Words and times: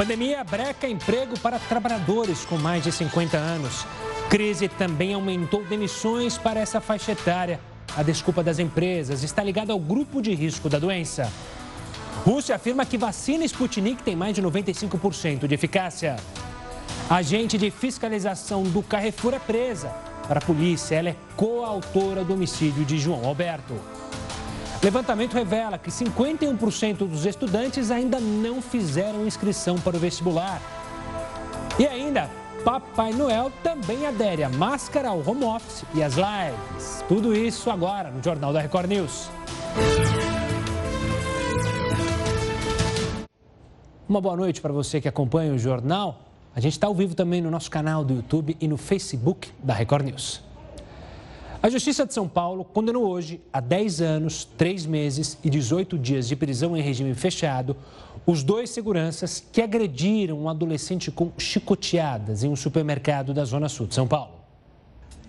Pandemia 0.00 0.42
breca 0.42 0.88
emprego 0.88 1.38
para 1.40 1.58
trabalhadores 1.58 2.46
com 2.46 2.56
mais 2.56 2.82
de 2.82 2.90
50 2.90 3.36
anos. 3.36 3.86
Crise 4.30 4.66
também 4.66 5.12
aumentou 5.12 5.62
demissões 5.62 6.38
para 6.38 6.58
essa 6.58 6.80
faixa 6.80 7.12
etária. 7.12 7.60
A 7.94 8.02
desculpa 8.02 8.42
das 8.42 8.58
empresas 8.58 9.22
está 9.22 9.42
ligada 9.42 9.74
ao 9.74 9.78
grupo 9.78 10.22
de 10.22 10.34
risco 10.34 10.70
da 10.70 10.78
doença. 10.78 11.30
Rússia 12.24 12.56
afirma 12.56 12.86
que 12.86 12.96
vacina 12.96 13.44
Sputnik 13.44 14.02
tem 14.02 14.16
mais 14.16 14.34
de 14.34 14.40
95% 14.40 15.46
de 15.46 15.54
eficácia. 15.54 16.16
Agente 17.10 17.58
de 17.58 17.70
fiscalização 17.70 18.62
do 18.62 18.82
Carrefour 18.82 19.34
é 19.34 19.38
presa. 19.38 19.90
Para 20.26 20.38
a 20.38 20.42
polícia, 20.42 20.96
ela 20.96 21.10
é 21.10 21.16
coautora 21.36 22.24
do 22.24 22.32
homicídio 22.32 22.86
de 22.86 22.98
João 22.98 23.22
Alberto. 23.26 23.78
Levantamento 24.82 25.34
revela 25.34 25.76
que 25.76 25.90
51% 25.90 27.06
dos 27.06 27.26
estudantes 27.26 27.90
ainda 27.90 28.18
não 28.18 28.62
fizeram 28.62 29.26
inscrição 29.26 29.78
para 29.78 29.94
o 29.94 30.00
vestibular. 30.00 30.60
E 31.78 31.86
ainda, 31.86 32.30
Papai 32.64 33.12
Noel 33.12 33.52
também 33.62 34.06
adere 34.06 34.42
a 34.42 34.48
máscara, 34.48 35.10
ao 35.10 35.18
home 35.18 35.44
office 35.44 35.84
e 35.94 36.02
às 36.02 36.14
lives. 36.14 37.04
Tudo 37.06 37.36
isso 37.36 37.70
agora 37.70 38.10
no 38.10 38.24
Jornal 38.24 38.54
da 38.54 38.60
Record 38.60 38.88
News. 38.88 39.28
Uma 44.08 44.20
boa 44.20 44.36
noite 44.36 44.62
para 44.62 44.72
você 44.72 44.98
que 44.98 45.08
acompanha 45.08 45.52
o 45.52 45.58
jornal. 45.58 46.22
A 46.56 46.60
gente 46.60 46.72
está 46.72 46.86
ao 46.86 46.94
vivo 46.94 47.14
também 47.14 47.42
no 47.42 47.50
nosso 47.50 47.70
canal 47.70 48.02
do 48.02 48.14
YouTube 48.14 48.56
e 48.58 48.66
no 48.66 48.78
Facebook 48.78 49.52
da 49.62 49.74
Record 49.74 50.06
News. 50.06 50.49
A 51.62 51.68
Justiça 51.68 52.06
de 52.06 52.14
São 52.14 52.26
Paulo 52.26 52.64
condenou 52.64 53.06
hoje 53.06 53.38
a 53.52 53.60
10 53.60 54.00
anos, 54.00 54.48
3 54.56 54.86
meses 54.86 55.36
e 55.44 55.50
18 55.50 55.98
dias 55.98 56.26
de 56.26 56.34
prisão 56.34 56.74
em 56.74 56.80
regime 56.80 57.12
fechado 57.12 57.76
os 58.24 58.42
dois 58.42 58.70
seguranças 58.70 59.44
que 59.52 59.60
agrediram 59.60 60.40
um 60.40 60.48
adolescente 60.48 61.10
com 61.10 61.30
chicoteadas 61.36 62.42
em 62.42 62.48
um 62.48 62.56
supermercado 62.56 63.34
da 63.34 63.44
Zona 63.44 63.68
Sul 63.68 63.86
de 63.86 63.94
São 63.94 64.08
Paulo. 64.08 64.40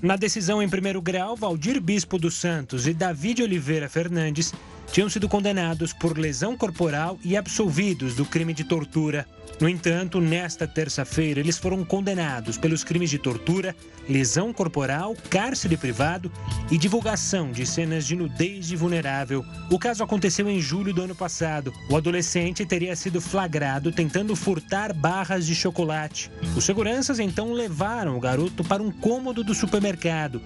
Na 0.02 0.16
decisão 0.16 0.64
em 0.64 0.70
primeiro 0.70 1.02
grau, 1.02 1.36
Valdir 1.36 1.82
Bispo 1.82 2.18
dos 2.18 2.36
Santos 2.36 2.88
e 2.88 2.94
David 2.94 3.44
Oliveira 3.44 3.90
Fernandes 3.90 4.54
tinham 4.88 5.10
sido 5.10 5.30
condenados 5.30 5.94
por 5.94 6.18
lesão 6.18 6.58
corporal 6.58 7.20
e 7.24 7.38
absolvidos 7.38 8.16
do 8.16 8.26
crime 8.26 8.54
de 8.54 8.64
tortura. 8.64 9.26
No 9.60 9.70
entanto, 9.70 10.20
nesta 10.20 10.68
terça-feira, 10.68 11.40
eles 11.40 11.58
foram 11.58 11.86
condenados 11.86 12.58
pelos 12.58 12.84
crimes 12.84 13.12
de 13.12 13.20
tortura, 13.20 13.76
lesão 14.10 14.52
corporal, 14.52 15.16
cárcere 15.30 15.78
privado 15.78 16.32
e 16.72 16.80
divulgação 16.80 17.52
de 17.52 17.64
cenas 17.66 18.08
de 18.08 18.16
nudez 18.16 18.68
de 18.68 18.76
vulnerável. 18.76 19.46
O 19.70 19.78
caso 19.78 20.04
aconteceu 20.04 20.50
em 20.50 20.60
julho 20.60 20.94
do 20.94 21.04
ano 21.04 21.14
passado. 21.14 21.72
O 21.88 21.96
adolescente 21.96 22.66
teria 22.66 22.96
sido 22.96 23.22
flagrado 23.22 23.92
tentando 23.92 24.36
furtar 24.36 24.94
barras 24.94 25.46
de 25.46 25.54
chocolate. 25.54 26.32
Os 26.56 26.66
seguranças 26.66 27.20
então 27.20 27.54
levaram 27.54 28.18
o 28.18 28.20
garoto 28.20 28.64
para 28.64 28.82
um 28.82 28.92
cômodo 28.92 29.44
do 29.44 29.54
supermercado, 29.54 30.42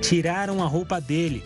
tiraram 0.00 0.62
a 0.62 0.66
roupa 0.66 1.00
dele, 1.00 1.42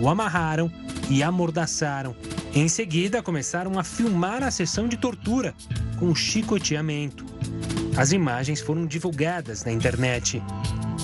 o 0.00 0.08
amarraram 0.08 0.70
e 1.10 1.22
amordaçaram. 1.22 2.14
Em 2.54 2.68
seguida, 2.68 3.22
começaram 3.22 3.78
a 3.78 3.84
filmar 3.84 4.42
a 4.42 4.50
sessão 4.50 4.88
de 4.88 4.96
tortura 4.96 5.54
com 5.98 6.14
chicoteamento. 6.14 7.24
As 7.96 8.12
imagens 8.12 8.60
foram 8.60 8.86
divulgadas 8.86 9.64
na 9.64 9.72
internet. 9.72 10.42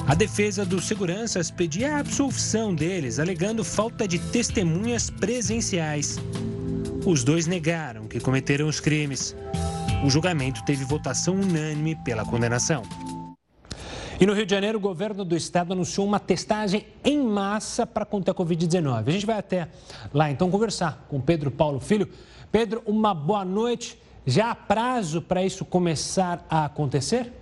A 0.07 0.15
defesa 0.15 0.65
dos 0.65 0.87
seguranças 0.87 1.51
pedia 1.51 1.97
a 1.97 1.99
absolvição 2.01 2.75
deles, 2.75 3.19
alegando 3.19 3.65
falta 3.65 4.07
de 4.07 4.19
testemunhas 4.19 5.11
presenciais. 5.11 6.19
Os 7.05 7.25
dois 7.25 7.47
negaram 7.47 8.07
que 8.07 8.21
cometeram 8.21 8.69
os 8.69 8.81
crimes. 8.81 9.35
O 10.05 10.11
julgamento 10.11 10.65
teve 10.65 10.85
votação 10.85 11.35
unânime 11.35 11.97
pela 12.05 12.25
condenação. 12.25 12.83
E 14.21 14.27
no 14.27 14.33
Rio 14.33 14.47
de 14.47 14.55
Janeiro, 14.55 14.79
o 14.79 14.81
governo 14.81 15.25
do 15.25 15.37
estado 15.37 15.73
anunciou 15.73 16.07
uma 16.07 16.21
testagem 16.21 16.87
em 17.05 17.19
massa 17.21 17.85
para 17.85 18.05
conter 18.05 18.31
a 18.31 18.35
Covid-19. 18.35 19.09
A 19.09 19.11
gente 19.11 19.27
vai 19.27 19.37
até 19.37 19.69
lá 20.13 20.31
então 20.31 20.51
conversar 20.51 21.05
com 21.09 21.21
Pedro 21.21 21.51
Paulo 21.51 21.81
Filho. 21.81 22.09
Pedro, 22.53 22.81
uma 22.87 23.13
boa 23.13 23.45
noite. 23.45 24.01
Já 24.25 24.53
há 24.53 24.55
prazo 24.55 25.21
para 25.21 25.45
isso 25.45 25.65
começar 25.65 26.47
a 26.49 26.67
acontecer? 26.67 27.33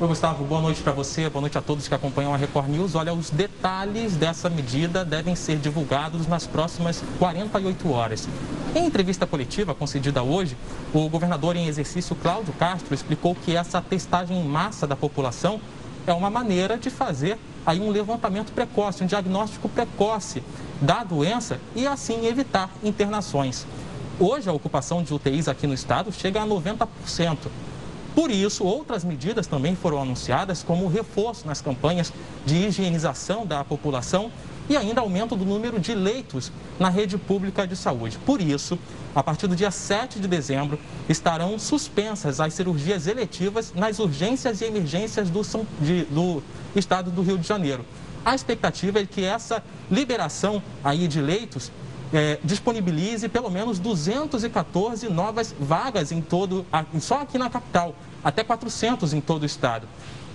Oi, 0.00 0.08
Gustavo, 0.08 0.44
boa 0.44 0.60
noite 0.60 0.82
para 0.82 0.90
você, 0.90 1.30
boa 1.30 1.40
noite 1.40 1.56
a 1.56 1.62
todos 1.62 1.86
que 1.86 1.94
acompanham 1.94 2.34
a 2.34 2.36
Record 2.36 2.68
News. 2.68 2.96
Olha, 2.96 3.14
os 3.14 3.30
detalhes 3.30 4.16
dessa 4.16 4.50
medida 4.50 5.04
devem 5.04 5.36
ser 5.36 5.56
divulgados 5.56 6.26
nas 6.26 6.48
próximas 6.48 7.00
48 7.20 7.92
horas. 7.92 8.28
Em 8.74 8.86
entrevista 8.86 9.24
coletiva 9.24 9.72
concedida 9.72 10.20
hoje, 10.20 10.56
o 10.92 11.08
governador 11.08 11.54
em 11.54 11.68
exercício 11.68 12.16
Cláudio 12.16 12.52
Castro 12.54 12.92
explicou 12.92 13.36
que 13.36 13.54
essa 13.54 13.80
testagem 13.80 14.36
em 14.36 14.48
massa 14.48 14.84
da 14.84 14.96
população 14.96 15.60
é 16.08 16.12
uma 16.12 16.28
maneira 16.28 16.76
de 16.76 16.90
fazer 16.90 17.38
aí 17.64 17.78
um 17.78 17.90
levantamento 17.90 18.50
precoce, 18.50 19.04
um 19.04 19.06
diagnóstico 19.06 19.68
precoce 19.68 20.42
da 20.80 21.04
doença 21.04 21.60
e 21.76 21.86
assim 21.86 22.26
evitar 22.26 22.68
internações. 22.82 23.64
Hoje 24.18 24.50
a 24.50 24.52
ocupação 24.52 25.04
de 25.04 25.14
UTIs 25.14 25.46
aqui 25.46 25.68
no 25.68 25.74
estado 25.74 26.10
chega 26.10 26.42
a 26.42 26.46
90%. 26.46 27.38
Por 28.14 28.30
isso, 28.30 28.64
outras 28.64 29.02
medidas 29.02 29.46
também 29.46 29.74
foram 29.74 30.00
anunciadas, 30.00 30.62
como 30.62 30.84
o 30.84 30.88
reforço 30.88 31.46
nas 31.46 31.60
campanhas 31.60 32.12
de 32.46 32.54
higienização 32.54 33.44
da 33.44 33.64
população 33.64 34.30
e 34.68 34.76
ainda 34.76 35.00
aumento 35.00 35.34
do 35.36 35.44
número 35.44 35.78
de 35.80 35.94
leitos 35.94 36.52
na 36.78 36.88
rede 36.88 37.18
pública 37.18 37.66
de 37.66 37.76
saúde. 37.76 38.16
Por 38.24 38.40
isso, 38.40 38.78
a 39.14 39.22
partir 39.22 39.46
do 39.46 39.56
dia 39.56 39.70
7 39.70 40.20
de 40.20 40.28
dezembro, 40.28 40.78
estarão 41.08 41.58
suspensas 41.58 42.40
as 42.40 42.54
cirurgias 42.54 43.06
eletivas 43.06 43.72
nas 43.74 43.98
urgências 43.98 44.60
e 44.60 44.64
emergências 44.64 45.28
do, 45.28 45.42
de, 45.80 46.04
do 46.04 46.42
estado 46.74 47.10
do 47.10 47.20
Rio 47.20 47.36
de 47.36 47.46
Janeiro. 47.46 47.84
A 48.24 48.34
expectativa 48.34 49.00
é 49.00 49.06
que 49.06 49.22
essa 49.22 49.62
liberação 49.90 50.62
aí 50.82 51.06
de 51.06 51.20
leitos 51.20 51.70
é, 52.14 52.38
disponibilize 52.44 53.28
pelo 53.28 53.50
menos 53.50 53.80
214 53.80 55.08
novas 55.08 55.52
vagas 55.58 56.12
em 56.12 56.22
todo, 56.22 56.64
só 57.00 57.22
aqui 57.22 57.36
na 57.36 57.50
capital, 57.50 57.96
até 58.22 58.44
400 58.44 59.12
em 59.12 59.20
todo 59.20 59.42
o 59.42 59.46
estado. 59.46 59.88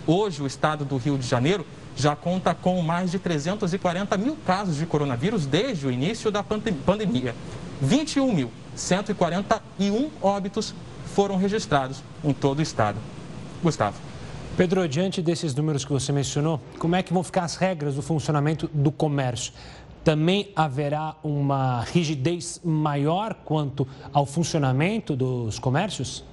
Hoje, 0.06 0.44
o 0.44 0.48
estado 0.48 0.84
do 0.84 0.98
Rio 0.98 1.18
de 1.18 1.26
Janeiro 1.26 1.66
já 1.96 2.18
conta 2.18 2.54
com 2.54 2.82
mais 2.82 3.12
de 3.12 3.20
340 3.20 4.18
mil 4.18 4.36
casos 4.46 4.76
de 4.76 4.86
coronavírus 4.86 5.46
desde 5.46 5.88
o 5.88 5.92
início 5.92 6.30
da 6.30 6.44
pandemia. 6.44 7.34
21.141 7.84 10.10
óbitos 10.22 10.76
foram 11.16 11.38
registrados 11.38 12.04
em 12.24 12.34
todo 12.34 12.60
o 12.60 12.62
estado. 12.62 13.00
Gustavo. 13.64 14.10
Pedro, 14.60 14.86
diante 14.90 15.22
desses 15.22 15.56
números 15.56 15.86
que 15.86 15.92
você 15.94 16.12
mencionou, 16.12 16.60
como 16.78 16.94
é 16.94 17.02
que 17.02 17.14
vão 17.14 17.24
ficar 17.24 17.44
as 17.44 17.56
regras 17.56 17.96
do 17.96 18.02
funcionamento 18.02 18.70
do 18.74 18.92
comércio? 18.92 19.54
Também 20.04 20.52
haverá 20.56 21.16
uma 21.24 21.82
rigidez 21.82 22.62
maior 22.64 23.34
quanto 23.46 23.88
ao 24.14 24.26
funcionamento 24.26 25.16
dos 25.16 25.60
comércios? 25.60 26.24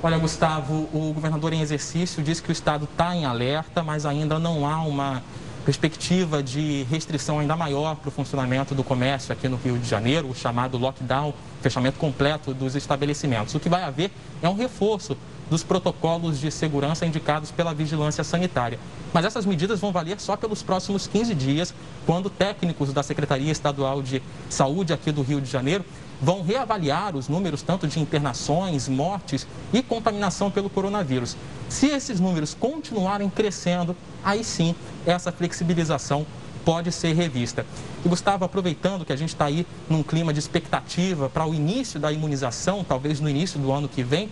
Olha, 0.00 0.16
Gustavo, 0.16 0.88
o 0.92 1.12
governador 1.12 1.52
em 1.52 1.60
exercício 1.60 2.22
disse 2.22 2.40
que 2.40 2.50
o 2.50 2.52
estado 2.52 2.84
está 2.84 3.16
em 3.16 3.24
alerta, 3.24 3.82
mas 3.82 4.06
ainda 4.06 4.38
não 4.38 4.64
há 4.64 4.80
uma 4.82 5.22
perspectiva 5.64 6.42
de 6.42 6.84
restrição 6.84 7.40
ainda 7.40 7.56
maior 7.56 7.96
para 7.96 8.08
o 8.08 8.10
funcionamento 8.12 8.74
do 8.74 8.84
comércio 8.84 9.32
aqui 9.32 9.48
no 9.48 9.56
Rio 9.56 9.76
de 9.76 9.88
Janeiro, 9.88 10.30
o 10.30 10.34
chamado 10.34 10.78
lockdown, 10.78 11.34
fechamento 11.60 11.98
completo 11.98 12.54
dos 12.54 12.76
estabelecimentos. 12.76 13.54
O 13.54 13.60
que 13.60 13.68
vai 13.68 13.82
haver 13.82 14.10
é 14.40 14.48
um 14.48 14.54
reforço 14.54 15.16
dos 15.50 15.62
protocolos 15.62 16.38
de 16.38 16.50
segurança 16.50 17.06
indicados 17.06 17.50
pela 17.50 17.74
vigilância 17.74 18.22
sanitária. 18.22 18.78
Mas 19.12 19.24
essas 19.24 19.46
medidas 19.46 19.80
vão 19.80 19.92
valer 19.92 20.20
só 20.20 20.36
pelos 20.36 20.62
próximos 20.62 21.06
15 21.06 21.34
dias, 21.34 21.74
quando 22.04 22.28
técnicos 22.28 22.92
da 22.92 23.02
Secretaria 23.02 23.50
Estadual 23.50 24.02
de 24.02 24.22
Saúde 24.50 24.92
aqui 24.92 25.10
do 25.10 25.22
Rio 25.22 25.40
de 25.40 25.50
Janeiro 25.50 25.84
vão 26.20 26.42
reavaliar 26.42 27.16
os 27.16 27.28
números 27.28 27.62
tanto 27.62 27.86
de 27.86 28.00
internações, 28.00 28.88
mortes 28.88 29.46
e 29.72 29.82
contaminação 29.82 30.50
pelo 30.50 30.68
coronavírus. 30.68 31.36
Se 31.68 31.86
esses 31.86 32.18
números 32.18 32.54
continuarem 32.58 33.30
crescendo, 33.30 33.96
aí 34.24 34.42
sim 34.42 34.74
essa 35.06 35.30
flexibilização 35.30 36.26
pode 36.64 36.92
ser 36.92 37.14
revista. 37.14 37.64
E 38.04 38.08
Gustavo, 38.08 38.44
aproveitando 38.44 39.04
que 39.04 39.12
a 39.12 39.16
gente 39.16 39.30
está 39.30 39.46
aí 39.46 39.66
num 39.88 40.02
clima 40.02 40.32
de 40.32 40.38
expectativa 40.38 41.28
para 41.28 41.46
o 41.46 41.54
início 41.54 41.98
da 41.98 42.12
imunização, 42.12 42.84
talvez 42.84 43.20
no 43.20 43.28
início 43.30 43.58
do 43.58 43.72
ano 43.72 43.88
que 43.88 44.02
vem, 44.02 44.28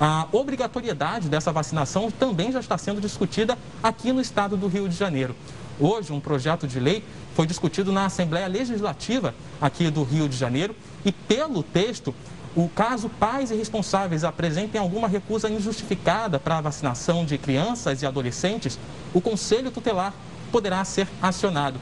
a 0.00 0.26
obrigatoriedade 0.32 1.28
dessa 1.28 1.50
vacinação 1.50 2.10
também 2.10 2.52
já 2.52 2.60
está 2.60 2.76
sendo 2.76 3.00
discutida 3.00 3.56
aqui 3.82 4.12
no 4.12 4.20
estado 4.20 4.56
do 4.56 4.68
Rio 4.68 4.88
de 4.88 4.94
Janeiro. 4.94 5.34
Hoje, 5.80 6.12
um 6.12 6.20
projeto 6.20 6.66
de 6.66 6.78
lei 6.78 7.02
foi 7.34 7.46
discutido 7.46 7.92
na 7.92 8.06
Assembleia 8.06 8.46
Legislativa 8.46 9.34
aqui 9.60 9.90
do 9.90 10.02
Rio 10.02 10.28
de 10.28 10.36
Janeiro 10.36 10.74
e, 11.04 11.12
pelo 11.12 11.62
texto, 11.62 12.14
o 12.54 12.68
caso 12.68 13.08
pais 13.08 13.50
irresponsáveis 13.50 14.24
apresentem 14.24 14.80
alguma 14.80 15.08
recusa 15.08 15.48
injustificada 15.50 16.38
para 16.38 16.58
a 16.58 16.60
vacinação 16.62 17.24
de 17.24 17.36
crianças 17.36 18.00
e 18.00 18.06
adolescentes, 18.06 18.78
o 19.12 19.20
Conselho 19.20 19.70
Tutelar 19.70 20.14
poderá 20.50 20.82
ser 20.84 21.06
acionado. 21.20 21.78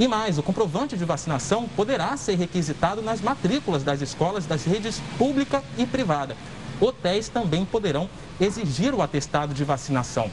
E 0.00 0.08
mais, 0.08 0.38
o 0.38 0.42
comprovante 0.42 0.96
de 0.96 1.04
vacinação 1.04 1.68
poderá 1.76 2.16
ser 2.16 2.36
requisitado 2.36 3.02
nas 3.02 3.20
matrículas 3.20 3.84
das 3.84 4.00
escolas 4.00 4.46
das 4.46 4.64
redes 4.64 5.00
pública 5.18 5.62
e 5.78 5.86
privada. 5.86 6.34
Hotéis 6.80 7.28
também 7.28 7.64
poderão 7.64 8.08
exigir 8.40 8.94
o 8.94 9.02
atestado 9.02 9.54
de 9.54 9.64
vacinação. 9.64 10.30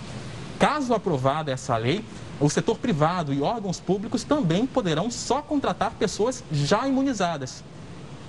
Caso 0.60 0.94
aprovada 0.94 1.52
essa 1.52 1.76
lei, 1.78 2.04
o 2.40 2.50
setor 2.50 2.78
privado 2.78 3.34
e 3.34 3.42
órgãos 3.42 3.80
públicos 3.80 4.24
também 4.24 4.66
poderão 4.66 5.12
só 5.12 5.42
contratar 5.42 5.92
pessoas 5.92 6.44
já 6.52 6.88
imunizadas. 6.88 7.64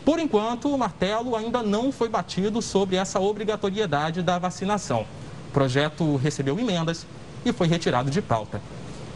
Por 0.04 0.18
enquanto, 0.18 0.68
o 0.68 0.76
martelo 0.76 1.36
ainda 1.36 1.62
não 1.62 1.92
foi 1.92 2.08
batido 2.08 2.60
sobre 2.60 2.96
essa 2.96 3.20
obrigatoriedade 3.20 4.20
da 4.22 4.38
vacinação. 4.38 5.06
O 5.48 5.52
projeto 5.52 6.16
recebeu 6.16 6.58
emendas 6.58 7.06
e 7.44 7.52
foi 7.52 7.68
retirado 7.68 8.10
de 8.10 8.20
pauta. 8.20 8.60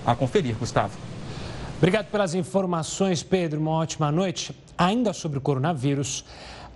A 0.05 0.15
conferir, 0.15 0.55
Gustavo. 0.55 0.97
Obrigado 1.79 2.07
pelas 2.07 2.35
informações, 2.35 3.23
Pedro. 3.23 3.61
Uma 3.61 3.73
ótima 3.73 4.13
noite. 4.13 4.57
Ainda 4.79 5.13
sobre 5.13 5.39
o 5.39 5.41
coronavírus, 5.41 6.25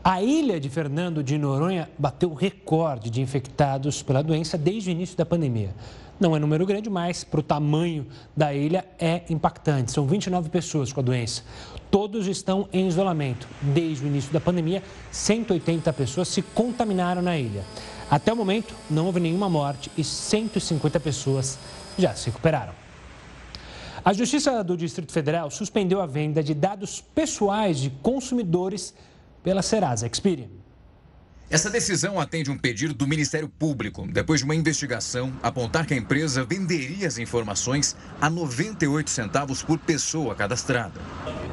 a 0.02 0.22
ilha 0.22 0.58
de 0.58 0.70
Fernando 0.70 1.22
de 1.22 1.36
Noronha 1.36 1.90
bateu 1.98 2.32
recorde 2.32 3.10
de 3.10 3.20
infectados 3.20 4.02
pela 4.02 4.22
doença 4.22 4.56
desde 4.56 4.88
o 4.88 4.92
início 4.92 5.16
da 5.16 5.26
pandemia. 5.26 5.74
Não 6.18 6.34
é 6.34 6.38
número 6.38 6.64
grande, 6.64 6.88
mas 6.88 7.22
para 7.22 7.40
o 7.40 7.42
tamanho 7.42 8.06
da 8.34 8.52
ilha 8.52 8.84
é 8.98 9.22
impactante. 9.28 9.92
São 9.92 10.06
29 10.06 10.48
pessoas 10.48 10.92
com 10.92 11.00
a 11.00 11.02
doença. 11.02 11.42
Todos 11.90 12.26
estão 12.26 12.66
em 12.72 12.88
isolamento. 12.88 13.46
Desde 13.60 14.04
o 14.04 14.06
início 14.06 14.32
da 14.32 14.40
pandemia, 14.40 14.82
180 15.10 15.92
pessoas 15.92 16.28
se 16.28 16.40
contaminaram 16.42 17.20
na 17.20 17.36
ilha. 17.36 17.64
Até 18.10 18.32
o 18.32 18.36
momento, 18.36 18.74
não 18.88 19.06
houve 19.06 19.20
nenhuma 19.20 19.48
morte 19.48 19.90
e 19.96 20.04
150 20.04 20.98
pessoas 21.00 21.58
já 21.98 22.14
se 22.14 22.26
recuperaram. 22.26 22.72
A 24.02 24.14
Justiça 24.14 24.64
do 24.64 24.78
Distrito 24.78 25.12
Federal 25.12 25.50
suspendeu 25.50 26.00
a 26.00 26.06
venda 26.06 26.42
de 26.42 26.54
dados 26.54 27.02
pessoais 27.14 27.78
de 27.78 27.90
consumidores 27.90 28.94
pela 29.42 29.62
Serasa 29.62 30.06
Experian. 30.06 30.60
Essa 31.50 31.68
decisão 31.68 32.20
atende 32.20 32.48
um 32.48 32.56
pedido 32.56 32.94
do 32.94 33.08
Ministério 33.08 33.48
Público, 33.48 34.06
depois 34.06 34.38
de 34.38 34.44
uma 34.44 34.54
investigação 34.54 35.32
apontar 35.42 35.84
que 35.84 35.92
a 35.92 35.96
empresa 35.96 36.44
venderia 36.44 37.08
as 37.08 37.18
informações 37.18 37.96
a 38.20 38.30
98 38.30 39.10
centavos 39.10 39.60
por 39.60 39.76
pessoa 39.76 40.32
cadastrada. 40.36 41.00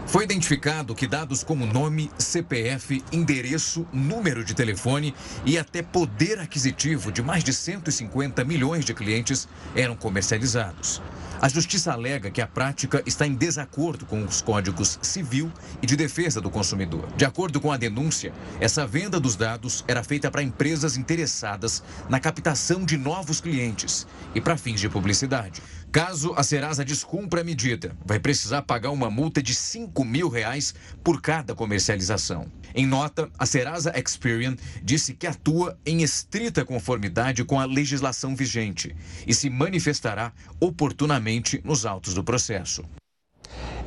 Foi 0.05 0.23
identificado 0.23 0.93
que 0.93 1.07
dados 1.07 1.43
como 1.43 1.65
nome, 1.65 2.11
CPF, 2.15 3.03
endereço, 3.11 3.87
número 3.91 4.45
de 4.45 4.53
telefone 4.53 5.15
e 5.43 5.57
até 5.57 5.81
poder 5.81 6.37
aquisitivo 6.39 7.11
de 7.11 7.23
mais 7.23 7.43
de 7.43 7.51
150 7.51 8.43
milhões 8.45 8.85
de 8.85 8.93
clientes 8.93 9.49
eram 9.75 9.95
comercializados. 9.95 11.01
A 11.39 11.47
justiça 11.47 11.93
alega 11.93 12.31
que 12.31 12.41
a 12.41 12.47
prática 12.47 13.03
está 13.05 13.27
em 13.27 13.35
desacordo 13.35 14.07
com 14.07 14.23
os 14.23 14.41
códigos 14.41 14.97
civil 15.03 15.51
e 15.79 15.85
de 15.85 15.95
defesa 15.95 16.41
do 16.41 16.49
consumidor. 16.49 17.07
De 17.15 17.25
acordo 17.25 17.61
com 17.61 17.71
a 17.71 17.77
denúncia, 17.77 18.33
essa 18.59 18.87
venda 18.87 19.19
dos 19.19 19.35
dados 19.35 19.85
era 19.87 20.03
feita 20.03 20.31
para 20.31 20.41
empresas 20.41 20.97
interessadas 20.97 21.83
na 22.09 22.19
captação 22.19 22.83
de 22.83 22.97
novos 22.97 23.39
clientes 23.39 24.07
e 24.33 24.41
para 24.41 24.57
fins 24.57 24.79
de 24.79 24.89
publicidade. 24.89 25.61
Caso 25.91 26.33
a 26.35 26.43
Serasa 26.43 26.83
descumpra 26.83 27.41
a 27.41 27.43
medida, 27.43 27.95
vai 28.03 28.19
precisar 28.19 28.63
pagar 28.63 28.89
uma 28.89 29.09
multa 29.09 29.41
de 29.41 29.53
5 29.55 30.03
mil 30.03 30.29
reais 30.29 30.73
por 31.03 31.21
cada 31.21 31.55
comercialização. 31.55 32.51
Em 32.75 32.85
nota, 32.85 33.29
a 33.39 33.45
Serasa 33.45 33.93
Experian 33.97 34.55
disse 34.83 35.13
que 35.13 35.25
atua 35.25 35.79
em 35.85 36.01
estrita 36.01 36.65
conformidade 36.65 37.43
com 37.43 37.59
a 37.59 37.65
legislação 37.65 38.35
vigente 38.35 38.95
e 39.25 39.33
se 39.33 39.49
manifestará 39.49 40.33
oportunamente 40.59 41.26
nos 41.63 41.85
autos 41.85 42.13
do 42.13 42.23
processo. 42.23 42.83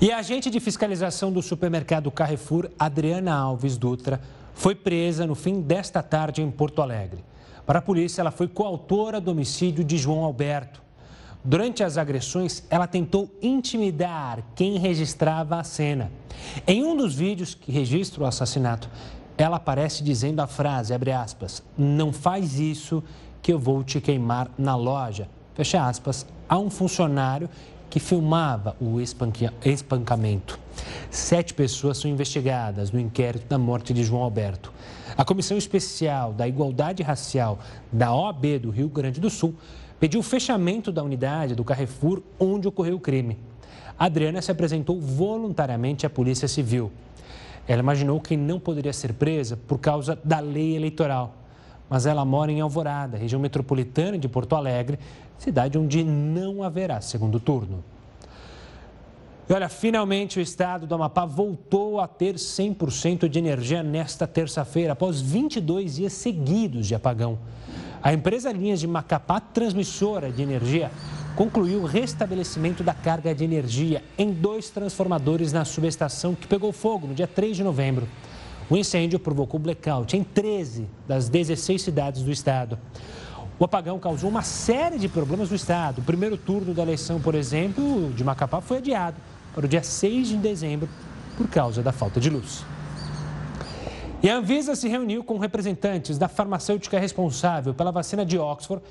E 0.01 0.11
a 0.11 0.19
agente 0.19 0.49
de 0.49 0.61
fiscalização 0.61 1.31
do 1.31 1.43
supermercado 1.43 2.11
Carrefour, 2.11 2.71
Adriana 2.79 3.35
Alves 3.35 3.77
Dutra, 3.77 4.21
foi 4.55 4.75
presa 4.75 5.27
no 5.27 5.35
fim 5.35 5.61
desta 5.61 6.03
tarde 6.03 6.43
em 6.43 6.51
Porto 6.51 6.81
Alegre. 6.81 7.25
Para 7.67 7.79
a 7.79 7.83
polícia, 7.83 8.21
ela 8.21 8.31
foi 8.31 8.49
coautora 8.49 9.21
do 9.21 9.31
homicídio 9.31 9.85
de 9.85 9.99
João 9.99 10.25
Alberto. 10.25 10.83
Durante 11.45 11.83
as 11.83 11.97
agressões, 11.97 12.63
ela 12.69 12.87
tentou 12.87 13.31
intimidar 13.41 14.43
quem 14.55 14.79
registrava 14.79 15.59
a 15.59 15.65
cena. 15.65 16.11
Em 16.67 16.85
um 16.85 16.97
dos 16.97 17.15
vídeos 17.15 17.55
que 17.55 17.73
registra 17.73 18.23
o 18.23 18.27
assassinato, 18.27 18.89
ela 19.37 19.57
aparece 19.57 20.03
dizendo 20.03 20.41
a 20.41 20.47
frase, 20.47 20.93
abre 20.93 21.13
aspas, 21.13 21.63
não 21.77 22.13
faz 22.13 22.59
isso 22.59 23.03
que 23.41 23.53
eu 23.53 23.59
vou 23.59 23.83
te 23.83 24.01
queimar 24.01 24.51
na 24.59 24.77
loja. 24.77 25.29
Fecha 25.55 25.87
aspas, 25.87 26.27
a 26.49 26.59
um 26.59 26.71
funcionário 26.71 27.49
que 27.91 27.99
filmava 27.99 28.77
o 28.81 29.01
espancamento. 29.01 30.59
Sete 31.11 31.53
pessoas 31.53 31.99
são 31.99 32.11
investigadas 32.11 32.93
no 32.93 33.01
inquérito 33.01 33.49
da 33.49 33.59
morte 33.59 33.93
de 33.93 34.05
João 34.05 34.23
Alberto. 34.23 34.73
A 35.17 35.25
Comissão 35.25 35.59
Especial 35.59 36.33
da 36.33 36.47
Igualdade 36.47 37.03
Racial 37.03 37.59
da 37.91 38.15
OAB 38.15 38.61
do 38.61 38.71
Rio 38.71 38.89
Grande 38.89 39.21
do 39.21 39.29
Sul 39.29 39.55
pediu 39.99 40.21
o 40.21 40.23
fechamento 40.23 40.93
da 40.93 41.03
unidade 41.03 41.55
do 41.55 41.65
Carrefour 41.65 42.23
onde 42.39 42.69
ocorreu 42.69 42.97
o 42.97 43.01
crime. 43.01 43.37
Adriana 43.99 44.41
se 44.41 44.51
apresentou 44.51 44.99
voluntariamente 45.01 46.07
à 46.07 46.11
Polícia 46.11 46.49
Civil. 46.49 46.91
Ela 47.69 47.83
imaginou 47.83 48.21
que 48.21 48.37
não 48.37 48.59
poderia 48.59 48.93
ser 48.93 49.13
presa 49.13 49.59
por 49.69 49.79
causa 49.79 50.19
da 50.25 50.39
lei 50.41 50.75
eleitoral. 50.75 51.35
Mas 51.91 52.07
ela 52.07 52.25
mora 52.25 52.53
em 52.53 52.61
Alvorada, 52.61 53.19
região 53.19 53.41
metropolitana 53.41 54.17
de 54.17 54.29
Porto 54.29 54.55
Alegre, 54.55 54.97
cidade 55.37 55.77
onde 55.77 56.05
não 56.05 56.63
haverá 56.63 57.01
segundo 57.01 57.41
turno. 57.41 57.83
E 59.49 59.53
olha, 59.53 59.69
finalmente 59.69 60.39
o 60.39 60.41
estado 60.41 60.87
do 60.87 60.95
Amapá 60.95 61.25
voltou 61.25 61.99
a 61.99 62.07
ter 62.07 62.37
100% 62.37 63.29
de 63.29 63.37
energia 63.37 63.83
nesta 63.83 64.25
terça-feira, 64.25 64.93
após 64.93 65.21
22 65.21 65.97
dias 65.97 66.13
seguidos 66.13 66.87
de 66.87 66.95
apagão. 66.95 67.37
A 68.01 68.13
empresa 68.13 68.53
Linhas 68.53 68.79
de 68.79 68.87
Macapá, 68.87 69.41
transmissora 69.41 70.31
de 70.31 70.41
energia, 70.41 70.93
concluiu 71.35 71.81
o 71.81 71.87
restabelecimento 71.87 72.85
da 72.85 72.95
carga 72.95 73.35
de 73.35 73.43
energia 73.43 74.05
em 74.17 74.31
dois 74.31 74.71
transformadores 74.71 75.53
na 75.53 75.65
subestação 75.65 76.37
que 76.37 76.47
pegou 76.47 76.71
fogo 76.71 77.09
no 77.09 77.15
dia 77.15 77.27
3 77.27 77.57
de 77.57 77.65
novembro. 77.65 78.07
O 78.71 78.77
incêndio 78.77 79.19
provocou 79.19 79.59
blackout 79.59 80.17
em 80.17 80.23
13 80.23 80.87
das 81.09 81.29
16 81.29 81.83
cidades 81.83 82.23
do 82.23 82.31
estado. 82.31 82.79
O 83.59 83.65
apagão 83.65 83.99
causou 83.99 84.31
uma 84.31 84.43
série 84.43 84.97
de 84.97 85.09
problemas 85.09 85.51
no 85.51 85.57
estado. 85.57 85.99
O 85.99 86.03
primeiro 86.03 86.37
turno 86.37 86.73
da 86.73 86.83
eleição, 86.83 87.21
por 87.21 87.35
exemplo, 87.35 88.13
de 88.13 88.23
Macapá 88.23 88.61
foi 88.61 88.79
adiado 88.79 89.17
para 89.53 89.67
o 89.67 89.69
dia 89.69 89.83
6 89.83 90.29
de 90.29 90.37
dezembro 90.37 90.89
por 91.37 91.49
causa 91.49 91.83
da 91.83 91.91
falta 91.91 92.21
de 92.21 92.31
luz. 92.31 92.65
E 94.23 94.31
a 94.31 94.37
Anvisa 94.37 94.77
se 94.77 94.87
reuniu 94.87 95.25
com 95.25 95.37
representantes 95.37 96.17
da 96.17 96.29
farmacêutica 96.29 97.01
responsável 97.01 97.75
pela 97.75 97.91
vacina 97.91 98.25
de 98.25 98.39
Oxford 98.39 98.85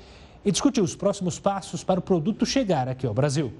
e 0.44 0.52
discutiu 0.52 0.84
os 0.84 0.94
próximos 0.94 1.38
passos 1.38 1.82
para 1.82 1.98
o 1.98 2.02
produto 2.02 2.44
chegar 2.44 2.86
aqui 2.86 3.06
ao 3.06 3.14
Brasil. 3.14 3.50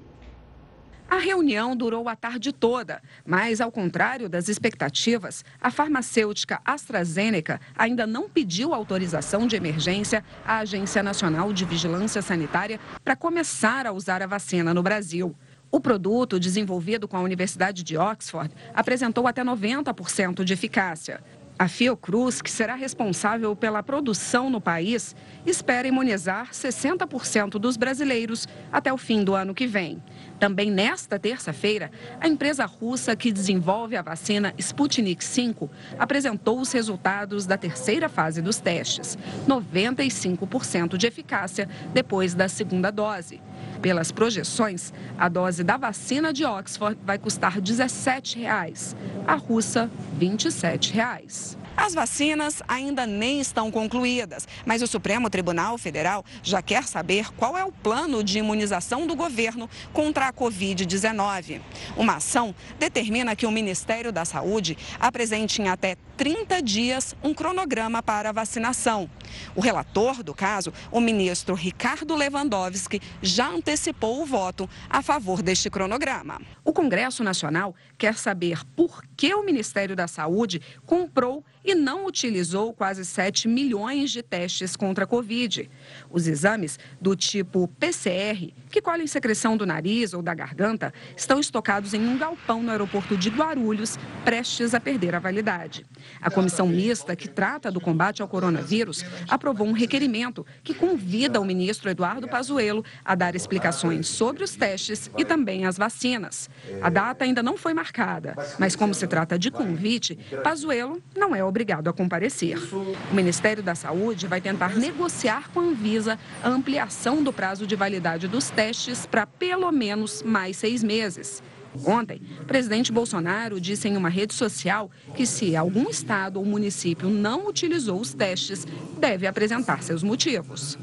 A 1.11 1.17
reunião 1.17 1.75
durou 1.75 2.07
a 2.07 2.15
tarde 2.15 2.53
toda, 2.53 3.01
mas, 3.25 3.59
ao 3.59 3.69
contrário 3.69 4.29
das 4.29 4.47
expectativas, 4.47 5.43
a 5.59 5.69
farmacêutica 5.69 6.61
AstraZeneca 6.63 7.59
ainda 7.77 8.07
não 8.07 8.29
pediu 8.29 8.73
autorização 8.73 9.45
de 9.45 9.57
emergência 9.57 10.23
à 10.45 10.59
Agência 10.59 11.03
Nacional 11.03 11.51
de 11.51 11.65
Vigilância 11.65 12.21
Sanitária 12.21 12.79
para 13.03 13.13
começar 13.13 13.85
a 13.85 13.91
usar 13.91 14.21
a 14.21 14.25
vacina 14.25 14.73
no 14.73 14.81
Brasil. 14.81 15.35
O 15.69 15.81
produto, 15.81 16.39
desenvolvido 16.39 17.09
com 17.09 17.17
a 17.17 17.21
Universidade 17.21 17.83
de 17.83 17.97
Oxford, 17.97 18.49
apresentou 18.73 19.27
até 19.27 19.43
90% 19.43 20.45
de 20.45 20.53
eficácia. 20.53 21.21
A 21.59 21.67
Fiocruz, 21.67 22.41
que 22.41 22.49
será 22.49 22.73
responsável 22.73 23.55
pela 23.55 23.83
produção 23.83 24.49
no 24.49 24.59
país, 24.59 25.15
espera 25.45 25.87
imunizar 25.87 26.51
60% 26.51 27.59
dos 27.59 27.77
brasileiros 27.77 28.47
até 28.71 28.91
o 28.91 28.97
fim 28.97 29.23
do 29.23 29.35
ano 29.35 29.53
que 29.53 29.67
vem. 29.67 30.01
Também 30.41 30.71
nesta 30.71 31.19
terça-feira, 31.19 31.91
a 32.19 32.27
empresa 32.27 32.65
russa 32.65 33.15
que 33.15 33.31
desenvolve 33.31 33.95
a 33.95 34.01
vacina 34.01 34.55
Sputnik 34.57 35.23
V 35.23 35.69
apresentou 35.99 36.59
os 36.59 36.71
resultados 36.71 37.45
da 37.45 37.55
terceira 37.55 38.09
fase 38.09 38.41
dos 38.41 38.57
testes, 38.57 39.15
95% 39.47 40.97
de 40.97 41.05
eficácia 41.05 41.69
depois 41.93 42.33
da 42.33 42.47
segunda 42.47 42.89
dose. 42.89 43.39
Pelas 43.83 44.11
projeções, 44.11 44.91
a 45.15 45.29
dose 45.29 45.63
da 45.63 45.77
vacina 45.77 46.33
de 46.33 46.43
Oxford 46.43 46.97
vai 47.05 47.19
custar 47.19 47.61
17 47.61 48.39
reais, 48.39 48.95
a 49.27 49.35
russa 49.35 49.91
27 50.17 50.91
reais. 50.91 51.55
As 51.75 51.93
vacinas 51.93 52.61
ainda 52.67 53.07
nem 53.07 53.39
estão 53.39 53.71
concluídas, 53.71 54.47
mas 54.65 54.81
o 54.81 54.87
Supremo 54.87 55.29
Tribunal 55.29 55.77
Federal 55.77 56.23
já 56.43 56.61
quer 56.61 56.83
saber 56.83 57.31
qual 57.37 57.57
é 57.57 57.63
o 57.63 57.71
plano 57.71 58.23
de 58.23 58.39
imunização 58.39 59.07
do 59.07 59.15
governo 59.15 59.69
contra 59.93 60.27
a 60.27 60.33
Covid-19. 60.33 61.61
Uma 61.95 62.17
ação 62.17 62.53
determina 62.77 63.35
que 63.35 63.45
o 63.45 63.51
Ministério 63.51 64.11
da 64.11 64.25
Saúde 64.25 64.77
apresente 64.99 65.61
em 65.61 65.69
até 65.69 65.95
30 66.21 66.61
dias 66.61 67.15
um 67.23 67.33
cronograma 67.33 68.03
para 68.03 68.29
a 68.29 68.31
vacinação. 68.31 69.09
O 69.55 69.59
relator 69.59 70.21
do 70.21 70.35
caso, 70.35 70.71
o 70.91 71.01
ministro 71.01 71.55
Ricardo 71.55 72.15
Lewandowski, 72.15 73.01
já 73.23 73.49
antecipou 73.49 74.21
o 74.21 74.25
voto 74.27 74.69
a 74.87 75.01
favor 75.01 75.41
deste 75.41 75.67
cronograma. 75.67 76.39
O 76.63 76.71
Congresso 76.71 77.23
Nacional 77.23 77.73
quer 77.97 78.13
saber 78.19 78.63
por 78.75 79.01
que 79.17 79.33
o 79.33 79.43
Ministério 79.43 79.95
da 79.95 80.07
Saúde 80.07 80.61
comprou 80.85 81.43
e 81.65 81.73
não 81.73 82.05
utilizou 82.05 82.71
quase 82.71 83.03
7 83.03 83.47
milhões 83.47 84.11
de 84.11 84.21
testes 84.21 84.75
contra 84.75 85.05
a 85.05 85.07
Covid. 85.07 85.67
Os 86.09 86.27
exames 86.27 86.79
do 86.99 87.15
tipo 87.15 87.67
PCR, 87.79 88.53
que 88.69 88.81
colhem 88.81 89.07
secreção 89.07 89.57
do 89.57 89.65
nariz 89.65 90.13
ou 90.13 90.21
da 90.21 90.33
garganta, 90.33 90.93
estão 91.15 91.39
estocados 91.39 91.93
em 91.93 92.07
um 92.07 92.17
galpão 92.17 92.63
no 92.63 92.71
aeroporto 92.71 93.17
de 93.17 93.29
Guarulhos, 93.29 93.97
prestes 94.23 94.73
a 94.73 94.79
perder 94.79 95.15
a 95.15 95.19
validade. 95.19 95.85
A 96.21 96.29
comissão 96.29 96.67
mista 96.67 97.15
que 97.15 97.27
trata 97.27 97.71
do 97.71 97.81
combate 97.81 98.21
ao 98.21 98.27
coronavírus 98.27 99.03
aprovou 99.27 99.67
um 99.67 99.71
requerimento 99.71 100.45
que 100.63 100.73
convida 100.73 101.39
o 101.39 101.45
ministro 101.45 101.89
Eduardo 101.89 102.27
Pazuello 102.27 102.83
a 103.03 103.15
dar 103.15 103.35
explicações 103.35 104.07
sobre 104.07 104.43
os 104.43 104.55
testes 104.55 105.09
e 105.17 105.25
também 105.25 105.65
as 105.65 105.77
vacinas. 105.77 106.49
A 106.81 106.89
data 106.89 107.25
ainda 107.25 107.43
não 107.43 107.57
foi 107.57 107.73
marcada, 107.73 108.35
mas 108.57 108.75
como 108.75 108.93
se 108.93 109.07
trata 109.07 109.37
de 109.37 109.51
convite, 109.51 110.17
Pazuello 110.43 111.01
não 111.15 111.35
é 111.35 111.43
obrigado 111.43 111.89
a 111.89 111.93
comparecer. 111.93 112.57
O 112.73 113.13
Ministério 113.13 113.63
da 113.63 113.75
Saúde 113.75 114.27
vai 114.27 114.41
tentar 114.41 114.75
negociar 114.75 115.49
com 115.49 115.59
a 115.59 115.63
Anvisa 115.81 116.19
a 116.43 116.47
ampliação 116.47 117.23
do 117.23 117.33
prazo 117.33 117.65
de 117.65 117.75
validade 117.75 118.27
dos 118.27 118.51
testes 118.51 119.07
para 119.07 119.25
pelo 119.25 119.71
menos 119.71 120.21
mais 120.21 120.57
seis 120.57 120.83
meses. 120.83 121.41
Ontem, 121.83 122.21
o 122.39 122.45
presidente 122.45 122.91
Bolsonaro 122.91 123.59
disse 123.59 123.87
em 123.87 123.97
uma 123.97 124.09
rede 124.09 124.35
social 124.35 124.91
que 125.15 125.25
se 125.25 125.55
algum 125.55 125.89
estado 125.89 126.37
ou 126.37 126.45
município 126.45 127.09
não 127.09 127.47
utilizou 127.47 127.99
os 127.99 128.13
testes, 128.13 128.67
deve 128.99 129.25
apresentar 129.25 129.81
seus 129.81 130.03
motivos. 130.03 130.77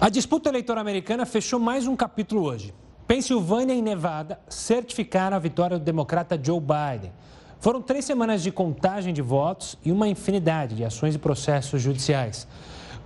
A 0.00 0.08
disputa 0.08 0.48
eleitoral 0.48 0.80
americana 0.80 1.26
fechou 1.26 1.60
mais 1.60 1.86
um 1.86 1.94
capítulo 1.94 2.44
hoje. 2.44 2.72
Pensilvânia 3.06 3.74
e 3.74 3.82
Nevada 3.82 4.40
certificaram 4.48 5.36
a 5.36 5.40
vitória 5.40 5.78
do 5.78 5.84
democrata 5.84 6.40
Joe 6.42 6.60
Biden. 6.60 7.12
Foram 7.60 7.82
três 7.82 8.06
semanas 8.06 8.42
de 8.42 8.50
contagem 8.50 9.12
de 9.12 9.20
votos 9.20 9.76
e 9.84 9.92
uma 9.92 10.08
infinidade 10.08 10.76
de 10.76 10.84
ações 10.84 11.14
e 11.14 11.18
processos 11.18 11.82
judiciais. 11.82 12.46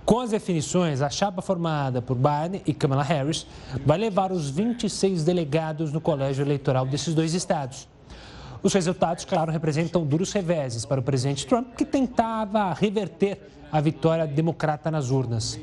Com 0.05 0.19
as 0.19 0.31
definições, 0.31 1.01
a 1.01 1.09
chapa 1.09 1.41
formada 1.41 2.01
por 2.01 2.15
Biden 2.17 2.61
e 2.65 2.73
Kamala 2.73 3.03
Harris 3.03 3.45
vai 3.85 3.97
levar 3.97 4.31
os 4.31 4.49
26 4.49 5.23
delegados 5.23 5.91
no 5.93 6.01
colégio 6.01 6.43
eleitoral 6.43 6.85
desses 6.85 7.13
dois 7.13 7.33
estados. 7.33 7.87
Os 8.63 8.73
resultados, 8.73 9.25
claro, 9.25 9.51
representam 9.51 10.05
duros 10.05 10.31
reveses 10.33 10.85
para 10.85 10.99
o 10.99 11.03
presidente 11.03 11.47
Trump, 11.47 11.75
que 11.75 11.85
tentava 11.85 12.73
reverter 12.73 13.39
a 13.71 13.79
vitória 13.79 14.27
democrata 14.27 14.91
nas 14.91 15.09
urnas. 15.09 15.59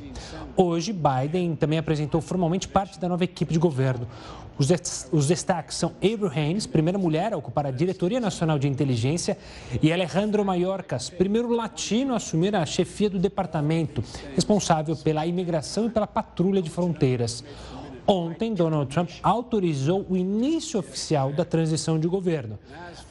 Hoje, 0.56 0.92
Biden 0.92 1.54
também 1.54 1.78
apresentou 1.78 2.20
formalmente 2.20 2.66
parte 2.66 2.98
da 2.98 3.08
nova 3.08 3.22
equipe 3.22 3.52
de 3.52 3.58
governo. 3.58 4.08
Os, 4.58 5.26
destaques 5.28 5.76
são 5.76 5.92
Avril 6.02 6.28
Haines, 6.28 6.66
primeira 6.66 6.98
mulher 6.98 7.32
a 7.32 7.36
ocupar 7.36 7.64
a 7.64 7.70
Diretoria 7.70 8.18
Nacional 8.18 8.58
de 8.58 8.66
Inteligência, 8.66 9.38
e 9.80 9.92
Alejandro 9.92 10.44
Mayorkas, 10.44 11.08
primeiro 11.08 11.48
latino 11.54 12.12
a 12.12 12.16
assumir 12.16 12.56
a 12.56 12.66
chefia 12.66 13.08
do 13.08 13.20
departamento, 13.20 14.02
responsável 14.34 14.96
pela 14.96 15.24
imigração 15.24 15.86
e 15.86 15.90
pela 15.90 16.08
patrulha 16.08 16.60
de 16.60 16.68
fronteiras. 16.68 17.44
Ontem, 18.04 18.52
Donald 18.52 18.90
Trump 18.90 19.10
autorizou 19.22 20.04
o 20.08 20.16
início 20.16 20.80
oficial 20.80 21.32
da 21.32 21.44
transição 21.44 21.98
de 21.98 22.08
governo. 22.08 22.58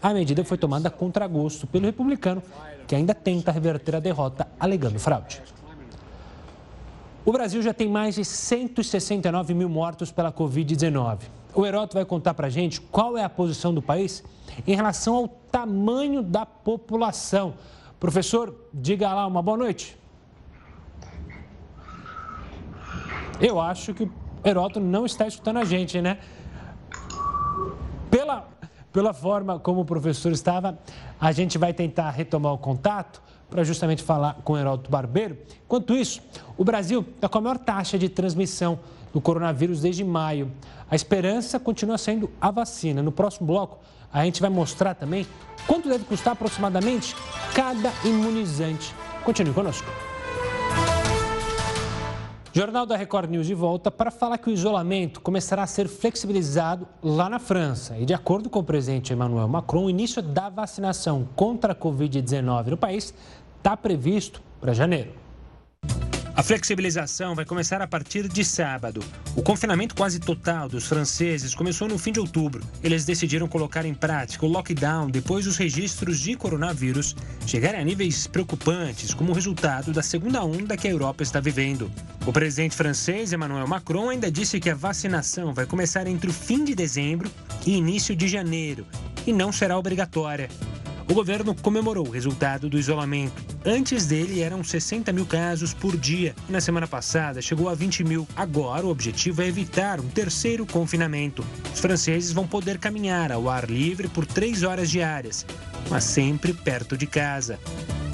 A 0.01 0.13
medida 0.13 0.44
foi 0.44 0.58
tomada 0.58 0.89
contra 0.89 1.27
gosto 1.27 1.66
pelo 1.66 1.86
republicano, 1.86 2.44
que 2.86 2.96
ainda 2.96 3.13
tenta 3.13 3.51
reverter 3.51 3.96
a 3.96 4.00
derrota 4.00 4.48
alegando 4.60 5.00
fraude. 5.00 5.42
O 7.28 7.32
Brasil 7.34 7.62
já 7.62 7.74
tem 7.74 7.90
mais 7.90 8.16
de 8.16 8.24
169 8.24 9.54
mil 9.54 9.68
mortos 9.68 10.14
pela 10.14 10.32
Covid-19. 10.32 11.24
O 11.54 11.66
Heroto 11.66 11.96
vai 11.96 12.06
contar 12.06 12.34
para 12.34 12.48
a 12.48 12.50
gente 12.50 12.80
qual 12.80 13.18
é 13.18 13.24
a 13.26 13.28
posição 13.28 13.74
do 13.74 13.82
país 13.82 14.24
em 14.66 14.74
relação 14.74 15.14
ao 15.14 15.28
tamanho 15.28 16.24
da 16.24 16.46
população. 16.46 17.56
Professor, 18.00 18.56
diga 18.74 19.14
lá, 19.14 19.28
uma 19.28 19.42
boa 19.42 19.58
noite. 19.58 20.00
Eu 23.42 23.60
acho 23.60 23.94
que 23.94 24.04
o 24.04 24.12
Heroto 24.46 24.80
não 24.80 25.06
está 25.06 25.28
escutando 25.28 25.58
a 25.58 25.66
gente, 25.66 26.02
né? 26.02 26.20
Pela, 28.10 28.48
pela 28.94 29.14
forma 29.14 29.60
como 29.60 29.82
o 29.82 29.86
professor 29.86 30.32
estava, 30.32 30.80
a 31.20 31.34
gente 31.34 31.58
vai 31.58 31.74
tentar 31.74 32.10
retomar 32.10 32.54
o 32.54 32.58
contato 32.58 33.22
para 33.50 33.63
justamente 33.63 34.04
falar 34.04 34.36
com 34.44 34.54
o 34.54 34.58
Heródoto 34.58 34.89
Barbeiro. 34.89 35.38
Enquanto 35.66 35.96
isso, 35.96 36.22
o 36.58 36.63
Brasil 36.63 37.06
está 37.16 37.30
com 37.30 37.38
a 37.38 37.42
maior 37.42 37.58
taxa 37.58 37.98
de 37.98 38.10
transmissão 38.10 38.80
do 39.13 39.22
coronavírus 39.22 39.82
desde 39.82 40.04
maio. 40.04 40.51
A 40.89 40.96
esperança 40.96 41.60
continua 41.60 41.98
sendo 41.98 42.30
a 42.39 42.51
vacina. 42.51 43.01
No 43.01 43.12
próximo 43.12 43.48
bloco, 43.48 43.80
a 44.12 44.24
gente 44.25 44.42
vai 44.42 44.50
mostrar 44.50 44.94
também 44.94 45.25
quanto 45.66 45.89
deve 45.89 46.06
custar 46.06 46.34
aproximadamente 46.34 47.16
cada 47.54 47.92
imunizante. 48.06 48.94
Continue 49.24 49.54
conosco. 49.54 49.88
Jornal 52.58 52.88
da 52.88 52.98
Record 52.98 53.30
News 53.30 53.46
de 53.46 53.54
volta 53.54 53.92
para 53.92 54.10
falar 54.10 54.40
que 54.40 54.50
o 54.50 54.52
isolamento 54.52 55.22
começará 55.22 55.62
a 55.62 55.68
ser 55.68 55.88
flexibilizado 55.88 56.88
lá 57.04 57.30
na 57.30 57.38
França. 57.38 57.96
E 58.00 58.04
de 58.04 58.16
acordo 58.16 58.50
com 58.50 58.58
o 58.58 58.64
presidente 58.64 59.14
Emmanuel 59.14 59.48
Macron, 59.48 59.86
o 59.86 59.90
início 59.92 60.24
da 60.24 60.50
vacinação 60.50 61.30
contra 61.36 61.74
a 61.74 61.76
Covid-19 61.76 62.70
no 62.70 62.76
país 62.78 63.14
está 63.60 63.78
previsto 63.78 64.42
para 64.60 64.74
janeiro. 64.74 65.27
A 66.38 66.44
flexibilização 66.44 67.34
vai 67.34 67.44
começar 67.44 67.82
a 67.82 67.88
partir 67.88 68.27
de 68.27 68.46
sábado. 68.46 69.03
O 69.36 69.41
confinamento 69.41 69.96
quase 69.96 70.20
total 70.20 70.70
dos 70.70 70.86
franceses 70.86 71.56
começou 71.56 71.88
no 71.88 71.98
fim 71.98 72.12
de 72.12 72.20
outubro. 72.20 72.63
Eles 72.84 73.06
decidiram 73.06 73.48
colocar 73.48 73.84
em 73.86 73.94
prática 73.96 74.46
o 74.46 74.48
lockdown 74.48 75.10
depois 75.10 75.46
dos 75.46 75.58
registros 75.58 76.20
de 76.20 76.36
coronavírus 76.36 77.15
chegarem 77.48 77.82
a 77.82 77.84
níveis 77.84 78.27
preocupantes 78.27 79.15
como 79.15 79.34
resultado 79.34 79.91
da 79.91 80.03
segunda 80.03 80.44
onda 80.44 80.77
que 80.77 80.88
a 80.88 80.91
Europa 80.91 81.24
está 81.24 81.39
vivendo. 81.39 81.91
O 82.24 82.32
presidente 82.32 82.75
francês 82.75 83.34
Emmanuel 83.34 83.67
Macron 83.67 84.12
ainda 84.12 84.29
disse 84.29 84.60
que 84.60 84.70
a 84.70 84.75
vacinação 84.75 85.56
vai 85.56 85.65
começar 85.65 86.06
entre 86.06 86.29
o 86.29 86.34
fim 86.34 86.63
de 86.63 86.75
dezembro 86.75 87.32
e 87.65 87.75
início 87.75 88.15
de 88.15 88.27
janeiro 88.27 88.86
e 89.25 89.34
não 89.34 89.51
será 89.51 89.75
obrigatória. 89.75 90.50
O 91.10 91.14
governo 91.14 91.56
comemorou 91.56 92.06
o 92.06 92.12
resultado 92.12 92.70
do 92.70 92.78
isolamento. 92.78 93.42
Antes 93.66 94.06
dele 94.06 94.42
eram 94.42 94.62
60 94.62 95.14
mil 95.14 95.26
casos 95.26 95.74
por 95.74 95.96
dia. 95.96 96.36
Na 96.50 96.60
semana 96.60 96.86
passada 96.86 97.42
chegou 97.42 97.70
a 97.70 97.74
20 97.74 98.04
mil. 98.04 98.28
Agora 98.36 98.86
o 98.86 98.90
objetivo 98.90 99.42
é 99.42 99.48
evitar 99.48 100.02
um 100.02 100.08
terceiro 100.10 100.66
confinamento. 100.66 101.46
Os 101.74 101.80
franceses 101.80 102.34
vão 102.34 102.46
poder 102.46 102.78
caminhar 102.78 103.32
ao 103.32 103.50
ar 103.50 103.70
livre 103.70 104.10
por 104.10 104.26
três 104.26 104.64
horas 104.64 104.90
diárias, 104.90 105.46
mas 105.90 106.04
sempre 106.04 106.52
perto 106.52 106.98
de 106.98 107.08
casa. 107.08 107.58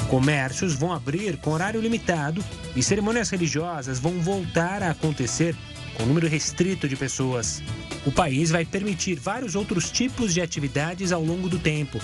Comércios 0.07 0.75
vão 0.75 0.93
abrir 0.93 1.37
com 1.37 1.49
horário 1.49 1.81
limitado 1.81 2.45
e 2.75 2.83
cerimônias 2.83 3.31
religiosas 3.31 3.97
vão 3.97 4.19
voltar 4.19 4.83
a 4.83 4.91
acontecer 4.91 5.55
com 5.97 6.05
número 6.05 6.27
restrito 6.27 6.87
de 6.87 6.95
pessoas. 6.95 7.63
O 8.05 8.11
país 8.11 8.51
vai 8.51 8.65
permitir 8.65 9.15
vários 9.15 9.55
outros 9.55 9.89
tipos 9.89 10.33
de 10.33 10.41
atividades 10.41 11.11
ao 11.11 11.23
longo 11.23 11.47
do 11.47 11.57
tempo. 11.57 11.99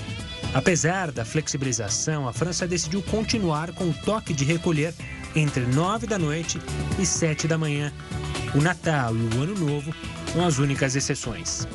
Apesar 0.53 1.11
da 1.11 1.25
flexibilização, 1.25 2.27
a 2.27 2.33
França 2.33 2.65
decidiu 2.65 3.03
continuar 3.03 3.73
com 3.73 3.85
o 3.85 3.93
toque 3.93 4.33
de 4.33 4.45
recolher 4.45 4.93
entre 5.35 5.65
9 5.65 6.07
da 6.07 6.17
noite 6.17 6.59
e 6.97 7.05
7 7.05 7.47
da 7.47 7.57
manhã. 7.57 7.91
O 8.55 8.61
Natal 8.61 9.13
e 9.15 9.19
o 9.19 9.41
Ano 9.41 9.55
Novo 9.55 9.93
são 10.31 10.45
as 10.45 10.57
únicas 10.57 10.95
exceções. 10.95 11.67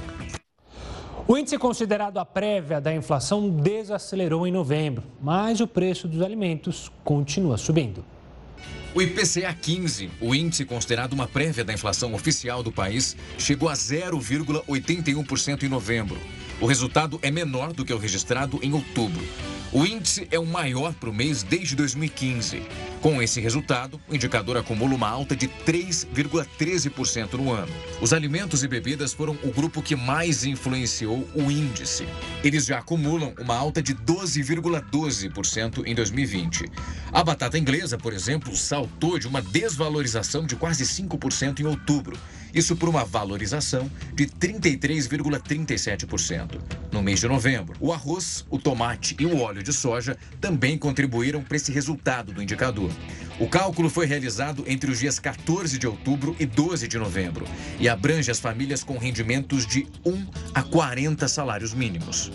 O 1.29 1.39
índice 1.39 1.57
considerado 1.57 2.19
a 2.19 2.25
prévia 2.25 2.81
da 2.81 2.95
inflação 2.95 3.49
desacelerou 3.49 4.47
em 4.47 4.53
novembro, 4.53 5.05
mas 5.23 5.61
o 5.61 5.67
preço 5.67 6.09
dos 6.09 6.21
alimentos 6.21 6.91
continua 7.03 7.57
subindo. 7.57 8.05
O 8.95 9.03
IPCA 9.03 9.53
15, 9.53 10.09
o 10.21 10.33
índice 10.37 10.65
considerado 10.65 11.15
uma 11.15 11.27
prévia 11.27 11.65
da 11.65 11.73
inflação 11.73 12.15
oficial 12.15 12.63
do 12.63 12.71
país, 12.71 13.17
chegou 13.37 13.69
a 13.69 13.73
0,81% 13.73 15.65
em 15.65 15.69
novembro. 15.69 16.17
O 16.61 16.67
resultado 16.67 17.19
é 17.21 17.29
menor 17.29 17.73
do 17.73 17.85
que 17.85 17.93
o 17.93 17.99
registrado 17.99 18.61
em 18.63 18.73
outubro. 18.73 19.21
O 19.75 19.85
índice 19.85 20.29
é 20.31 20.39
o 20.39 20.47
maior 20.47 20.95
para 20.95 21.11
o 21.11 21.13
mês 21.13 21.43
desde 21.43 21.75
2015. 21.75 22.63
Com 23.01 23.21
esse 23.21 23.41
resultado, 23.41 24.01
o 24.09 24.15
indicador 24.15 24.57
acumula 24.57 24.95
uma 24.95 25.09
alta 25.09 25.35
de 25.35 25.49
3,13% 25.49 27.33
no 27.33 27.51
ano. 27.51 27.73
Os 28.01 28.13
alimentos 28.13 28.63
e 28.63 28.69
bebidas 28.69 29.13
foram 29.13 29.37
o 29.43 29.51
grupo 29.51 29.83
que 29.83 29.97
mais 29.97 30.45
influenciou 30.45 31.29
o 31.35 31.51
índice. 31.51 32.07
Eles 32.45 32.67
já 32.67 32.79
acumulam 32.79 33.35
uma 33.37 33.57
alta 33.57 33.83
de 33.83 33.97
12,12% 33.97 35.83
em 35.85 35.93
2020. 35.93 36.71
A 37.13 37.25
batata 37.25 37.59
inglesa, 37.59 37.99
por 37.99 38.13
exemplo, 38.13 38.55
saltou 38.57 39.19
de 39.19 39.27
uma 39.27 39.43
desvalorização 39.43 40.47
de 40.47 40.55
quase 40.55 40.85
5% 40.85 41.59
em 41.59 41.67
outubro 41.67 42.17
isso 42.55 42.77
por 42.77 42.89
uma 42.89 43.05
valorização 43.05 43.91
de 44.15 44.27
33,37%. 44.27 46.61
no 46.93 47.03
mês 47.03 47.21
de 47.21 47.29
novembro. 47.29 47.77
O 47.81 47.93
arroz, 47.93 48.47
o 48.49 48.59
tomate 48.59 49.15
e 49.19 49.27
o 49.27 49.41
óleo 49.41 49.63
de 49.63 49.73
soja 49.73 50.17
também 50.41 50.79
contribuíram 50.79 51.43
para 51.43 51.57
esse 51.57 51.73
resultado 51.73 52.33
do 52.33 52.43
indicador. 52.43 52.91
O 53.41 53.49
cálculo 53.49 53.91
foi 53.91 54.07
realizado 54.07 54.63
entre 54.67 54.91
os 54.91 55.01
dias 55.01 55.19
14 55.19 55.79
de 55.79 55.89
outubro 55.89 56.37
e 56.39 56.47
12 56.47 56.87
de 56.87 56.99
novembro 56.99 57.45
e 57.81 57.89
abrange 57.89 58.31
as 58.31 58.39
famílias 58.39 58.85
com 58.85 58.97
rendimentos 58.97 59.67
de 59.67 59.89
1 60.07 60.27
a 60.55 60.63
40 60.63 61.27
salários 61.27 61.75
mínimos. 61.75 62.31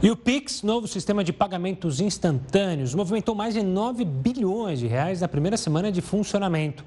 E 0.00 0.08
o 0.08 0.16
Pix, 0.16 0.62
novo 0.62 0.86
sistema 0.86 1.24
de 1.24 1.32
pagamentos 1.32 2.00
instantâneos, 2.00 2.94
movimentou 2.94 3.34
mais 3.34 3.54
de 3.54 3.64
9 3.64 4.04
bilhões 4.04 4.78
de 4.78 4.86
reais 4.86 5.20
na 5.20 5.26
primeira 5.26 5.56
semana 5.56 5.90
de 5.90 6.00
funcionamento. 6.00 6.84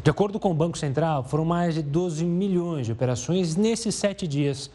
De 0.00 0.10
acordo 0.10 0.40
com 0.40 0.50
o 0.50 0.54
Banco 0.54 0.78
Central, 0.78 1.22
foram 1.22 1.44
mais 1.44 1.74
de 1.74 1.82
12 1.82 2.24
milhões 2.24 2.86
de 2.86 2.92
operações 2.92 3.56
nesses 3.56 3.94
sete 3.94 4.26
dias. 4.26 4.70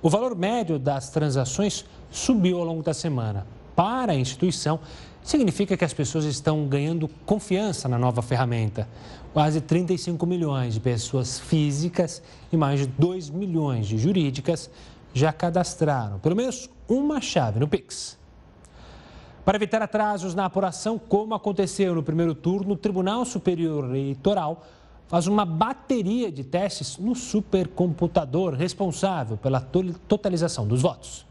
O 0.00 0.08
valor 0.08 0.36
médio 0.36 0.78
das 0.78 1.10
transações 1.10 1.84
subiu 2.10 2.58
ao 2.58 2.64
longo 2.64 2.82
da 2.82 2.94
semana. 2.94 3.46
Para 3.74 4.12
a 4.12 4.14
instituição, 4.14 4.78
significa 5.24 5.76
que 5.76 5.84
as 5.84 5.92
pessoas 5.92 6.24
estão 6.24 6.68
ganhando 6.68 7.08
confiança 7.26 7.88
na 7.88 7.98
nova 7.98 8.22
ferramenta. 8.22 8.88
Quase 9.32 9.60
35 9.60 10.24
milhões 10.24 10.74
de 10.74 10.80
pessoas 10.80 11.40
físicas 11.40 12.22
e 12.52 12.56
mais 12.56 12.80
de 12.80 12.86
2 12.86 13.28
milhões 13.28 13.88
de 13.88 13.98
jurídicas 13.98 14.70
já 15.12 15.32
cadastraram 15.32 16.20
pelo 16.20 16.36
menos 16.36 16.70
uma 16.88 17.20
chave 17.20 17.58
no 17.58 17.66
Pix. 17.66 18.19
Para 19.44 19.56
evitar 19.56 19.80
atrasos 19.80 20.34
na 20.34 20.44
apuração, 20.44 20.98
como 20.98 21.34
aconteceu 21.34 21.94
no 21.94 22.02
primeiro 22.02 22.34
turno, 22.34 22.74
o 22.74 22.76
Tribunal 22.76 23.24
Superior 23.24 23.84
Eleitoral 23.84 24.66
faz 25.08 25.26
uma 25.26 25.44
bateria 25.44 26.30
de 26.30 26.44
testes 26.44 26.98
no 26.98 27.14
supercomputador 27.14 28.54
responsável 28.54 29.36
pela 29.36 29.60
totalização 29.60 30.68
dos 30.68 30.82
votos. 30.82 31.26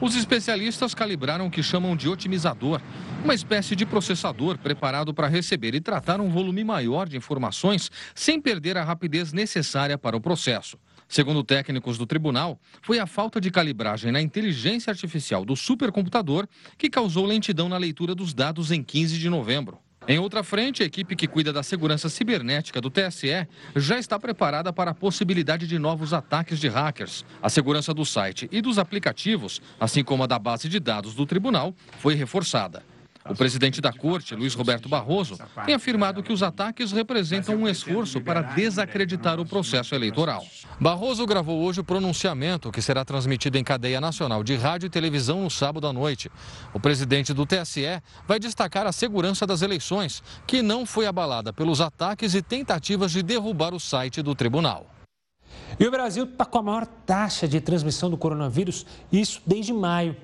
Os 0.00 0.16
especialistas 0.16 0.94
calibraram 0.94 1.46
o 1.46 1.50
que 1.50 1.62
chamam 1.62 1.94
de 1.94 2.08
otimizador, 2.08 2.80
uma 3.22 3.34
espécie 3.34 3.76
de 3.76 3.86
processador 3.86 4.58
preparado 4.58 5.14
para 5.14 5.28
receber 5.28 5.76
e 5.76 5.80
tratar 5.80 6.20
um 6.20 6.28
volume 6.28 6.64
maior 6.64 7.08
de 7.08 7.16
informações 7.16 7.88
sem 8.12 8.40
perder 8.40 8.76
a 8.76 8.82
rapidez 8.82 9.32
necessária 9.32 9.96
para 9.96 10.16
o 10.16 10.20
processo. 10.20 10.76
Segundo 11.12 11.44
técnicos 11.44 11.98
do 11.98 12.06
tribunal, 12.06 12.58
foi 12.80 12.98
a 12.98 13.06
falta 13.06 13.38
de 13.38 13.50
calibragem 13.50 14.10
na 14.10 14.22
inteligência 14.22 14.90
artificial 14.90 15.44
do 15.44 15.54
supercomputador 15.54 16.48
que 16.78 16.88
causou 16.88 17.26
lentidão 17.26 17.68
na 17.68 17.76
leitura 17.76 18.14
dos 18.14 18.32
dados 18.32 18.70
em 18.72 18.82
15 18.82 19.18
de 19.18 19.28
novembro. 19.28 19.78
Em 20.08 20.18
outra 20.18 20.42
frente, 20.42 20.82
a 20.82 20.86
equipe 20.86 21.14
que 21.14 21.28
cuida 21.28 21.52
da 21.52 21.62
segurança 21.62 22.08
cibernética 22.08 22.80
do 22.80 22.88
TSE 22.88 23.46
já 23.76 23.98
está 23.98 24.18
preparada 24.18 24.72
para 24.72 24.92
a 24.92 24.94
possibilidade 24.94 25.66
de 25.66 25.78
novos 25.78 26.14
ataques 26.14 26.58
de 26.58 26.68
hackers. 26.68 27.26
A 27.42 27.50
segurança 27.50 27.92
do 27.92 28.06
site 28.06 28.48
e 28.50 28.62
dos 28.62 28.78
aplicativos, 28.78 29.60
assim 29.78 30.02
como 30.02 30.22
a 30.22 30.26
da 30.26 30.38
base 30.38 30.66
de 30.66 30.80
dados 30.80 31.14
do 31.14 31.26
tribunal, 31.26 31.74
foi 31.98 32.14
reforçada. 32.14 32.82
O 33.28 33.34
presidente 33.34 33.80
da 33.80 33.92
corte, 33.92 34.34
Luiz 34.34 34.54
Roberto 34.54 34.88
Barroso, 34.88 35.38
tem 35.64 35.74
afirmado 35.74 36.22
que 36.22 36.32
os 36.32 36.42
ataques 36.42 36.90
representam 36.90 37.54
um 37.54 37.68
esforço 37.68 38.20
para 38.20 38.42
desacreditar 38.42 39.38
o 39.38 39.46
processo 39.46 39.94
eleitoral. 39.94 40.44
Barroso 40.80 41.24
gravou 41.24 41.62
hoje 41.62 41.80
o 41.80 41.84
pronunciamento 41.84 42.72
que 42.72 42.82
será 42.82 43.04
transmitido 43.04 43.56
em 43.58 43.64
cadeia 43.64 44.00
nacional 44.00 44.42
de 44.42 44.56
rádio 44.56 44.86
e 44.86 44.90
televisão 44.90 45.42
no 45.42 45.50
sábado 45.50 45.86
à 45.86 45.92
noite. 45.92 46.30
O 46.74 46.80
presidente 46.80 47.32
do 47.32 47.46
TSE 47.46 48.02
vai 48.26 48.40
destacar 48.40 48.86
a 48.86 48.92
segurança 48.92 49.46
das 49.46 49.62
eleições, 49.62 50.22
que 50.46 50.60
não 50.60 50.84
foi 50.84 51.06
abalada 51.06 51.52
pelos 51.52 51.80
ataques 51.80 52.34
e 52.34 52.42
tentativas 52.42 53.12
de 53.12 53.22
derrubar 53.22 53.72
o 53.72 53.80
site 53.80 54.20
do 54.20 54.34
tribunal. 54.34 54.86
E 55.78 55.86
o 55.86 55.90
Brasil 55.90 56.24
está 56.24 56.44
com 56.44 56.58
a 56.58 56.62
maior 56.62 56.86
taxa 56.86 57.46
de 57.46 57.60
transmissão 57.60 58.10
do 58.10 58.16
coronavírus, 58.16 58.84
isso 59.10 59.40
desde 59.46 59.72
maio 59.72 60.16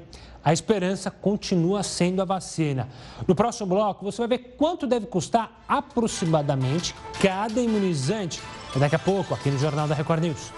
a 0.44 0.52
esperança 0.52 1.10
continua 1.10 1.82
sendo 1.82 2.22
a 2.22 2.24
vacina. 2.24 2.88
No 3.26 3.34
próximo 3.34 3.68
bloco, 3.68 4.04
você 4.04 4.18
vai 4.18 4.28
ver 4.28 4.54
quanto 4.56 4.86
deve 4.86 5.06
custar 5.06 5.64
aproximadamente 5.68 6.94
cada 7.20 7.60
imunizante. 7.60 8.40
E 8.74 8.78
daqui 8.78 8.96
a 8.96 8.98
pouco, 8.98 9.34
aqui 9.34 9.50
no 9.50 9.58
Jornal 9.58 9.88
da 9.88 9.94
Record 9.94 10.22
News. 10.22 10.52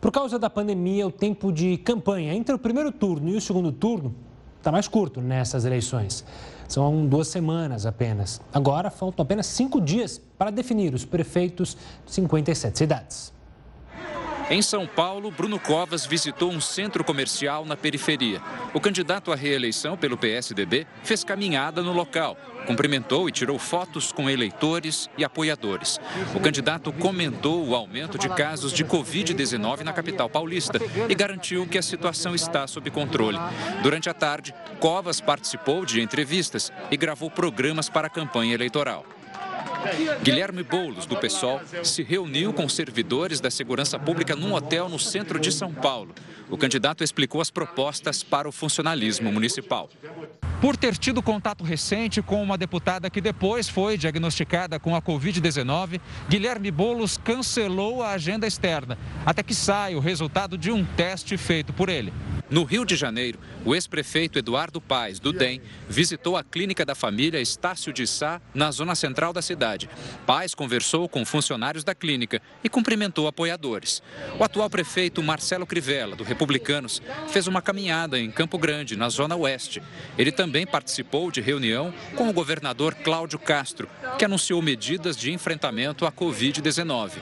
Por 0.00 0.10
causa 0.10 0.38
da 0.38 0.48
pandemia, 0.48 1.06
o 1.06 1.10
tempo 1.10 1.52
de 1.52 1.76
campanha 1.78 2.34
entre 2.34 2.54
o 2.54 2.58
primeiro 2.58 2.90
turno 2.90 3.28
e 3.28 3.36
o 3.36 3.40
segundo 3.40 3.70
turno 3.70 4.14
está 4.56 4.72
mais 4.72 4.88
curto 4.88 5.20
nessas 5.20 5.64
eleições. 5.64 6.24
São 6.68 7.06
duas 7.06 7.28
semanas 7.28 7.84
apenas. 7.84 8.40
Agora 8.52 8.90
faltam 8.90 9.22
apenas 9.22 9.46
cinco 9.46 9.80
dias 9.80 10.20
para 10.38 10.50
definir 10.50 10.94
os 10.94 11.04
prefeitos 11.04 11.76
de 12.06 12.12
57 12.12 12.78
cidades. 12.78 13.32
Em 14.50 14.60
São 14.60 14.84
Paulo, 14.84 15.30
Bruno 15.30 15.60
Covas 15.60 16.04
visitou 16.04 16.50
um 16.50 16.60
centro 16.60 17.04
comercial 17.04 17.64
na 17.64 17.76
periferia. 17.76 18.42
O 18.74 18.80
candidato 18.80 19.30
à 19.30 19.36
reeleição 19.36 19.96
pelo 19.96 20.16
PSDB 20.16 20.88
fez 21.04 21.22
caminhada 21.22 21.84
no 21.84 21.92
local, 21.92 22.36
cumprimentou 22.66 23.28
e 23.28 23.32
tirou 23.32 23.60
fotos 23.60 24.10
com 24.10 24.28
eleitores 24.28 25.08
e 25.16 25.22
apoiadores. 25.22 26.00
O 26.34 26.40
candidato 26.40 26.92
comentou 26.92 27.64
o 27.64 27.76
aumento 27.76 28.18
de 28.18 28.28
casos 28.30 28.72
de 28.72 28.84
Covid-19 28.84 29.82
na 29.82 29.92
capital 29.92 30.28
paulista 30.28 30.80
e 31.08 31.14
garantiu 31.14 31.64
que 31.68 31.78
a 31.78 31.82
situação 31.82 32.34
está 32.34 32.66
sob 32.66 32.90
controle. 32.90 33.38
Durante 33.84 34.10
a 34.10 34.14
tarde, 34.14 34.52
Covas 34.80 35.20
participou 35.20 35.86
de 35.86 36.00
entrevistas 36.00 36.72
e 36.90 36.96
gravou 36.96 37.30
programas 37.30 37.88
para 37.88 38.08
a 38.08 38.10
campanha 38.10 38.54
eleitoral. 38.54 39.06
Guilherme 40.22 40.62
Boulos, 40.62 41.06
do 41.06 41.16
PSOL, 41.16 41.60
se 41.82 42.02
reuniu 42.02 42.52
com 42.52 42.68
servidores 42.68 43.40
da 43.40 43.50
segurança 43.50 43.98
pública 43.98 44.36
num 44.36 44.52
hotel 44.54 44.88
no 44.88 44.98
centro 44.98 45.38
de 45.38 45.50
São 45.50 45.72
Paulo. 45.72 46.14
O 46.48 46.58
candidato 46.58 47.04
explicou 47.04 47.40
as 47.40 47.50
propostas 47.50 48.22
para 48.22 48.48
o 48.48 48.52
funcionalismo 48.52 49.32
municipal. 49.32 49.88
Por 50.60 50.76
ter 50.76 50.96
tido 50.96 51.22
contato 51.22 51.64
recente 51.64 52.20
com 52.20 52.42
uma 52.42 52.58
deputada 52.58 53.08
que 53.08 53.20
depois 53.20 53.68
foi 53.68 53.96
diagnosticada 53.96 54.78
com 54.78 54.94
a 54.94 55.00
Covid-19, 55.00 56.00
Guilherme 56.28 56.70
Boulos 56.70 57.16
cancelou 57.16 58.02
a 58.02 58.10
agenda 58.10 58.46
externa, 58.46 58.98
até 59.24 59.42
que 59.42 59.54
saia 59.54 59.96
o 59.96 60.00
resultado 60.00 60.58
de 60.58 60.70
um 60.70 60.84
teste 60.84 61.36
feito 61.36 61.72
por 61.72 61.88
ele. 61.88 62.12
No 62.50 62.64
Rio 62.64 62.84
de 62.84 62.96
Janeiro, 62.96 63.38
o 63.64 63.76
ex-prefeito 63.76 64.36
Eduardo 64.36 64.80
Paes, 64.80 65.20
do 65.20 65.32
DEM, 65.32 65.62
visitou 65.88 66.36
a 66.36 66.42
clínica 66.42 66.84
da 66.84 66.96
família 66.96 67.40
Estácio 67.40 67.92
de 67.92 68.04
Sá, 68.08 68.40
na 68.52 68.72
zona 68.72 68.96
central 68.96 69.32
da 69.32 69.40
cidade. 69.40 69.88
Paes 70.26 70.52
conversou 70.52 71.08
com 71.08 71.24
funcionários 71.24 71.84
da 71.84 71.94
clínica 71.94 72.42
e 72.64 72.68
cumprimentou 72.68 73.28
apoiadores. 73.28 74.02
O 74.36 74.42
atual 74.42 74.68
prefeito 74.68 75.22
Marcelo 75.22 75.64
Crivella, 75.64 76.16
do 76.16 76.24
Republicanos, 76.24 77.00
fez 77.28 77.46
uma 77.46 77.62
caminhada 77.62 78.18
em 78.18 78.32
Campo 78.32 78.58
Grande, 78.58 78.96
na 78.96 79.08
zona 79.08 79.36
oeste. 79.36 79.80
Ele 80.18 80.32
também 80.32 80.66
participou 80.66 81.30
de 81.30 81.40
reunião 81.40 81.94
com 82.16 82.28
o 82.28 82.32
governador 82.32 82.96
Cláudio 82.96 83.38
Castro, 83.38 83.88
que 84.18 84.24
anunciou 84.24 84.60
medidas 84.60 85.16
de 85.16 85.32
enfrentamento 85.32 86.04
à 86.04 86.10
Covid-19. 86.10 87.12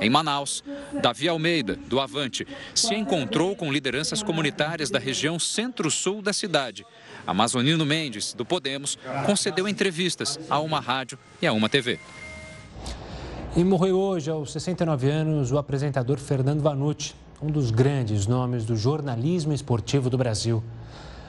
Em 0.00 0.10
Manaus, 0.10 0.62
Davi 1.02 1.28
Almeida, 1.28 1.76
do 1.86 2.00
Avante, 2.00 2.46
se 2.74 2.94
encontrou 2.94 3.56
com 3.56 3.72
lideranças 3.72 4.22
comunitárias 4.22 4.90
da 4.90 4.98
região 4.98 5.38
centro-sul 5.38 6.20
da 6.20 6.32
cidade. 6.32 6.84
Amazonino 7.26 7.84
Mendes, 7.84 8.34
do 8.34 8.44
Podemos, 8.44 8.98
concedeu 9.24 9.66
entrevistas 9.66 10.38
a 10.50 10.60
uma 10.60 10.80
rádio 10.80 11.18
e 11.40 11.46
a 11.46 11.52
uma 11.52 11.68
TV. 11.68 11.98
E 13.56 13.64
morreu 13.64 13.98
hoje, 13.98 14.30
aos 14.30 14.52
69 14.52 15.08
anos, 15.08 15.50
o 15.50 15.58
apresentador 15.58 16.18
Fernando 16.18 16.60
Vanucci, 16.60 17.14
um 17.40 17.50
dos 17.50 17.70
grandes 17.70 18.26
nomes 18.26 18.64
do 18.64 18.76
jornalismo 18.76 19.52
esportivo 19.52 20.10
do 20.10 20.18
Brasil. 20.18 20.62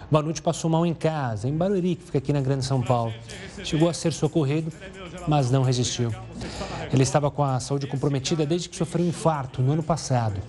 Vanucci 0.09 0.41
passou 0.41 0.69
mal 0.69 0.85
em 0.85 0.93
casa, 0.93 1.49
em 1.49 1.53
Barueri, 1.53 1.95
que 1.95 2.03
fica 2.03 2.17
aqui 2.17 2.31
na 2.31 2.39
Grande 2.39 2.65
São 2.65 2.81
Paulo. 2.81 3.13
Chegou 3.63 3.89
a 3.89 3.93
ser 3.93 4.13
socorrido, 4.13 4.71
mas 5.27 5.51
não 5.51 5.63
resistiu. 5.63 6.13
Ele 6.91 7.03
estava 7.03 7.29
com 7.29 7.43
a 7.43 7.59
saúde 7.59 7.87
comprometida 7.87 8.45
desde 8.45 8.69
que 8.69 8.75
sofreu 8.75 9.05
um 9.05 9.09
infarto 9.09 9.61
no 9.61 9.73
ano 9.73 9.83
passado. 9.83 10.39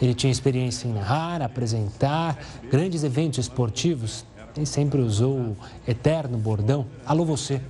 Ele 0.00 0.14
tinha 0.14 0.30
experiência 0.30 0.88
em 0.88 0.92
narrar, 0.92 1.42
apresentar 1.42 2.38
grandes 2.70 3.04
eventos 3.04 3.38
esportivos 3.38 4.24
e 4.56 4.64
sempre 4.64 5.00
usou 5.00 5.36
o 5.36 5.56
eterno 5.86 6.38
bordão 6.38 6.86
Alô 7.04 7.24
Você. 7.24 7.60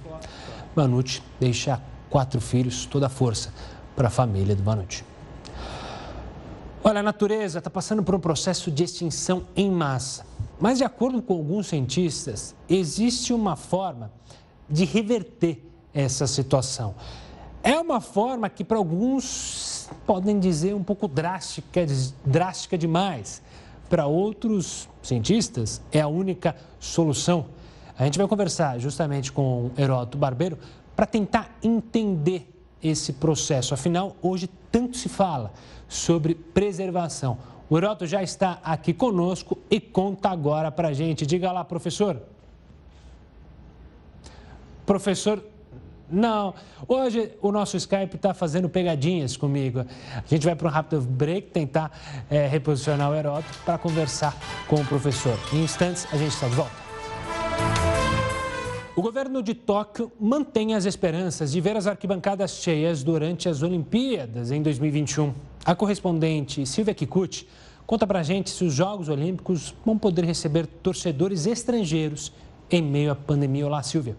Vanucci 0.75 1.23
deixa 1.39 1.81
quatro 2.11 2.41
filhos, 2.41 2.87
toda 2.87 3.07
a 3.07 3.09
força 3.09 3.53
para 3.97 4.09
a 4.09 4.11
família 4.11 4.55
do 4.55 4.63
Vanucci. 4.63 5.05
Olha, 6.83 7.01
a 7.01 7.03
natureza 7.03 7.59
está 7.59 7.71
passando 7.71 8.03
por 8.03 8.15
um 8.15 8.21
processo 8.21 8.71
de 8.71 8.85
extinção 8.85 9.47
em 9.57 9.71
massa. 9.71 10.27
Mas, 10.61 10.79
de 10.79 10.85
acordo 10.85 11.23
com 11.23 11.33
alguns 11.33 11.69
cientistas, 11.69 12.55
existe 12.69 13.33
uma 13.33 13.57
forma 13.57 14.13
de 14.69 14.85
reverter 14.85 15.65
essa 15.95 16.27
situação. 16.27 16.95
É 17.63 17.79
uma 17.79 18.01
forma 18.01 18.51
que, 18.51 18.63
para 18.63 18.77
alguns, 18.77 19.89
podem 20.07 20.39
dizer 20.39 20.75
um 20.75 20.83
pouco 20.83 21.09
drástica, 21.09 21.87
drástica 22.25 22.77
demais. 22.77 23.41
Para 23.89 24.07
outros 24.07 24.89
cientistas, 25.03 25.81
é 25.93 26.01
a 26.01 26.09
única 26.09 26.57
solução. 26.79 27.47
A 27.97 28.05
gente 28.05 28.19
vai 28.19 28.27
conversar 28.27 28.79
justamente 28.79 29.31
com 29.31 29.67
o 29.67 29.73
Heródoto 29.79 30.19
Barbeiro 30.19 30.59
para 30.97 31.07
tentar 31.07 31.57
entender 31.63 32.51
esse 32.83 33.15
processo. 33.15 33.73
Afinal, 33.73 34.17
hoje 34.21 34.51
tanto 34.71 34.97
se 34.97 35.09
fala 35.09 35.53
sobre 35.89 36.35
preservação. 36.35 37.39
O 37.71 37.79
Heroto 37.79 38.07
já 38.07 38.23
está 38.23 38.59
aqui 38.63 38.93
conosco 38.93 39.57
e 39.71 39.81
conta 39.81 40.29
agora 40.29 40.71
para 40.71 40.89
a 40.89 40.93
gente. 40.93 41.25
Diga 41.25 41.51
lá, 41.51 41.65
professor. 41.65 42.21
Professor, 44.85 45.43
não. 46.11 46.55
Hoje 46.87 47.33
o 47.41 47.51
nosso 47.51 47.77
Skype 47.77 48.17
está 48.17 48.35
fazendo 48.35 48.69
pegadinhas 48.69 49.37
comigo. 49.37 49.81
A 49.81 50.23
gente 50.27 50.45
vai 50.45 50.55
para 50.55 50.69
um 50.69 50.71
rápido 50.71 51.03
break 51.03 51.51
tentar 51.51 51.91
é, 52.31 52.47
reposicionar 52.47 53.11
o 53.11 53.15
Heroto 53.15 53.47
para 53.65 53.79
conversar 53.79 54.37
com 54.69 54.77
o 54.77 54.85
professor. 54.85 55.39
Em 55.53 55.65
instantes, 55.65 56.07
a 56.13 56.17
gente 56.17 56.33
está 56.33 56.49
de 56.49 56.55
volta. 56.55 56.85
O 58.97 59.03
governo 59.03 59.43
de 59.43 59.55
Tóquio 59.55 60.13
mantém 60.21 60.75
as 60.75 60.85
esperanças 60.85 61.51
de 61.51 61.61
ver 61.61 61.77
as 61.77 61.89
arquibancadas 61.89 62.53
cheias 62.53 63.03
durante 63.03 63.49
as 63.49 63.61
Olimpíadas 63.61 64.53
em 64.53 64.63
2021. 64.63 65.35
A 65.65 65.75
correspondente 65.75 66.65
Silvia 66.65 66.95
Kikuchi 66.95 67.49
conta 67.87 68.07
pra 68.07 68.23
gente 68.23 68.51
se 68.51 68.63
os 68.63 68.73
Jogos 68.73 69.09
Olímpicos 69.09 69.75
vão 69.85 69.99
poder 69.99 70.25
receber 70.25 70.67
torcedores 70.67 71.45
estrangeiros 71.45 72.33
em 72.71 72.83
meio 72.83 73.11
à 73.11 73.17
pandemia. 73.17 73.67
Olá, 73.67 73.83
Silvia. 73.83 74.17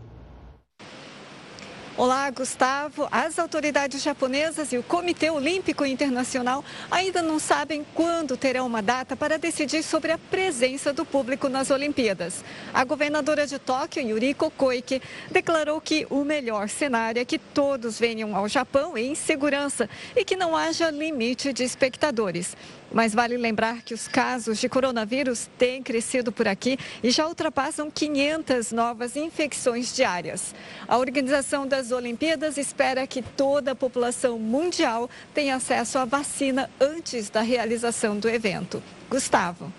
Olá, 1.97 2.29
Gustavo. 2.29 3.07
As 3.09 3.39
autoridades 3.39 4.03
japonesas 4.03 4.73
e 4.73 4.77
o 4.77 4.83
Comitê 4.83 5.29
Olímpico 5.29 5.85
Internacional 5.85 6.61
ainda 6.91 7.21
não 7.21 7.39
sabem 7.39 7.85
quando 7.93 8.35
terão 8.35 8.67
uma 8.67 8.81
data 8.81 9.15
para 9.15 9.37
decidir 9.37 9.81
sobre 9.81 10.11
a 10.11 10.17
presença 10.17 10.91
do 10.91 11.05
público 11.05 11.47
nas 11.47 11.71
Olimpíadas. 11.71 12.43
A 12.73 12.83
governadora 12.83 13.47
de 13.47 13.57
Tóquio, 13.57 14.05
Yuriko 14.05 14.51
Koike, 14.51 15.01
declarou 15.31 15.79
que 15.79 16.05
o 16.09 16.25
melhor 16.25 16.67
cenário 16.67 17.21
é 17.21 17.23
que 17.23 17.39
todos 17.39 17.97
venham 17.97 18.35
ao 18.35 18.49
Japão 18.49 18.97
em 18.97 19.15
segurança 19.15 19.89
e 20.17 20.25
que 20.25 20.35
não 20.35 20.53
haja 20.53 20.91
limite 20.91 21.53
de 21.53 21.63
espectadores. 21.63 22.57
Mas 22.95 23.13
vale 23.13 23.35
lembrar 23.35 23.81
que 23.81 23.93
os 23.93 24.07
casos 24.07 24.57
de 24.57 24.69
coronavírus 24.69 25.49
têm 25.57 25.83
crescido 25.83 26.31
por 26.31 26.47
aqui 26.47 26.79
e 27.03 27.11
já 27.11 27.27
ultrapassam 27.27 27.91
500 27.91 28.71
novas 28.71 29.17
infecções 29.17 29.93
diárias. 29.93 30.55
A 30.87 30.97
Organização 30.97 31.67
das 31.67 31.91
Olimpíadas 31.91 32.57
espera 32.57 33.05
que 33.05 33.21
toda 33.21 33.73
a 33.73 33.75
população 33.75 34.39
mundial 34.39 35.09
tenha 35.33 35.57
acesso 35.57 35.99
à 35.99 36.05
vacina 36.05 36.69
antes 36.79 37.29
da 37.29 37.41
realização 37.41 38.17
do 38.17 38.29
evento. 38.29 38.81
Gustavo. 39.09 39.73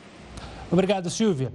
Obrigado, 0.70 1.08
Silvia. 1.08 1.50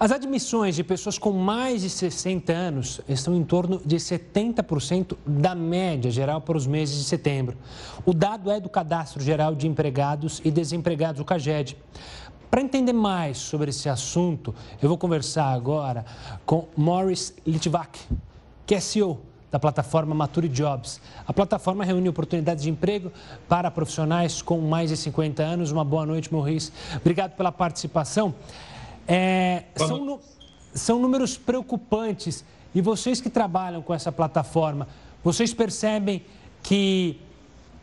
As 0.00 0.10
admissões 0.12 0.76
de 0.76 0.82
pessoas 0.82 1.18
com 1.18 1.30
mais 1.30 1.82
de 1.82 1.90
60 1.90 2.50
anos 2.50 3.02
estão 3.06 3.36
em 3.36 3.44
torno 3.44 3.82
de 3.84 3.96
70% 3.96 5.14
da 5.26 5.54
média 5.54 6.10
geral 6.10 6.40
para 6.40 6.56
os 6.56 6.66
meses 6.66 6.96
de 6.96 7.04
setembro. 7.04 7.58
O 8.06 8.14
dado 8.14 8.50
é 8.50 8.58
do 8.58 8.70
Cadastro 8.70 9.22
Geral 9.22 9.54
de 9.54 9.68
Empregados 9.68 10.40
e 10.42 10.50
Desempregados, 10.50 11.20
o 11.20 11.24
CAGED. 11.26 11.76
Para 12.50 12.62
entender 12.62 12.94
mais 12.94 13.36
sobre 13.36 13.68
esse 13.68 13.90
assunto, 13.90 14.54
eu 14.80 14.88
vou 14.88 14.96
conversar 14.96 15.52
agora 15.52 16.06
com 16.46 16.66
Morris 16.74 17.34
Litvak, 17.46 18.00
que 18.64 18.74
é 18.74 18.80
CEO 18.80 19.20
da 19.50 19.58
plataforma 19.58 20.14
Mature 20.14 20.48
Jobs. 20.48 20.98
A 21.26 21.32
plataforma 21.34 21.84
reúne 21.84 22.08
oportunidades 22.08 22.64
de 22.64 22.70
emprego 22.70 23.12
para 23.46 23.70
profissionais 23.70 24.40
com 24.40 24.62
mais 24.62 24.88
de 24.88 24.96
50 24.96 25.42
anos. 25.42 25.70
Uma 25.70 25.84
boa 25.84 26.06
noite, 26.06 26.32
Morris. 26.32 26.72
Obrigado 26.96 27.32
pela 27.32 27.52
participação. 27.52 28.34
É, 29.12 29.64
são, 29.76 30.20
são 30.72 30.98
números 31.00 31.36
preocupantes 31.36 32.44
e 32.72 32.80
vocês 32.80 33.20
que 33.20 33.28
trabalham 33.28 33.82
com 33.82 33.92
essa 33.92 34.12
plataforma, 34.12 34.86
vocês 35.24 35.52
percebem 35.52 36.24
que 36.62 37.18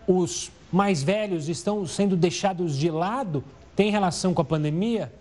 os 0.08 0.50
mais 0.72 1.04
velhos 1.04 1.50
estão 1.50 1.86
sendo 1.86 2.16
deixados 2.16 2.78
de 2.78 2.90
lado? 2.90 3.44
Tem 3.76 3.92
relação 3.92 4.34
com 4.34 4.42
a 4.42 4.46
pandemia? 4.46 5.12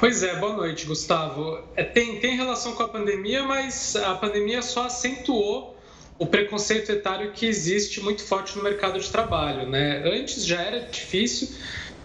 Pois 0.00 0.22
é, 0.22 0.36
boa 0.36 0.54
noite, 0.54 0.84
Gustavo. 0.84 1.60
É, 1.76 1.84
tem, 1.84 2.18
tem 2.20 2.36
relação 2.36 2.74
com 2.74 2.82
a 2.82 2.88
pandemia, 2.88 3.44
mas 3.44 3.94
a 3.96 4.14
pandemia 4.16 4.60
só 4.62 4.86
acentuou 4.86 5.76
o 6.18 6.26
preconceito 6.26 6.90
etário 6.90 7.32
que 7.32 7.46
existe 7.46 8.00
muito 8.00 8.22
forte 8.22 8.56
no 8.56 8.64
mercado 8.64 8.98
de 8.98 9.08
trabalho. 9.10 9.68
Né? 9.68 10.02
Antes 10.04 10.44
já 10.44 10.60
era 10.60 10.80
difícil, 10.80 11.48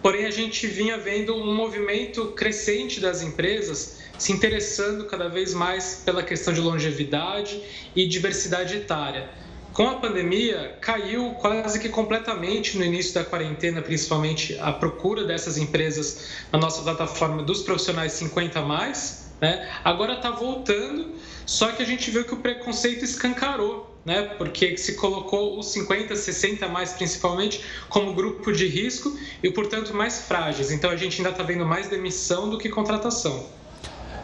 Porém, 0.02 0.26
a 0.26 0.32
gente 0.32 0.66
vinha 0.66 0.98
vendo 0.98 1.36
um 1.36 1.54
movimento 1.54 2.28
crescente 2.28 3.00
das 3.00 3.22
empresas 3.22 4.02
se 4.18 4.32
interessando 4.32 5.06
cada 5.06 5.28
vez 5.28 5.54
mais 5.54 6.02
pela 6.06 6.24
questão 6.24 6.54
de 6.54 6.60
longevidade 6.60 7.62
e 7.96 8.08
diversidade 8.08 8.78
etária. 8.78 9.30
Com 9.74 9.88
a 9.88 9.96
pandemia, 9.96 10.78
caiu 10.82 11.32
quase 11.40 11.80
que 11.80 11.88
completamente 11.88 12.78
no 12.78 12.84
início 12.84 13.14
da 13.14 13.24
quarentena, 13.24 13.82
principalmente 13.82 14.58
a 14.60 14.72
procura 14.72 15.24
dessas 15.24 15.58
empresas 15.58 16.30
na 16.52 16.60
nossa 16.60 16.82
plataforma 16.82 17.42
dos 17.42 17.62
profissionais 17.62 18.12
50 18.14 18.62
mais. 18.62 19.32
Né? 19.40 19.70
Agora 19.84 20.16
está 20.16 20.30
voltando, 20.30 21.16
só 21.46 21.72
que 21.72 21.82
a 21.82 21.86
gente 21.86 22.12
viu 22.12 22.26
que 22.26 22.34
o 22.34 22.38
preconceito 22.38 23.06
escancarou 23.06 23.91
né? 24.06 24.24
Porque 24.38 24.78
se 24.78 24.96
colocou 24.96 25.60
os 25.60 25.68
50, 25.68 26.16
60 26.16 26.68
mais 26.68 26.94
principalmente 26.94 27.64
como 27.90 28.14
grupo 28.14 28.52
de 28.52 28.68
risco 28.68 29.16
e, 29.44 29.52
portanto, 29.52 29.94
mais 29.94 30.22
frágeis. 30.24 30.72
Então 30.72 30.90
a 30.90 30.96
gente 30.96 31.18
ainda 31.18 31.32
está 31.32 31.44
vendo 31.44 31.66
mais 31.66 31.88
demissão 31.88 32.50
do 32.50 32.58
que 32.58 32.70
contratação. 32.70 33.46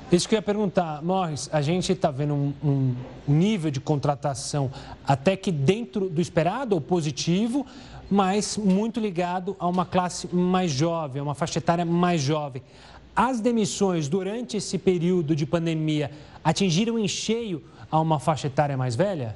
Isso 0.10 0.28
que 0.28 0.36
eu 0.36 0.38
ia 0.38 0.42
perguntar, 0.42 1.04
Morris, 1.04 1.50
a 1.52 1.62
gente 1.62 1.92
está 1.92 2.10
vendo 2.10 2.34
um, 2.34 2.54
um, 2.64 2.96
nível 3.28 3.70
de 3.70 3.82
contratação 3.82 4.72
até 5.06 5.36
que 5.36 5.52
dentro 5.52 6.08
do 6.10 6.22
esperado 6.22 6.74
ou 6.76 6.80
positivo, 6.80 7.66
mas 8.10 8.56
muito 8.56 9.02
ligado 9.02 9.54
a 9.60 9.68
uma 9.68 9.86
classe 9.86 10.34
mais 10.34 10.72
jovem, 10.72 11.20
a 11.20 11.24
uma 11.24 11.36
faixa 11.36 11.60
etária 11.60 11.84
mais 11.84 12.22
jovem. 12.22 12.64
As 13.14 13.42
demissões 13.42 14.08
durante 14.08 14.56
esse 14.56 14.78
período 14.78 15.36
de 15.36 15.46
pandemia 15.46 16.10
atingiram 16.42 16.98
em 16.98 17.08
cheio 17.08 17.62
a 17.92 18.00
uma 18.00 18.18
faixa 18.18 18.48
etária 18.48 18.78
mais 18.78 18.96
velha? 18.96 19.36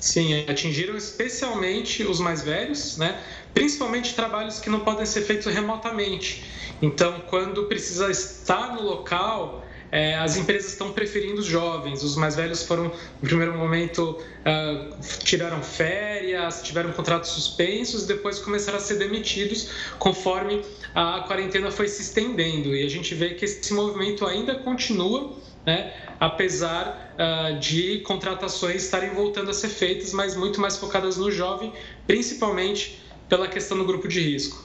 Sim, 0.00 0.44
atingiram 0.48 0.96
especialmente 0.96 2.04
os 2.04 2.20
mais 2.20 2.42
velhos, 2.42 2.96
né? 2.96 3.20
principalmente 3.54 4.14
trabalhos 4.14 4.58
que 4.58 4.68
não 4.68 4.80
podem 4.80 5.06
ser 5.06 5.22
feitos 5.22 5.46
remotamente. 5.46 6.44
Então, 6.82 7.22
quando 7.28 7.64
precisa 7.64 8.10
estar 8.10 8.74
no 8.74 8.82
local, 8.82 9.64
é, 9.90 10.14
as 10.16 10.36
empresas 10.36 10.72
estão 10.72 10.92
preferindo 10.92 11.40
os 11.40 11.46
jovens. 11.46 12.02
Os 12.02 12.16
mais 12.16 12.36
velhos 12.36 12.62
foram, 12.62 12.84
no 12.84 12.92
primeiro 13.28 13.56
momento, 13.56 14.18
uh, 14.20 15.00
tiraram 15.24 15.62
férias, 15.62 16.62
tiveram 16.62 16.92
contratos 16.92 17.30
suspensos 17.30 18.04
depois 18.04 18.38
começaram 18.38 18.76
a 18.78 18.80
ser 18.80 18.96
demitidos 18.96 19.70
conforme 19.98 20.62
a 20.94 21.20
quarentena 21.26 21.70
foi 21.70 21.88
se 21.88 22.02
estendendo. 22.02 22.74
E 22.74 22.84
a 22.84 22.90
gente 22.90 23.14
vê 23.14 23.30
que 23.30 23.46
esse 23.46 23.72
movimento 23.72 24.26
ainda 24.26 24.56
continua 24.56 25.34
né? 25.66 25.92
apesar 26.20 27.12
uh, 27.18 27.58
de 27.58 27.98
contratações 28.00 28.84
estarem 28.84 29.10
voltando 29.10 29.50
a 29.50 29.54
ser 29.54 29.68
feitas, 29.68 30.12
mas 30.12 30.36
muito 30.36 30.60
mais 30.60 30.76
focadas 30.76 31.16
no 31.16 31.30
jovem, 31.30 31.72
principalmente 32.06 33.02
pela 33.28 33.48
questão 33.48 33.76
do 33.76 33.84
grupo 33.84 34.06
de 34.06 34.20
risco. 34.20 34.64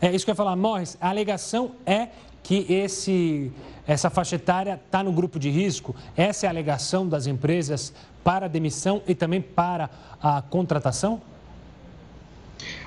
É 0.00 0.12
isso 0.12 0.24
que 0.24 0.30
eu 0.30 0.32
ia 0.32 0.36
falar, 0.36 0.56
Morris. 0.56 0.98
A 1.00 1.08
alegação 1.08 1.76
é 1.86 2.08
que 2.42 2.66
esse, 2.68 3.52
essa 3.86 4.10
faixa 4.10 4.34
etária 4.34 4.80
está 4.84 5.02
no 5.02 5.12
grupo 5.12 5.38
de 5.38 5.48
risco. 5.48 5.94
Essa 6.16 6.46
é 6.46 6.48
a 6.48 6.50
alegação 6.50 7.08
das 7.08 7.28
empresas 7.28 7.94
para 8.24 8.46
a 8.46 8.48
demissão 8.48 9.00
e 9.06 9.14
também 9.14 9.40
para 9.40 9.88
a 10.20 10.42
contratação? 10.42 11.22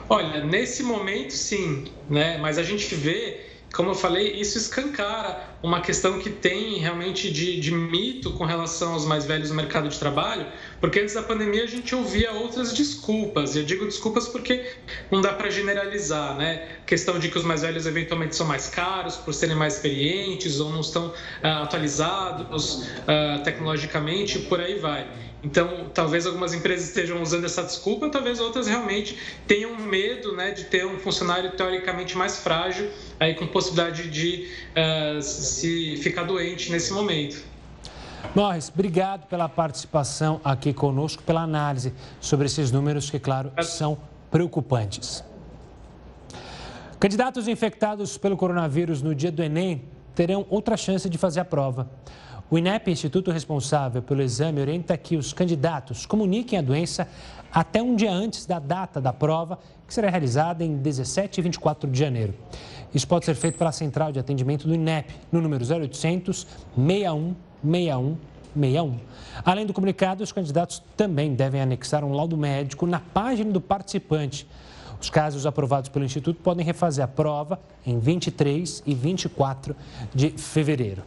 Olha, 0.09 0.43
nesse 0.43 0.83
momento 0.83 1.31
sim, 1.31 1.85
né? 2.09 2.37
mas 2.37 2.57
a 2.57 2.63
gente 2.63 2.93
vê 2.93 3.54
como 3.73 3.89
eu 3.89 3.95
falei, 3.95 4.33
isso 4.39 4.57
escancara 4.57 5.55
uma 5.61 5.81
questão 5.81 6.19
que 6.19 6.29
tem 6.29 6.77
realmente 6.77 7.29
de, 7.29 7.59
de, 7.59 7.71
mito 7.71 8.31
com 8.31 8.45
relação 8.45 8.93
aos 8.93 9.05
mais 9.05 9.25
velhos 9.25 9.49
no 9.49 9.55
mercado 9.55 9.89
de 9.89 9.99
trabalho, 9.99 10.45
porque 10.79 10.99
antes 10.99 11.13
da 11.13 11.23
pandemia 11.23 11.63
a 11.63 11.67
gente 11.67 11.93
ouvia 11.93 12.31
outras 12.31 12.71
desculpas. 12.71 13.55
E 13.55 13.59
eu 13.59 13.65
digo 13.65 13.83
desculpas 13.85 14.27
porque 14.27 14.65
não 15.11 15.19
dá 15.19 15.33
para 15.33 15.49
generalizar, 15.49 16.37
né? 16.37 16.67
Questão 16.85 17.19
de 17.19 17.27
que 17.27 17.37
os 17.37 17.43
mais 17.43 17.63
velhos 17.63 17.85
eventualmente 17.85 18.35
são 18.35 18.47
mais 18.47 18.69
caros 18.69 19.17
por 19.17 19.33
serem 19.33 19.55
mais 19.55 19.75
experientes 19.75 20.59
ou 20.59 20.71
não 20.71 20.81
estão 20.81 21.07
uh, 21.07 21.63
atualizados 21.63 22.83
uh, 22.85 23.43
tecnologicamente, 23.43 24.39
por 24.39 24.61
aí 24.61 24.79
vai. 24.79 25.05
Então, 25.45 25.91
talvez 25.93 26.25
algumas 26.25 26.55
empresas 26.55 26.87
estejam 26.87 27.21
usando 27.21 27.45
essa 27.45 27.61
desculpa, 27.61 28.09
talvez 28.09 28.39
outras 28.39 28.65
realmente 28.65 29.15
tenham 29.45 29.77
medo 29.77 30.35
né, 30.35 30.49
de 30.49 30.63
ter 30.63 30.87
um 30.87 30.97
funcionário 30.97 31.51
teoricamente 31.51 32.17
mais 32.17 32.39
frágil, 32.39 32.89
aí 33.19 33.35
com 33.35 33.45
possibilidade 33.45 34.09
de 34.09 34.49
uh, 34.71 35.21
se 35.21 35.97
ficar 35.97 36.23
doente 36.23 36.71
nesse 36.71 36.91
momento. 36.91 37.43
Morris, 38.33 38.71
obrigado 38.73 39.27
pela 39.27 39.47
participação 39.47 40.41
aqui 40.43 40.73
conosco, 40.73 41.21
pela 41.21 41.43
análise 41.43 41.93
sobre 42.19 42.47
esses 42.47 42.71
números 42.71 43.11
que, 43.11 43.19
claro, 43.19 43.51
são 43.61 43.99
preocupantes. 44.31 45.23
Candidatos 46.99 47.47
infectados 47.47 48.17
pelo 48.17 48.35
coronavírus 48.35 48.99
no 49.03 49.13
dia 49.13 49.31
do 49.31 49.43
Enem 49.43 49.83
terão 50.15 50.43
outra 50.49 50.75
chance 50.75 51.07
de 51.07 51.19
fazer 51.19 51.41
a 51.41 51.45
prova. 51.45 51.87
O 52.49 52.59
INEP, 52.59 52.91
instituto 52.91 53.31
responsável 53.31 54.03
pelo 54.03 54.21
exame, 54.21 54.61
orienta 54.61 54.95
que 54.95 55.17
os 55.17 55.33
candidatos 55.33 56.05
comuniquem 56.05 56.59
a 56.59 56.61
doença 56.61 57.07
até 57.51 57.81
um 57.81 57.95
dia 57.95 58.11
antes 58.11 58.45
da 58.45 58.59
data 58.59 59.01
da 59.01 59.11
prova, 59.11 59.57
que 59.87 59.93
será 59.93 60.11
realizada 60.11 60.63
em 60.63 60.77
17 60.77 61.39
e 61.39 61.43
24 61.43 61.89
de 61.89 61.97
janeiro. 61.97 62.35
Isso 62.93 63.07
pode 63.07 63.25
ser 63.25 63.33
feito 63.33 63.57
pela 63.57 63.71
central 63.71 64.11
de 64.11 64.19
atendimento 64.19 64.67
do 64.67 64.75
INEP, 64.75 65.11
no 65.31 65.41
número 65.41 65.65
0800 65.65 66.45
61 66.75 67.35
61 67.63 68.17
61. 68.53 68.99
Além 69.43 69.65
do 69.65 69.73
comunicado, 69.73 70.23
os 70.23 70.31
candidatos 70.31 70.83
também 70.95 71.33
devem 71.33 71.61
anexar 71.61 72.03
um 72.03 72.13
laudo 72.13 72.37
médico 72.37 72.85
na 72.85 72.99
página 72.99 73.51
do 73.51 73.59
participante. 73.59 74.47
Os 75.01 75.09
casos 75.09 75.47
aprovados 75.47 75.89
pelo 75.89 76.05
Instituto 76.05 76.39
podem 76.41 76.63
refazer 76.63 77.03
a 77.03 77.07
prova 77.07 77.59
em 77.85 77.97
23 77.97 78.83
e 78.85 78.93
24 78.93 79.75
de 80.13 80.29
fevereiro. 80.29 81.01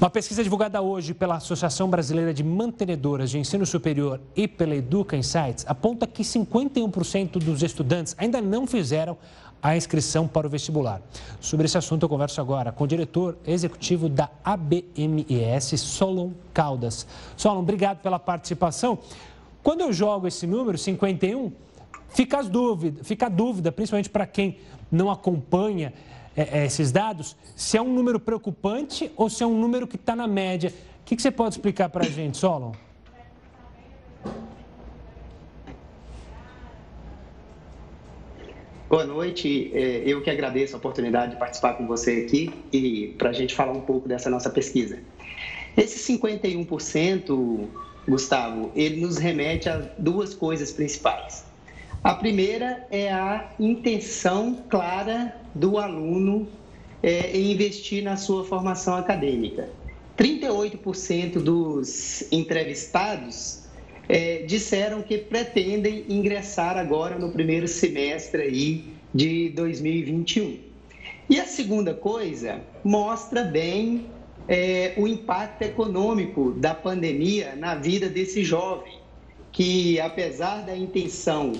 Uma 0.00 0.08
pesquisa 0.08 0.44
divulgada 0.44 0.80
hoje 0.80 1.12
pela 1.12 1.34
Associação 1.38 1.90
Brasileira 1.90 2.32
de 2.32 2.44
Mantenedoras 2.44 3.30
de 3.30 3.38
Ensino 3.40 3.66
Superior 3.66 4.20
e 4.36 4.46
pela 4.46 4.76
Educa 4.76 5.16
Insights 5.16 5.64
aponta 5.66 6.06
que 6.06 6.22
51% 6.22 7.32
dos 7.32 7.64
estudantes 7.64 8.14
ainda 8.16 8.40
não 8.40 8.64
fizeram 8.64 9.18
a 9.60 9.76
inscrição 9.76 10.28
para 10.28 10.46
o 10.46 10.50
vestibular. 10.50 11.02
Sobre 11.40 11.66
esse 11.66 11.76
assunto 11.76 12.04
eu 12.04 12.08
converso 12.08 12.40
agora 12.40 12.70
com 12.70 12.84
o 12.84 12.86
diretor 12.86 13.36
executivo 13.44 14.08
da 14.08 14.30
ABMES, 14.44 15.80
Solon 15.80 16.30
Caldas. 16.54 17.04
Solon, 17.36 17.58
obrigado 17.58 17.98
pela 17.98 18.20
participação. 18.20 19.00
Quando 19.64 19.80
eu 19.80 19.92
jogo 19.92 20.28
esse 20.28 20.46
número, 20.46 20.78
51, 20.78 21.50
fica, 22.10 22.38
as 22.38 22.48
dúvida, 22.48 23.02
fica 23.02 23.26
a 23.26 23.28
dúvida, 23.28 23.72
principalmente 23.72 24.10
para 24.10 24.28
quem 24.28 24.58
não 24.92 25.10
acompanha 25.10 25.92
é, 26.38 26.60
é, 26.60 26.66
esses 26.66 26.92
dados, 26.92 27.36
se 27.56 27.76
é 27.76 27.82
um 27.82 27.92
número 27.92 28.20
preocupante 28.20 29.10
ou 29.16 29.28
se 29.28 29.42
é 29.42 29.46
um 29.46 29.58
número 29.58 29.88
que 29.88 29.96
está 29.96 30.14
na 30.14 30.28
média. 30.28 30.72
O 31.00 31.04
que, 31.04 31.16
que 31.16 31.22
você 31.22 31.32
pode 31.32 31.56
explicar 31.56 31.88
para 31.88 32.06
a 32.06 32.08
gente, 32.08 32.36
Solon? 32.36 32.70
Boa 38.88 39.04
noite, 39.04 39.72
é, 39.74 40.04
eu 40.06 40.22
que 40.22 40.30
agradeço 40.30 40.76
a 40.76 40.78
oportunidade 40.78 41.32
de 41.32 41.38
participar 41.40 41.74
com 41.74 41.88
você 41.88 42.24
aqui 42.24 42.54
e 42.72 43.16
para 43.18 43.30
a 43.30 43.32
gente 43.32 43.52
falar 43.52 43.72
um 43.72 43.80
pouco 43.80 44.08
dessa 44.08 44.30
nossa 44.30 44.48
pesquisa. 44.48 45.00
Esse 45.76 46.16
51%, 46.16 47.66
Gustavo, 48.08 48.70
ele 48.76 49.00
nos 49.00 49.18
remete 49.18 49.68
a 49.68 49.78
duas 49.98 50.34
coisas 50.34 50.70
principais. 50.70 51.48
A 52.02 52.14
primeira 52.14 52.86
é 52.90 53.12
a 53.12 53.50
intenção 53.58 54.62
clara 54.70 55.34
do 55.58 55.78
aluno 55.78 56.48
é, 57.02 57.36
em 57.36 57.52
investir 57.52 58.02
na 58.02 58.16
sua 58.16 58.44
formação 58.44 58.94
acadêmica. 58.96 59.68
38% 60.16 61.34
dos 61.40 62.24
entrevistados 62.32 63.64
é, 64.08 64.42
disseram 64.46 65.02
que 65.02 65.18
pretendem 65.18 66.04
ingressar 66.08 66.76
agora 66.76 67.18
no 67.18 67.30
primeiro 67.30 67.68
semestre 67.68 68.42
aí 68.42 68.84
de 69.14 69.50
2021. 69.50 70.58
E 71.30 71.38
a 71.38 71.44
segunda 71.44 71.92
coisa 71.92 72.60
mostra 72.82 73.44
bem 73.44 74.06
é, 74.48 74.94
o 74.96 75.06
impacto 75.06 75.62
econômico 75.62 76.52
da 76.52 76.74
pandemia 76.74 77.54
na 77.54 77.74
vida 77.74 78.08
desse 78.08 78.42
jovem, 78.42 78.98
que 79.52 80.00
apesar 80.00 80.62
da 80.64 80.76
intenção 80.76 81.52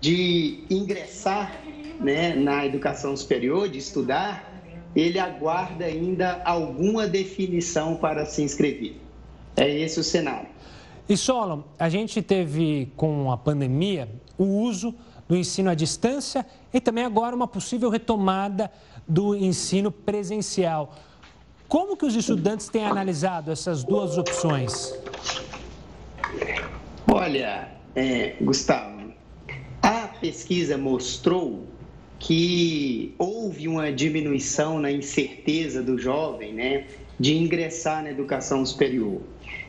de 0.00 0.60
ingressar 0.68 1.63
né, 2.00 2.34
na 2.34 2.64
educação 2.64 3.16
superior, 3.16 3.68
de 3.68 3.78
estudar, 3.78 4.52
ele 4.94 5.18
aguarda 5.18 5.84
ainda 5.84 6.42
alguma 6.44 7.06
definição 7.06 7.96
para 7.96 8.24
se 8.26 8.42
inscrever. 8.42 8.96
É 9.56 9.68
esse 9.68 9.98
o 10.00 10.04
cenário. 10.04 10.48
E 11.08 11.16
Solon, 11.16 11.62
a 11.78 11.88
gente 11.88 12.22
teve 12.22 12.92
com 12.96 13.30
a 13.30 13.36
pandemia 13.36 14.08
o 14.38 14.44
uso 14.44 14.94
do 15.28 15.36
ensino 15.36 15.70
à 15.70 15.74
distância 15.74 16.46
e 16.72 16.80
também 16.80 17.04
agora 17.04 17.34
uma 17.34 17.46
possível 17.46 17.90
retomada 17.90 18.70
do 19.06 19.34
ensino 19.34 19.90
presencial. 19.90 20.94
Como 21.68 21.96
que 21.96 22.04
os 22.04 22.14
estudantes 22.14 22.68
têm 22.68 22.84
analisado 22.84 23.50
essas 23.50 23.84
duas 23.84 24.16
opções? 24.16 24.94
Olha, 27.06 27.68
é, 27.94 28.36
Gustavo, 28.40 28.94
pesquisa 30.24 30.78
mostrou 30.78 31.66
que 32.18 33.14
houve 33.18 33.68
uma 33.68 33.92
diminuição 33.92 34.78
na 34.78 34.90
incerteza 34.90 35.82
do 35.82 35.98
jovem, 35.98 36.52
né, 36.52 36.86
de 37.18 37.36
ingressar 37.36 38.02
na 38.02 38.10
educação 38.10 38.64
superior. 38.64 39.20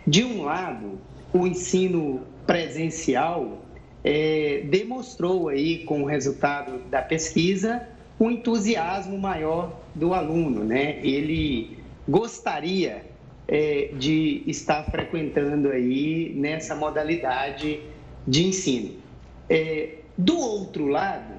De 0.07 0.23
um 0.23 0.43
lado, 0.43 0.99
o 1.33 1.45
ensino 1.45 2.21
presencial 2.45 3.61
é, 4.03 4.61
demonstrou 4.65 5.49
aí, 5.49 5.83
com 5.83 6.03
o 6.03 6.05
resultado 6.05 6.79
da 6.89 7.01
pesquisa, 7.01 7.87
um 8.19 8.31
entusiasmo 8.31 9.17
maior 9.17 9.81
do 9.93 10.13
aluno, 10.13 10.63
né? 10.63 10.99
Ele 11.03 11.77
gostaria 12.07 13.03
é, 13.47 13.89
de 13.97 14.43
estar 14.47 14.83
frequentando 14.85 15.69
aí 15.69 16.31
nessa 16.35 16.75
modalidade 16.75 17.79
de 18.27 18.47
ensino. 18.47 18.91
É, 19.49 19.95
do 20.17 20.37
outro 20.37 20.87
lado, 20.87 21.33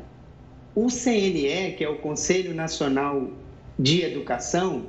o 0.77 0.89
CNE, 0.89 1.73
que 1.73 1.83
é 1.83 1.89
o 1.89 1.97
Conselho 1.97 2.55
Nacional 2.55 3.31
de 3.79 4.03
Educação, 4.03 4.85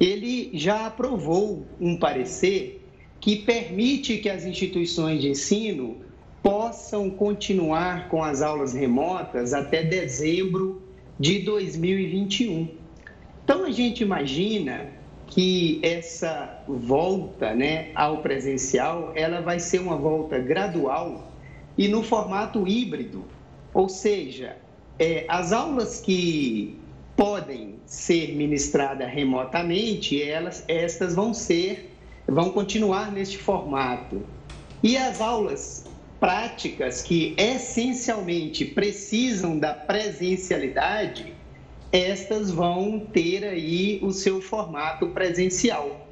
ele 0.00 0.50
já 0.54 0.86
aprovou 0.86 1.66
um 1.78 1.98
parecer 1.98 2.82
que 3.20 3.36
permite 3.36 4.16
que 4.16 4.30
as 4.30 4.46
instituições 4.46 5.20
de 5.20 5.28
ensino 5.28 5.98
possam 6.42 7.10
continuar 7.10 8.08
com 8.08 8.24
as 8.24 8.40
aulas 8.40 8.72
remotas 8.72 9.52
até 9.52 9.82
dezembro 9.82 10.80
de 11.20 11.40
2021. 11.40 12.68
Então 13.44 13.66
a 13.66 13.70
gente 13.70 14.02
imagina 14.02 14.86
que 15.26 15.78
essa 15.82 16.62
volta, 16.66 17.54
né, 17.54 17.90
ao 17.94 18.22
presencial, 18.22 19.12
ela 19.14 19.42
vai 19.42 19.60
ser 19.60 19.78
uma 19.80 19.96
volta 19.96 20.38
gradual 20.38 21.30
e 21.76 21.86
no 21.86 22.02
formato 22.02 22.66
híbrido, 22.66 23.24
ou 23.74 23.90
seja, 23.90 24.56
é, 24.98 25.24
as 25.28 25.52
aulas 25.52 26.00
que 26.00 26.76
podem 27.16 27.76
ser 27.86 28.34
ministradas 28.34 29.10
remotamente, 29.10 30.22
elas, 30.22 30.64
estas 30.68 31.14
vão 31.14 31.32
ser, 31.32 31.96
vão 32.26 32.50
continuar 32.50 33.10
neste 33.12 33.38
formato. 33.38 34.22
E 34.82 34.96
as 34.96 35.20
aulas 35.20 35.84
práticas 36.20 37.02
que 37.02 37.34
essencialmente 37.36 38.64
precisam 38.64 39.58
da 39.58 39.72
presencialidade, 39.72 41.32
estas 41.92 42.50
vão 42.50 43.00
ter 43.00 43.44
aí 43.44 43.98
o 44.02 44.10
seu 44.12 44.40
formato 44.40 45.08
presencial. 45.08 46.06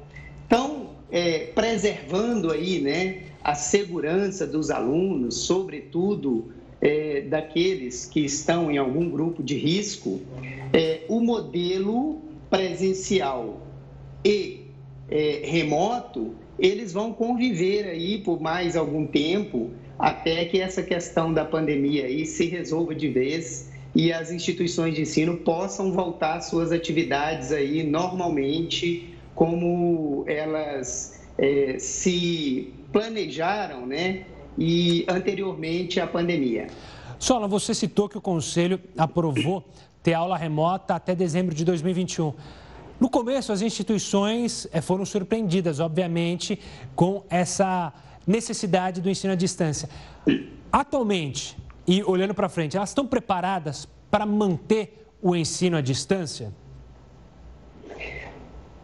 Então, 0.45 0.91
é, 1.11 1.47
preservando 1.47 2.51
aí, 2.51 2.81
né, 2.81 3.23
a 3.43 3.53
segurança 3.53 4.45
dos 4.45 4.69
alunos, 4.69 5.35
sobretudo 5.35 6.51
é, 6.81 7.21
daqueles 7.21 8.05
que 8.05 8.21
estão 8.21 8.71
em 8.71 8.77
algum 8.77 9.09
grupo 9.09 9.41
de 9.43 9.57
risco, 9.57 10.21
é, 10.73 11.01
o 11.07 11.19
modelo 11.19 12.21
presencial 12.49 13.59
e 14.23 14.61
é, 15.09 15.41
remoto, 15.43 16.33
eles 16.59 16.91
vão 16.91 17.13
conviver 17.13 17.85
aí 17.85 18.19
por 18.19 18.39
mais 18.41 18.75
algum 18.75 19.05
tempo 19.05 19.71
até 19.97 20.45
que 20.45 20.59
essa 20.59 20.83
questão 20.83 21.33
da 21.33 21.45
pandemia 21.45 22.05
aí 22.05 22.25
se 22.25 22.45
resolva 22.45 22.93
de 22.93 23.07
vez 23.07 23.69
e 23.95 24.11
as 24.11 24.31
instituições 24.31 24.93
de 24.93 25.01
ensino 25.01 25.37
possam 25.37 25.91
voltar 25.91 26.39
suas 26.41 26.71
atividades 26.71 27.51
aí 27.51 27.83
normalmente 27.83 29.03
como 29.33 30.23
elas 30.27 31.19
é, 31.37 31.77
se 31.79 32.73
planejaram, 32.91 33.85
né? 33.85 34.25
E 34.57 35.05
anteriormente 35.07 35.99
à 35.99 36.07
pandemia. 36.07 36.67
Sola, 37.19 37.47
você 37.47 37.73
citou 37.73 38.07
que 38.07 38.17
o 38.17 38.21
Conselho 38.21 38.79
aprovou 38.97 39.63
ter 40.03 40.13
aula 40.13 40.37
remota 40.37 40.95
até 40.95 41.15
dezembro 41.15 41.53
de 41.53 41.65
2021. 41.65 42.33
No 42.99 43.09
começo, 43.09 43.51
as 43.51 43.61
instituições 43.61 44.67
eh, 44.71 44.81
foram 44.81 45.05
surpreendidas, 45.05 45.79
obviamente, 45.79 46.59
com 46.95 47.23
essa 47.29 47.93
necessidade 48.25 49.01
do 49.01 49.09
ensino 49.09 49.33
à 49.33 49.35
distância. 49.35 49.89
Atualmente, 50.71 51.57
e 51.87 52.03
olhando 52.03 52.33
para 52.33 52.49
frente, 52.49 52.75
elas 52.75 52.89
estão 52.89 53.05
preparadas 53.05 53.87
para 54.09 54.25
manter 54.25 55.07
o 55.21 55.35
ensino 55.35 55.77
à 55.77 55.81
distância? 55.81 56.53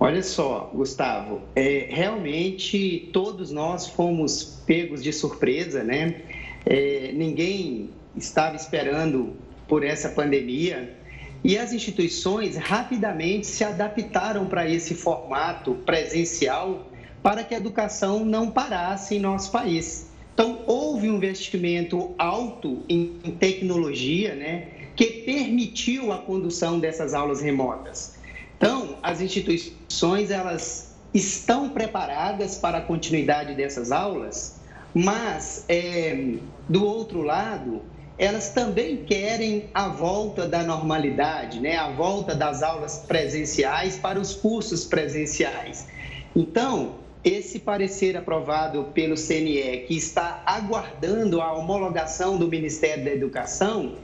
Olha 0.03 0.21
só, 0.21 0.69
Gustavo, 0.73 1.43
é, 1.55 1.87
realmente 1.89 3.09
todos 3.13 3.51
nós 3.51 3.87
fomos 3.87 4.61
pegos 4.65 5.01
de 5.01 5.13
surpresa, 5.13 5.81
né? 5.81 6.23
É, 6.65 7.13
ninguém 7.13 7.89
estava 8.13 8.53
esperando 8.53 9.33
por 9.65 9.81
essa 9.81 10.09
pandemia 10.09 10.93
E 11.41 11.57
as 11.57 11.71
instituições 11.71 12.57
rapidamente 12.57 13.47
se 13.47 13.63
adaptaram 13.63 14.45
para 14.45 14.69
esse 14.69 14.93
formato 14.93 15.75
presencial 15.85 16.85
para 17.21 17.41
que 17.45 17.55
a 17.55 17.57
educação 17.57 18.25
não 18.25 18.51
parasse 18.51 19.15
em 19.15 19.19
nosso 19.19 19.51
país. 19.51 20.07
Então, 20.33 20.63
houve 20.67 21.09
um 21.09 21.15
investimento 21.15 22.13
alto 22.17 22.83
em 22.89 23.05
tecnologia, 23.39 24.35
né, 24.35 24.67
que 24.97 25.05
permitiu 25.05 26.11
a 26.11 26.17
condução 26.17 26.77
dessas 26.77 27.13
aulas 27.13 27.41
remotas. 27.41 28.21
Então, 28.57 28.97
as 29.01 29.21
instituições 29.21 30.31
elas 30.31 30.93
estão 31.13 31.69
preparadas 31.69 32.57
para 32.57 32.79
a 32.79 32.81
continuidade 32.81 33.53
dessas 33.55 33.91
aulas, 33.91 34.55
mas 34.93 35.65
é, 35.67 36.35
do 36.67 36.85
outro 36.85 37.21
lado, 37.21 37.81
elas 38.17 38.49
também 38.49 38.97
querem 38.97 39.69
a 39.73 39.87
volta 39.87 40.47
da 40.47 40.63
normalidade, 40.63 41.59
né? 41.59 41.75
a 41.77 41.89
volta 41.89 42.35
das 42.35 42.61
aulas 42.61 42.99
presenciais 43.07 43.97
para 43.97 44.19
os 44.19 44.33
cursos 44.33 44.85
presenciais. 44.85 45.87
Então, 46.35 46.95
esse 47.23 47.59
parecer 47.59 48.17
aprovado 48.17 48.85
pelo 48.93 49.15
CNE, 49.15 49.85
que 49.87 49.95
está 49.95 50.43
aguardando 50.45 51.41
a 51.41 51.53
homologação 51.53 52.37
do 52.37 52.47
Ministério 52.47 53.03
da 53.03 53.11
Educação, 53.11 53.95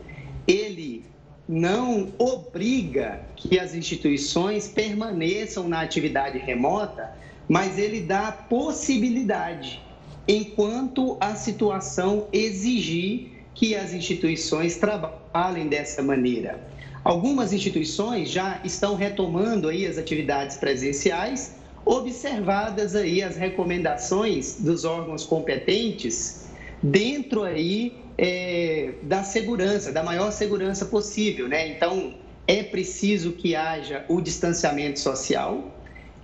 ele 0.48 1.04
não 1.52 2.14
obriga 2.20 3.22
que 3.36 3.60
as 3.60 3.74
instituições 3.74 4.68
permaneçam 4.68 5.68
na 5.68 5.82
atividade 5.82 6.38
remota, 6.38 7.12
mas 7.48 7.80
ele 7.80 8.02
dá 8.02 8.32
possibilidade, 8.32 9.82
enquanto 10.28 11.18
a 11.20 11.34
situação 11.34 12.28
exigir 12.32 13.32
que 13.56 13.76
as 13.76 13.94
instituições 13.94 14.78
trabalhem 14.78 15.68
dessa 15.68 16.04
maneira. 16.04 16.64
Algumas 17.04 17.52
instituições 17.52 18.30
já 18.30 18.62
estão 18.64 18.94
retomando 18.94 19.70
aí 19.70 19.88
as 19.88 19.98
atividades 19.98 20.56
presenciais, 20.56 21.56
observadas 21.84 22.96
aí 22.96 23.24
as 23.24 23.36
recomendações 23.36 24.58
dos 24.60 24.86
órgãos 24.86 25.26
competentes 25.26 26.48
dentro 26.84 27.42
aí 27.42 27.98
é, 28.22 28.96
da 29.04 29.24
segurança, 29.24 29.94
da 29.94 30.04
maior 30.04 30.30
segurança 30.32 30.86
possível, 30.86 31.48
né? 31.48 31.70
Então 31.70 32.16
é 32.46 32.62
preciso 32.62 33.32
que 33.32 33.56
haja 33.56 34.04
o 34.10 34.20
distanciamento 34.20 35.00
social 35.00 35.74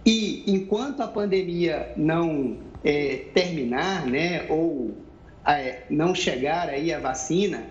e 0.06 0.44
enquanto 0.46 1.02
a 1.02 1.08
pandemia 1.08 1.94
não 1.96 2.58
é, 2.84 3.22
terminar, 3.34 4.06
né, 4.06 4.46
ou 4.50 4.94
é, 5.48 5.84
não 5.90 6.14
chegar 6.14 6.68
aí 6.68 6.94
a 6.94 7.00
vacina, 7.00 7.66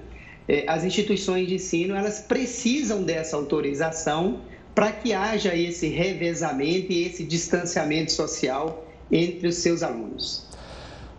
é, 0.49 0.65
as 0.67 0.85
instituições 0.85 1.47
de 1.47 1.57
ensino 1.57 1.95
elas 1.95 2.21
precisam 2.21 3.03
dessa 3.03 3.37
autorização 3.37 4.41
para 4.75 4.91
que 4.91 5.13
haja 5.13 5.55
esse 5.55 5.89
revezamento 5.89 6.91
e 6.91 7.05
esse 7.05 7.25
distanciamento 7.25 8.11
social 8.11 8.89
entre 9.13 9.49
os 9.49 9.57
seus 9.57 9.83
alunos. 9.83 10.44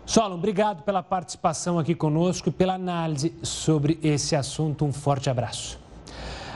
Solon, 0.08 0.36
obrigado 0.36 0.84
pela 0.84 1.02
participação 1.02 1.80
aqui 1.80 1.92
conosco 1.92 2.48
e 2.48 2.52
pela 2.52 2.74
análise 2.74 3.34
sobre 3.42 3.98
esse 4.04 4.36
assunto. 4.36 4.84
Um 4.84 4.92
forte 4.92 5.28
abraço. 5.28 5.80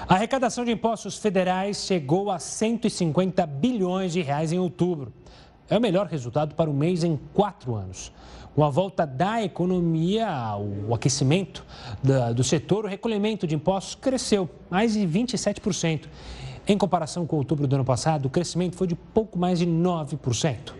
A 0.08 0.14
arrecadação 0.14 0.64
de 0.64 0.70
impostos 0.70 1.18
federais 1.18 1.78
chegou 1.78 2.30
a 2.30 2.38
150 2.38 3.44
bilhões 3.46 4.12
de 4.12 4.22
reais 4.22 4.52
em 4.52 4.58
outubro. 4.60 5.12
É 5.68 5.76
o 5.76 5.80
melhor 5.80 6.06
resultado 6.06 6.54
para 6.54 6.70
o 6.70 6.72
mês 6.72 7.02
em 7.02 7.18
quatro 7.34 7.74
anos. 7.74 8.12
Com 8.54 8.64
a 8.64 8.70
volta 8.70 9.04
da 9.04 9.42
economia, 9.42 10.28
o 10.88 10.94
aquecimento 10.94 11.66
do 12.36 12.44
setor, 12.44 12.84
o 12.84 12.88
recolhimento 12.88 13.48
de 13.48 13.56
impostos 13.56 13.96
cresceu 13.96 14.48
mais 14.70 14.92
de 14.92 15.00
27%. 15.00 16.06
Em 16.68 16.78
comparação 16.78 17.26
com 17.26 17.36
outubro 17.36 17.66
do 17.66 17.74
ano 17.74 17.84
passado, 17.84 18.26
o 18.26 18.30
crescimento 18.30 18.76
foi 18.76 18.86
de 18.86 18.94
pouco 18.94 19.36
mais 19.36 19.58
de 19.58 19.66
9%. 19.66 20.79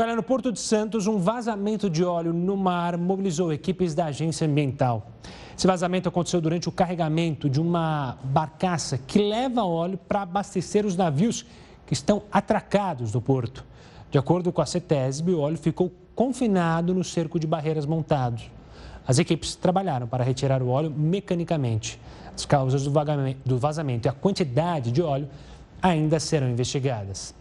Olha, 0.00 0.16
no 0.16 0.22
Porto 0.22 0.50
de 0.50 0.58
Santos, 0.58 1.06
um 1.06 1.18
vazamento 1.18 1.90
de 1.90 2.02
óleo 2.02 2.32
no 2.32 2.56
mar 2.56 2.96
mobilizou 2.96 3.52
equipes 3.52 3.94
da 3.94 4.06
agência 4.06 4.46
ambiental. 4.46 5.10
Esse 5.56 5.66
vazamento 5.66 6.08
aconteceu 6.08 6.40
durante 6.40 6.68
o 6.68 6.72
carregamento 6.72 7.48
de 7.48 7.60
uma 7.60 8.16
barcaça 8.24 8.96
que 8.96 9.18
leva 9.18 9.64
óleo 9.64 9.98
para 9.98 10.22
abastecer 10.22 10.86
os 10.86 10.96
navios 10.96 11.44
que 11.86 11.92
estão 11.92 12.22
atracados 12.32 13.12
no 13.12 13.20
porto. 13.20 13.64
De 14.10 14.18
acordo 14.18 14.50
com 14.50 14.62
a 14.62 14.66
CETESB, 14.66 15.32
o 15.32 15.40
óleo 15.40 15.58
ficou 15.58 15.92
confinado 16.14 16.94
no 16.94 17.04
cerco 17.04 17.38
de 17.38 17.46
barreiras 17.46 17.84
montado. 17.84 18.42
As 19.06 19.18
equipes 19.18 19.54
trabalharam 19.54 20.06
para 20.06 20.24
retirar 20.24 20.62
o 20.62 20.68
óleo 20.68 20.90
mecanicamente. 20.90 22.00
As 22.34 22.46
causas 22.46 22.84
do 22.84 23.58
vazamento 23.58 24.06
e 24.06 24.08
a 24.08 24.12
quantidade 24.12 24.90
de 24.90 25.02
óleo 25.02 25.28
ainda 25.82 26.18
serão 26.18 26.48
investigadas. 26.48 27.34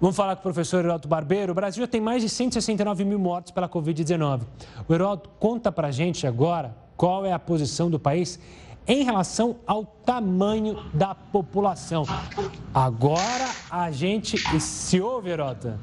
Vamos 0.00 0.16
falar 0.16 0.34
com 0.36 0.40
o 0.40 0.42
professor 0.42 0.84
Heroto 0.84 1.06
Barbeiro. 1.08 1.52
O 1.52 1.54
Brasil 1.54 1.82
já 1.82 1.86
tem 1.86 2.00
mais 2.00 2.22
de 2.22 2.28
169 2.28 3.04
mil 3.04 3.18
mortes 3.18 3.52
pela 3.52 3.68
Covid-19. 3.68 4.42
O 4.88 4.94
Heroto 4.94 5.30
conta 5.38 5.70
para 5.70 5.88
a 5.88 5.90
gente 5.90 6.26
agora 6.26 6.76
qual 6.96 7.24
é 7.24 7.32
a 7.32 7.38
posição 7.38 7.88
do 7.88 7.98
país 7.98 8.38
em 8.86 9.02
relação 9.02 9.56
ao 9.66 9.84
tamanho 9.84 10.82
da 10.92 11.14
população. 11.14 12.04
Agora 12.74 13.48
a 13.70 13.90
gente 13.90 14.36
se 14.60 15.00
ouve, 15.00 15.30
Herota. 15.30 15.78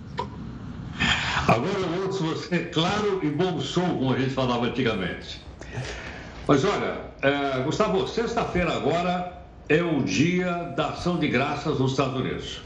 Agora 1.47 1.79
eu 1.79 2.05
ouço 2.05 2.23
você 2.23 2.65
claro 2.65 3.19
e 3.23 3.29
bom 3.29 3.59
som, 3.59 3.81
como 3.81 4.13
a 4.13 4.19
gente 4.19 4.33
falava 4.33 4.65
antigamente. 4.65 5.41
Mas 6.47 6.63
olha, 6.63 7.01
é, 7.21 7.63
Gustavo, 7.63 8.07
sexta-feira 8.07 8.75
agora 8.75 9.41
é 9.69 9.81
o 9.81 10.03
dia 10.03 10.51
da 10.75 10.89
ação 10.89 11.17
de 11.17 11.27
graças 11.27 11.79
nos 11.79 11.91
Estados 11.91 12.19
Unidos. 12.19 12.61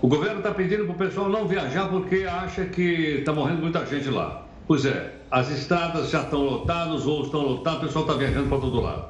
O 0.00 0.06
governo 0.06 0.38
está 0.38 0.52
pedindo 0.52 0.84
para 0.84 0.94
o 0.94 0.96
pessoal 0.96 1.28
não 1.28 1.48
viajar 1.48 1.88
porque 1.88 2.24
acha 2.24 2.64
que 2.66 3.16
está 3.18 3.32
morrendo 3.32 3.62
muita 3.62 3.84
gente 3.84 4.08
lá. 4.08 4.42
Pois 4.64 4.86
é, 4.86 5.12
as 5.28 5.50
estradas 5.50 6.10
já 6.10 6.22
estão 6.22 6.40
lotadas, 6.40 7.00
os 7.00 7.04
voos 7.04 7.26
estão 7.26 7.40
lotados, 7.40 7.82
o 7.82 7.86
pessoal 7.86 8.04
está 8.04 8.16
viajando 8.16 8.48
para 8.48 8.58
todo 8.58 8.80
lado. 8.80 9.06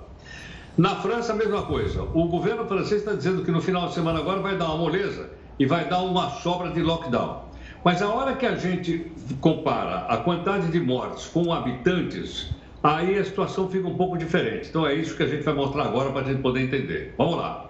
Na 0.78 0.96
França, 0.96 1.34
a 1.34 1.36
mesma 1.36 1.62
coisa. 1.62 2.02
O 2.02 2.24
governo 2.28 2.64
francês 2.64 3.02
está 3.02 3.12
dizendo 3.12 3.44
que 3.44 3.50
no 3.50 3.60
final 3.60 3.88
de 3.88 3.94
semana 3.94 4.20
agora 4.20 4.40
vai 4.40 4.56
dar 4.56 4.64
uma 4.66 4.78
moleza 4.78 5.28
e 5.58 5.66
vai 5.66 5.86
dar 5.86 6.00
uma 6.00 6.30
sobra 6.30 6.70
de 6.70 6.80
lockdown. 6.80 7.42
Mas 7.84 8.00
a 8.00 8.08
hora 8.08 8.34
que 8.34 8.46
a 8.46 8.56
gente 8.56 9.12
compara 9.42 10.06
a 10.06 10.16
quantidade 10.16 10.68
de 10.68 10.80
mortes 10.80 11.26
com 11.26 11.52
habitantes, 11.52 12.50
aí 12.82 13.18
a 13.18 13.24
situação 13.24 13.68
fica 13.68 13.86
um 13.86 13.96
pouco 13.96 14.16
diferente. 14.16 14.68
Então 14.70 14.86
é 14.86 14.94
isso 14.94 15.14
que 15.14 15.22
a 15.22 15.28
gente 15.28 15.42
vai 15.42 15.52
mostrar 15.52 15.84
agora 15.84 16.10
para 16.12 16.22
a 16.22 16.24
gente 16.24 16.40
poder 16.40 16.62
entender. 16.62 17.14
Vamos 17.18 17.36
lá. 17.36 17.68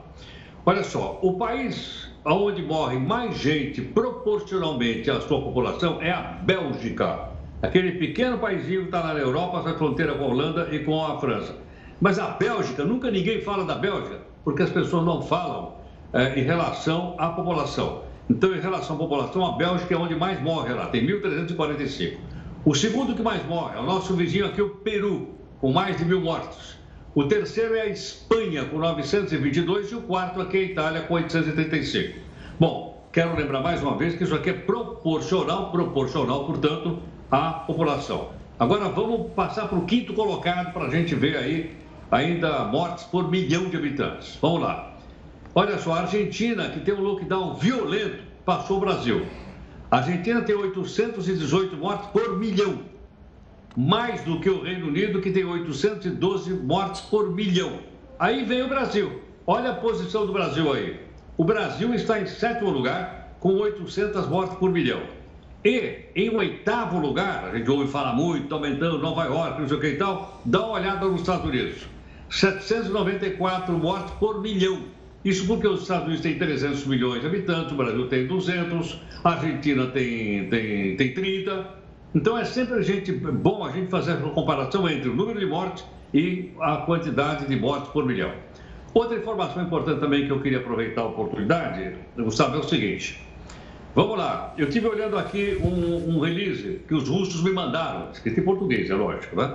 Olha 0.65 0.85
só, 0.85 1.19
o 1.21 1.37
país 1.37 2.08
onde 2.35 2.63
morre 2.63 2.99
mais 2.99 3.37
gente 3.39 3.81
proporcionalmente 3.81 5.11
à 5.11 5.21
sua 5.21 5.41
população 5.41 6.01
é 6.01 6.11
a 6.11 6.21
Bélgica. 6.43 7.31
Aquele 7.63 7.93
pequeno 7.93 8.39
paísinho 8.39 8.83
que 8.83 8.87
está 8.87 9.01
lá 9.01 9.15
na 9.15 9.21
Europa, 9.21 9.63
na 9.63 9.75
fronteira 9.75 10.15
com 10.15 10.25
a 10.25 10.29
Holanda 10.29 10.69
e 10.71 10.81
com 10.81 11.05
a 11.05 11.19
França. 11.19 11.57
Mas 12.01 12.19
a 12.19 12.29
Bélgica, 12.29 12.85
nunca 12.85 13.11
ninguém 13.11 13.41
fala 13.41 13.65
da 13.65 13.75
Bélgica, 13.75 14.21
porque 14.45 14.63
as 14.63 14.71
pessoas 14.71 15.05
não 15.05 15.21
falam 15.23 15.75
é, 16.13 16.39
em 16.39 16.43
relação 16.45 17.17
à 17.19 17.29
população. 17.31 18.03
Então, 18.31 18.55
em 18.55 18.61
relação 18.61 18.97
à 18.97 18.99
população, 18.99 19.45
a 19.45 19.53
Bélgica 19.57 19.95
é 19.95 19.99
onde 19.99 20.15
mais 20.15 20.41
morre 20.41 20.73
lá, 20.73 20.87
tem 20.87 21.07
1.345. 21.07 22.17
O 22.65 22.75
segundo 22.75 23.15
que 23.15 23.23
mais 23.23 23.45
morre 23.47 23.77
é 23.77 23.81
o 23.81 23.85
nosso 23.85 24.15
vizinho 24.15 24.47
aqui, 24.47 24.63
o 24.63 24.71
Peru, 24.71 25.35
com 25.61 25.73
mais 25.73 25.97
de 25.97 26.05
mil 26.05 26.21
mortos. 26.21 26.78
O 27.15 27.25
terceiro 27.25 27.75
é 27.75 27.83
a 27.83 27.87
Espanha, 27.87 28.67
com 28.67 28.79
922, 28.79 29.91
e 29.91 29.95
o 29.95 30.03
quarto 30.03 30.43
aqui 30.43 30.59
é 30.59 30.61
a 30.61 30.65
Itália, 30.65 31.01
com 31.03 31.15
835. 31.15 32.21
Bom, 32.61 33.03
quero 33.11 33.35
lembrar 33.35 33.63
mais 33.63 33.83
uma 33.83 33.97
vez 33.97 34.15
que 34.15 34.25
isso 34.25 34.35
aqui 34.35 34.51
é 34.51 34.53
proporcional, 34.53 35.73
proporcional, 35.73 36.45
portanto, 36.45 36.99
à 37.31 37.51
população. 37.51 38.29
Agora 38.59 38.91
vamos 38.91 39.33
passar 39.33 39.69
para 39.69 39.79
o 39.79 39.87
quinto 39.87 40.13
colocado 40.13 40.73
para 40.73 40.85
a 40.85 40.91
gente 40.91 41.15
ver 41.15 41.37
aí 41.39 41.77
ainda 42.11 42.65
mortes 42.65 43.05
por 43.05 43.31
milhão 43.31 43.71
de 43.71 43.77
habitantes. 43.79 44.37
Vamos 44.41 44.63
lá. 44.63 44.95
Olha 45.55 45.79
só, 45.79 45.95
a 45.95 46.01
Argentina, 46.01 46.69
que 46.69 46.81
tem 46.81 46.93
um 46.93 47.01
lockdown 47.01 47.55
violento, 47.55 48.23
passou 48.45 48.77
o 48.77 48.81
Brasil. 48.81 49.27
A 49.91 49.97
Argentina 49.97 50.43
tem 50.43 50.55
818 50.55 51.75
mortes 51.77 52.09
por 52.11 52.39
milhão. 52.39 52.81
Mais 53.77 54.23
do 54.23 54.41
que 54.41 54.51
o 54.51 54.63
Reino 54.63 54.89
Unido, 54.89 55.21
que 55.21 55.31
tem 55.31 55.45
812 55.45 56.53
mortes 56.55 57.01
por 57.03 57.35
milhão. 57.35 57.79
Aí 58.19 58.45
vem 58.45 58.63
o 58.63 58.69
Brasil. 58.69 59.23
Olha 59.47 59.71
a 59.71 59.75
posição 59.75 60.27
do 60.27 60.33
Brasil 60.33 60.73
aí. 60.73 61.01
O 61.37 61.45
Brasil 61.45 61.95
está 61.95 62.21
em 62.21 62.27
sétimo 62.27 62.71
lugar, 62.71 63.37
com 63.39 63.55
800 63.55 64.29
mortes 64.29 64.57
por 64.57 64.71
milhão. 64.71 65.01
E, 65.65 66.07
em 66.15 66.35
oitavo 66.35 66.99
lugar, 66.99 67.51
a 67.53 67.57
gente 67.57 67.71
ouve 67.71 67.91
falar 67.91 68.13
muito, 68.13 68.45
está 68.45 68.57
aumentando 68.57 68.99
Nova 68.99 69.25
York, 69.25 69.61
não 69.61 69.69
sei 69.69 69.77
o 69.77 69.81
que 69.81 69.87
e 69.89 69.97
tal, 69.97 70.41
dá 70.45 70.61
uma 70.61 70.79
olhada 70.79 71.07
nos 71.07 71.21
Estados 71.21 71.45
Unidos. 71.45 71.87
794 72.31 73.73
mortes 73.77 74.13
por 74.15 74.41
milhão. 74.41 74.83
Isso 75.25 75.47
porque 75.47 75.67
os 75.67 75.83
Estados 75.83 76.05
Unidos 76.07 76.23
têm 76.23 76.39
300 76.39 76.87
milhões 76.87 77.21
de 77.21 77.27
habitantes, 77.27 77.73
o 77.73 77.77
Brasil 77.77 78.07
tem 78.09 78.27
200, 78.27 79.01
a 79.25 79.31
Argentina 79.31 79.87
tem, 79.87 80.49
tem, 80.49 80.97
tem 80.97 81.15
30. 81.15 81.78
Então 82.15 82.39
é 82.39 82.45
sempre 82.45 82.75
a 82.75 82.83
gente, 82.83 83.13
bom 83.13 83.65
a 83.65 83.71
gente 83.71 83.91
fazer 83.91 84.15
uma 84.15 84.33
comparação 84.33 84.89
entre 84.89 85.09
o 85.09 85.15
número 85.15 85.39
de 85.39 85.47
mortes 85.47 85.85
e 86.15 86.53
a 86.61 86.79
quantidade 86.79 87.47
de 87.47 87.57
mortes 87.57 87.91
por 87.91 88.07
milhão. 88.07 88.33
Outra 88.95 89.19
informação 89.19 89.63
importante 89.63 90.01
também 90.01 90.25
que 90.25 90.33
eu 90.33 90.41
queria 90.41 90.59
aproveitar 90.59 91.03
a 91.03 91.07
oportunidade, 91.07 91.93
Gustavo, 92.17 92.57
é 92.57 92.59
o 92.61 92.63
seguinte. 92.63 93.23
Vamos 93.95 94.17
lá, 94.17 94.55
eu 94.57 94.69
estive 94.69 94.87
olhando 94.87 95.19
aqui 95.19 95.59
um, 95.61 96.17
um, 96.17 96.21
release 96.21 96.81
que 96.87 96.95
os 96.95 97.09
russos 97.09 97.43
me 97.43 97.51
mandaram, 97.51 98.11
escrito 98.11 98.41
em 98.41 98.43
português, 98.43 98.89
é 98.91 98.95
lógico, 98.95 99.37
né? 99.37 99.55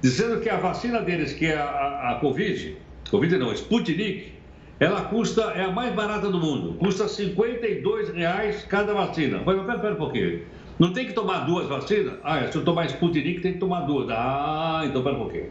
Dizendo 0.00 0.40
que 0.40 0.48
a 0.48 0.56
vacina 0.56 1.00
deles, 1.00 1.32
que 1.32 1.46
é 1.46 1.56
a, 1.56 2.12
a, 2.12 2.18
Covid, 2.20 2.76
Covid 3.10 3.38
não, 3.38 3.52
Sputnik, 3.52 4.32
ela 4.80 5.02
custa, 5.02 5.42
é 5.54 5.64
a 5.64 5.70
mais 5.70 5.94
barata 5.94 6.28
do 6.28 6.38
mundo, 6.38 6.74
custa 6.78 7.06
52 7.06 8.10
reais 8.10 8.64
cada 8.68 8.92
vacina. 8.92 9.42
Mas 9.44 9.60
pera, 9.62 9.78
pera 9.78 9.94
um 9.94 9.98
pouquinho. 9.98 10.42
Não 10.78 10.92
tem 10.92 11.06
que 11.06 11.14
tomar 11.14 11.40
duas 11.46 11.66
vacinas? 11.66 12.14
Ah, 12.22 12.46
se 12.50 12.56
eu 12.56 12.64
tomar 12.64 12.86
Sputnik, 12.86 13.40
tem 13.40 13.54
que 13.54 13.58
tomar 13.58 13.80
duas. 13.80 14.08
Ah, 14.10 14.82
então 14.84 15.02
pera 15.02 15.16
um 15.16 15.20
pouquinho. 15.20 15.50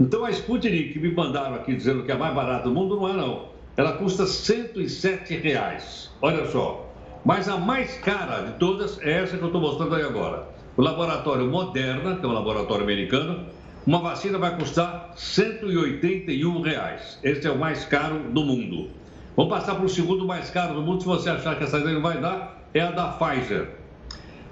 Então 0.00 0.24
a 0.24 0.30
Sputnik 0.30 0.92
que 0.92 0.98
me 0.98 1.14
mandaram 1.14 1.54
aqui 1.54 1.74
dizendo 1.74 2.02
que 2.02 2.10
é 2.10 2.14
a 2.14 2.18
mais 2.18 2.34
barata 2.34 2.68
do 2.68 2.74
mundo, 2.74 2.96
não 2.96 3.08
é 3.08 3.12
não. 3.12 3.48
Ela 3.76 3.92
custa 3.92 4.26
107 4.26 5.36
reais. 5.36 6.10
Olha 6.20 6.46
só. 6.46 6.84
Mas 7.24 7.48
a 7.48 7.56
mais 7.56 7.96
cara 7.98 8.42
de 8.42 8.58
todas 8.58 9.00
é 9.02 9.22
essa 9.22 9.36
que 9.36 9.42
eu 9.42 9.48
estou 9.48 9.60
mostrando 9.60 9.94
aí 9.94 10.02
agora. 10.02 10.48
O 10.76 10.82
laboratório 10.82 11.46
Moderna, 11.46 12.16
que 12.16 12.24
é 12.24 12.28
um 12.28 12.32
laboratório 12.32 12.82
americano, 12.82 13.46
uma 13.86 14.00
vacina 14.00 14.36
vai 14.36 14.56
custar 14.56 15.12
181 15.14 16.60
reais. 16.60 17.18
Esse 17.22 17.46
é 17.46 17.50
o 17.50 17.58
mais 17.58 17.84
caro 17.84 18.18
do 18.30 18.44
mundo. 18.44 18.90
Vamos 19.36 19.52
passar 19.52 19.76
para 19.76 19.84
o 19.84 19.88
segundo 19.88 20.26
mais 20.26 20.50
caro 20.50 20.74
do 20.74 20.82
mundo. 20.82 21.02
Se 21.02 21.06
você 21.06 21.30
achar 21.30 21.56
que 21.56 21.64
essa 21.64 21.78
ideia 21.78 21.94
não 21.94 22.02
vai 22.02 22.20
dar, 22.20 22.68
é 22.74 22.80
a 22.80 22.90
da 22.90 23.08
Pfizer. 23.08 23.85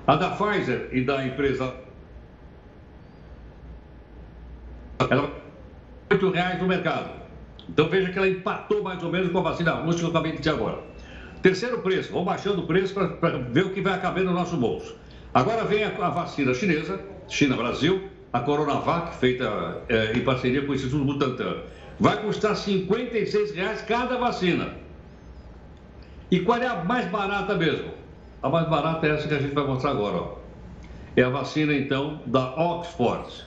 A 0.07 0.17
da 0.17 0.31
Pfizer 0.31 0.89
e 0.93 1.03
da 1.03 1.27
empresa 1.27 1.75
ela 5.11 5.31
R$ 6.11 6.31
reais 6.31 6.61
no 6.61 6.69
mercado. 6.69 7.11
Então 7.69 7.89
veja 7.89 8.13
que 8.13 8.19
ela 8.19 8.29
empatou 8.29 8.83
mais 8.83 9.03
ou 9.03 9.11
menos 9.11 9.33
com 9.33 9.39
a 9.39 9.43
vacina 9.43 9.73
russa 9.73 9.99
que 9.99 10.05
eu 10.05 10.11
acabei 10.11 10.33
de 10.33 10.39
dizer 10.39 10.51
agora. 10.51 10.83
Terceiro 11.43 11.79
preço, 11.81 12.11
vamos 12.11 12.27
baixando 12.27 12.63
o 12.63 12.67
preço 12.67 12.95
para 12.95 13.39
ver 13.39 13.67
o 13.67 13.71
que 13.71 13.81
vai 13.81 14.01
caber 14.01 14.25
no 14.25 14.33
nosso 14.33 14.57
bolso. 14.57 14.97
Agora 15.33 15.65
vem 15.65 15.85
a, 15.85 15.89
a 15.89 16.11
vacina 16.11 16.55
chinesa, 16.55 17.01
China-Brasil, 17.29 18.09
a 18.33 18.41
Coronavac, 18.41 19.17
feita 19.17 19.83
é, 19.89 20.13
em 20.17 20.21
parceria 20.21 20.63
com 20.63 20.73
o 20.73 20.75
Instituto 20.75 21.05
Butantan. 21.05 21.63
Vai 21.99 22.21
custar 22.23 22.57
56 22.57 23.55
reais 23.55 23.83
cada 23.83 24.17
vacina. 24.19 24.75
E 26.31 26.41
qual 26.41 26.59
é 26.59 26.67
a 26.67 26.85
mais 26.85 27.07
barata 27.07 27.55
mesmo? 27.55 27.93
A 28.45 28.51
mais 28.51 28.69
barata 28.69 29.07
é 29.07 29.11
essa 29.11 29.27
que 29.27 29.33
a 29.33 29.39
gente 29.39 29.55
vai 29.55 29.67
mostrar 29.67 29.93
agora. 29.93 30.19
Ó. 30.19 30.35
É 31.17 31.23
a 31.23 31.31
vacina, 31.31 31.73
então, 31.73 32.21
da 32.27 32.55
Oxford 32.55 33.43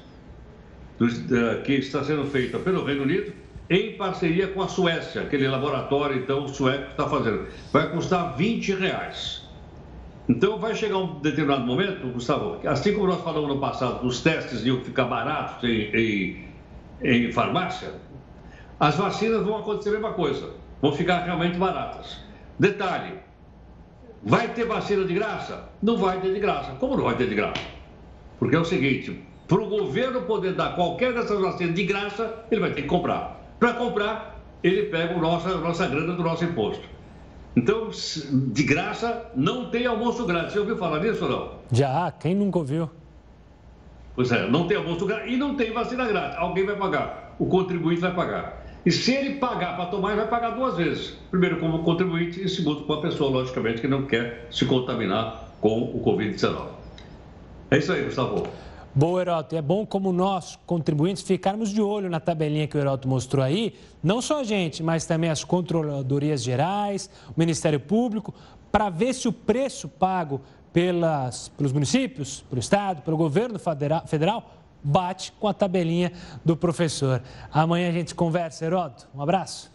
que 1.63 1.73
está 1.73 2.03
sendo 2.03 2.25
feita 2.25 2.57
pelo 2.57 2.83
Reino 2.83 3.03
Unido 3.03 3.31
em 3.69 3.95
parceria 3.95 4.47
com 4.47 4.63
a 4.63 4.67
Suécia, 4.67 5.21
aquele 5.21 5.47
laboratório 5.47 6.17
então 6.17 6.47
sueco 6.47 6.89
está 6.89 7.07
fazendo. 7.07 7.45
Vai 7.71 7.91
custar 7.91 8.35
20 8.35 8.73
reais. 8.73 9.47
Então 10.27 10.57
vai 10.57 10.73
chegar 10.73 10.97
um 10.97 11.19
determinado 11.19 11.63
momento, 11.63 12.07
Gustavo, 12.07 12.59
assim 12.67 12.91
como 12.95 13.05
nós 13.05 13.21
falamos 13.21 13.49
no 13.49 13.59
passado, 13.59 14.03
os 14.03 14.21
testes 14.21 14.65
iam 14.65 14.81
ficar 14.81 15.05
baratos 15.05 15.63
em, 15.63 15.91
em, 15.93 16.45
em 17.03 17.31
farmácia, 17.31 17.93
as 18.79 18.95
vacinas 18.95 19.45
vão 19.45 19.57
acontecer 19.57 19.89
a 19.89 19.91
mesma 19.93 20.13
coisa, 20.13 20.53
vão 20.81 20.91
ficar 20.91 21.19
realmente 21.19 21.55
baratas. 21.59 22.17
Detalhe, 22.57 23.26
vai 24.23 24.47
ter 24.49 24.65
vacina 24.65 25.05
de 25.05 25.13
graça? 25.13 25.69
Não 25.81 25.97
vai 25.97 26.19
ter 26.19 26.33
de 26.33 26.39
graça. 26.39 26.71
Como 26.79 26.95
não 26.95 27.03
vai 27.03 27.15
ter 27.15 27.27
de 27.27 27.35
graça? 27.35 27.61
Porque 28.39 28.55
é 28.55 28.59
o 28.59 28.65
seguinte, 28.65 29.23
para 29.47 29.61
o 29.61 29.67
governo 29.67 30.21
poder 30.23 30.53
dar 30.53 30.75
qualquer 30.75 31.13
dessas 31.13 31.39
vacinas 31.39 31.73
de 31.73 31.83
graça, 31.83 32.45
ele 32.51 32.61
vai 32.61 32.71
ter 32.71 32.83
que 32.83 32.87
comprar. 32.87 33.39
Para 33.59 33.73
comprar, 33.73 34.39
ele 34.63 34.83
pega 34.83 35.13
a 35.13 35.17
nossa, 35.17 35.49
a 35.49 35.57
nossa 35.57 35.87
grana 35.87 36.13
do 36.13 36.23
nosso 36.23 36.43
imposto. 36.43 36.83
Então, 37.55 37.89
de 38.51 38.63
graça, 38.63 39.31
não 39.35 39.71
tem 39.71 39.87
almoço 39.87 40.25
grátis. 40.25 40.53
Você 40.53 40.59
ouviu 40.59 40.77
falar 40.77 40.99
nisso 40.99 41.23
ou 41.25 41.31
não? 41.31 41.51
Já, 41.71 42.11
quem 42.11 42.35
nunca 42.35 42.59
ouviu? 42.59 42.87
Pois 44.15 44.31
é, 44.31 44.47
não 44.47 44.67
tem 44.67 44.77
almoço 44.77 45.05
grátis 45.05 45.33
e 45.33 45.37
não 45.37 45.55
tem 45.55 45.71
vacina 45.71 46.05
grátis. 46.05 46.37
Alguém 46.37 46.65
vai 46.65 46.75
pagar. 46.75 47.35
O 47.39 47.47
contribuinte 47.47 48.01
vai 48.01 48.13
pagar. 48.13 48.56
E 48.85 48.91
se 48.91 49.13
ele 49.13 49.35
pagar 49.35 49.75
para 49.75 49.87
tomar, 49.87 50.11
ele 50.11 50.21
vai 50.21 50.29
pagar 50.29 50.51
duas 50.51 50.77
vezes. 50.77 51.17
Primeiro 51.29 51.59
como 51.59 51.83
contribuinte 51.83 52.41
e 52.41 52.47
segundo 52.47 52.81
com 52.85 52.93
a 52.93 53.01
pessoa, 53.01 53.29
logicamente, 53.29 53.81
que 53.81 53.87
não 53.87 54.05
quer 54.05 54.47
se 54.49 54.65
contaminar 54.65 55.51
com 55.59 55.81
o 55.81 56.01
Covid-19. 56.03 56.67
É 57.69 57.77
isso 57.77 57.91
aí, 57.91 58.03
Gustavo. 58.05 58.47
Boa, 58.95 59.21
Heroto. 59.21 59.55
É 59.55 59.61
bom 59.61 59.85
como 59.85 60.11
nós, 60.11 60.57
contribuintes, 60.65 61.21
ficarmos 61.21 61.69
de 61.69 61.81
olho 61.81 62.09
na 62.09 62.19
tabelinha 62.19 62.67
que 62.67 62.77
o 62.77 62.79
Heroto 62.79 63.07
mostrou 63.07 63.43
aí. 63.43 63.75
Não 64.01 64.21
só 64.21 64.39
a 64.39 64.43
gente, 64.43 64.81
mas 64.81 65.05
também 65.05 65.29
as 65.29 65.43
controladorias 65.43 66.41
gerais, 66.41 67.09
o 67.27 67.39
Ministério 67.39 67.79
Público, 67.79 68.33
para 68.71 68.89
ver 68.89 69.13
se 69.13 69.27
o 69.27 69.33
preço 69.33 69.87
pago 69.87 70.41
pelas, 70.73 71.49
pelos 71.49 71.73
municípios, 71.73 72.43
pelo 72.49 72.59
Estado, 72.59 73.01
pelo 73.01 73.17
governo 73.17 73.59
federal, 74.07 74.51
bate 74.83 75.31
com 75.39 75.47
a 75.47 75.53
tabelinha 75.53 76.11
do 76.43 76.55
professor. 76.55 77.21
Amanhã 77.51 77.89
a 77.89 77.91
gente 77.91 78.15
conversa, 78.15 78.65
Heroto. 78.65 79.07
Um 79.15 79.21
abraço. 79.21 79.71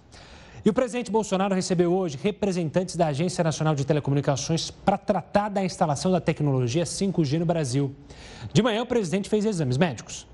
E 0.64 0.70
o 0.70 0.72
presidente 0.72 1.10
Bolsonaro 1.10 1.54
recebeu 1.54 1.92
hoje 1.92 2.16
representantes 2.22 2.94
da 2.94 3.08
Agência 3.08 3.42
Nacional 3.42 3.74
de 3.74 3.84
Telecomunicações 3.84 4.70
para 4.70 4.96
tratar 4.96 5.48
da 5.48 5.64
instalação 5.64 6.12
da 6.12 6.20
tecnologia 6.20 6.84
5G 6.84 7.38
no 7.40 7.44
Brasil. 7.44 7.94
De 8.52 8.62
manhã, 8.62 8.82
o 8.82 8.86
presidente 8.86 9.28
fez 9.28 9.44
exames 9.44 9.76
médicos. 9.76 10.26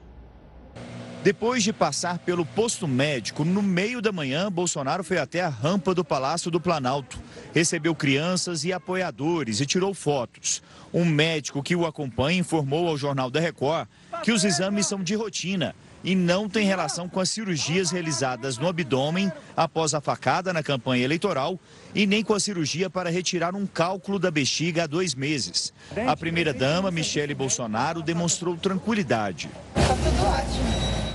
Depois 1.22 1.64
de 1.64 1.72
passar 1.72 2.18
pelo 2.20 2.46
posto 2.46 2.86
médico, 2.86 3.44
no 3.44 3.60
meio 3.60 4.00
da 4.00 4.12
manhã, 4.12 4.52
Bolsonaro 4.52 5.02
foi 5.02 5.18
até 5.18 5.40
a 5.40 5.48
rampa 5.48 5.94
do 5.94 6.04
Palácio 6.04 6.50
do 6.50 6.60
Planalto. 6.60 7.18
Recebeu 7.52 7.94
crianças 7.94 8.64
e 8.64 8.72
apoiadores 8.72 9.60
e 9.60 9.66
tirou 9.66 9.92
fotos. 9.92 10.62
Um 10.94 11.04
médico 11.04 11.62
que 11.62 11.74
o 11.74 11.84
acompanha 11.84 12.38
informou 12.38 12.86
ao 12.86 12.96
Jornal 12.96 13.30
da 13.30 13.40
Record 13.40 13.88
que 14.22 14.32
os 14.32 14.44
exames 14.44 14.86
são 14.86 15.02
de 15.02 15.14
rotina 15.14 15.74
e 16.02 16.14
não 16.14 16.48
tem 16.48 16.66
relação 16.66 17.08
com 17.08 17.20
as 17.20 17.28
cirurgias 17.30 17.90
realizadas 17.90 18.56
no 18.56 18.68
abdômen 18.68 19.32
após 19.56 19.94
a 19.94 20.00
facada 20.00 20.52
na 20.52 20.62
campanha 20.62 21.04
eleitoral 21.04 21.58
e 21.94 22.06
nem 22.06 22.22
com 22.22 22.34
a 22.34 22.40
cirurgia 22.40 22.88
para 22.88 23.10
retirar 23.10 23.54
um 23.54 23.66
cálculo 23.66 24.18
da 24.18 24.30
bexiga 24.30 24.84
há 24.84 24.86
dois 24.86 25.14
meses. 25.14 25.72
A 26.06 26.16
primeira-dama, 26.16 26.90
Michele 26.90 27.34
Bolsonaro, 27.34 28.02
demonstrou 28.02 28.56
tranquilidade. 28.56 29.50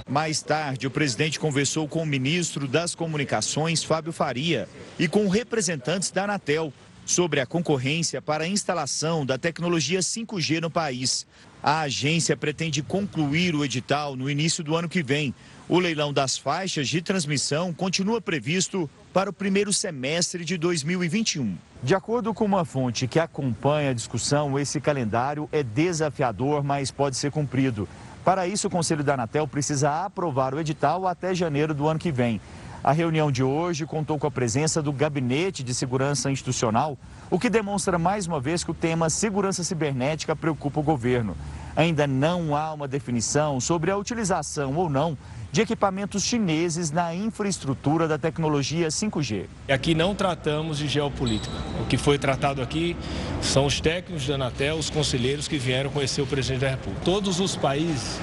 Mais 0.10 0.42
tarde, 0.42 0.86
o 0.86 0.92
presidente 0.92 1.40
conversou 1.40 1.88
com 1.88 2.04
o 2.04 2.06
ministro 2.06 2.68
das 2.68 2.94
Comunicações, 2.94 3.84
Fábio 3.84 4.12
Faria, 4.12 4.68
e 5.00 5.08
com 5.08 5.28
representantes 5.30 6.12
da 6.12 6.26
Anatel 6.26 6.74
sobre 7.06 7.40
a 7.40 7.46
concorrência 7.46 8.22
para 8.22 8.44
a 8.44 8.48
instalação 8.48 9.26
da 9.26 9.38
tecnologia 9.38 10.00
5G 10.00 10.62
no 10.62 10.70
país. 10.70 11.26
A 11.64 11.80
agência 11.80 12.36
pretende 12.36 12.84
concluir 12.84 13.56
o 13.56 13.64
edital 13.64 14.18
no 14.18 14.30
início 14.30 14.62
do 14.62 14.76
ano 14.76 14.90
que 14.90 15.02
vem. 15.02 15.34
O 15.70 15.80
leilão 15.80 16.12
das 16.12 16.38
faixas 16.38 16.90
de 16.90 17.02
transmissão 17.02 17.72
continua 17.72 18.20
previsto 18.20 18.90
para 19.14 19.30
o 19.30 19.34
primeiro 19.34 19.72
semestre 19.72 20.44
de 20.44 20.58
2021. 20.58 21.56
De 21.82 21.96
acordo 21.96 22.34
com 22.34 22.44
uma 22.44 22.66
fonte 22.66 23.08
que 23.08 23.18
acompanha 23.18 23.92
a 23.92 23.94
discussão, 23.94 24.60
esse 24.60 24.82
calendário 24.82 25.48
é 25.54 25.64
desafiador, 25.64 26.66
mas 26.66 26.92
pode 26.92 27.16
ser 27.16 27.32
cumprido. 27.32 27.88
Para 28.26 28.46
isso, 28.46 28.68
o 28.68 28.70
Conselho 28.70 29.04
da 29.04 29.14
Anatel 29.14 29.48
precisa 29.48 30.04
aprovar 30.04 30.54
o 30.54 30.60
edital 30.60 31.08
até 31.08 31.34
janeiro 31.34 31.74
do 31.74 31.88
ano 31.88 32.00
que 32.00 32.12
vem. 32.12 32.42
A 32.84 32.92
reunião 32.92 33.32
de 33.32 33.42
hoje 33.42 33.86
contou 33.86 34.20
com 34.20 34.28
a 34.28 34.32
presença 34.32 34.82
do 34.82 34.92
Gabinete 34.92 35.64
de 35.64 35.74
Segurança 35.74 36.30
Institucional, 36.30 36.98
o 37.30 37.40
que 37.40 37.50
demonstra 37.50 37.98
mais 37.98 38.28
uma 38.28 38.40
vez 38.40 38.64
que 38.64 38.72
o 38.72 38.74
tema 38.74 39.10
segurança 39.10 39.64
cibernética 39.64 40.36
preocupa 40.36 40.80
o 40.80 40.84
governo. 40.84 41.36
Ainda 41.76 42.06
não 42.06 42.56
há 42.56 42.74
uma 42.74 42.88
definição 42.88 43.60
sobre 43.60 43.90
a 43.90 43.98
utilização 43.98 44.76
ou 44.76 44.90
não 44.90 45.18
de 45.52 45.62
equipamentos 45.62 46.24
chineses 46.24 46.92
na 46.92 47.14
infraestrutura 47.14 48.08
da 48.08 48.18
tecnologia 48.18 48.88
5G. 48.88 49.46
Aqui 49.70 49.94
não 49.94 50.16
tratamos 50.16 50.80
de 50.80 50.88
geopolítica. 50.88 51.56
O 51.80 51.86
que 51.86 51.98
foi 51.98 52.18
tratado 52.18 52.62
aqui 52.62 52.96
são 53.42 53.66
os 53.66 53.80
técnicos 53.80 54.26
da 54.28 54.36
Anatel, 54.36 54.78
os 54.78 54.90
conselheiros 54.90 55.48
que 55.48 55.58
vieram 55.58 55.90
conhecer 55.90 56.22
o 56.22 56.28
presidente 56.28 56.62
da 56.62 56.70
República. 56.70 57.06
Todos 57.06 57.40
os 57.40 57.56
países, 57.56 58.20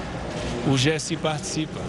o 0.67 0.75
GSI 0.75 1.15
participa 1.17 1.79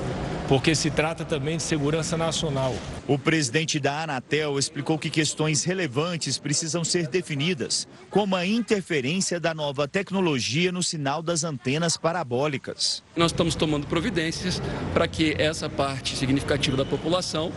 porque 0.49 0.75
se 0.75 0.91
trata 0.91 1.25
também 1.25 1.57
de 1.57 1.63
segurança 1.63 2.17
nacional. 2.17 2.75
O 3.07 3.19
presidente 3.19 3.81
da 3.81 4.03
Anatel 4.03 4.59
explicou 4.59 4.99
que 4.99 5.11
questões 5.11 5.65
relevantes 5.65 6.39
precisam 6.39 6.85
ser 6.85 7.09
definidas, 7.09 7.89
como 8.11 8.37
a 8.37 8.47
interferência 8.47 9.41
da 9.41 9.55
nova 9.55 9.89
tecnologia 9.89 10.71
no 10.71 10.83
sinal 10.83 11.23
das 11.23 11.45
antenas 11.45 11.97
parabólicas. 11.97 13.03
Nós 13.17 13.33
estamos 13.33 13.55
tomando 13.55 13.87
providências 13.87 14.61
para 14.93 15.09
que 15.09 15.35
essa 15.39 15.69
parte 15.69 16.17
significativa 16.17 16.77
da 16.77 16.85
população 16.85 17.53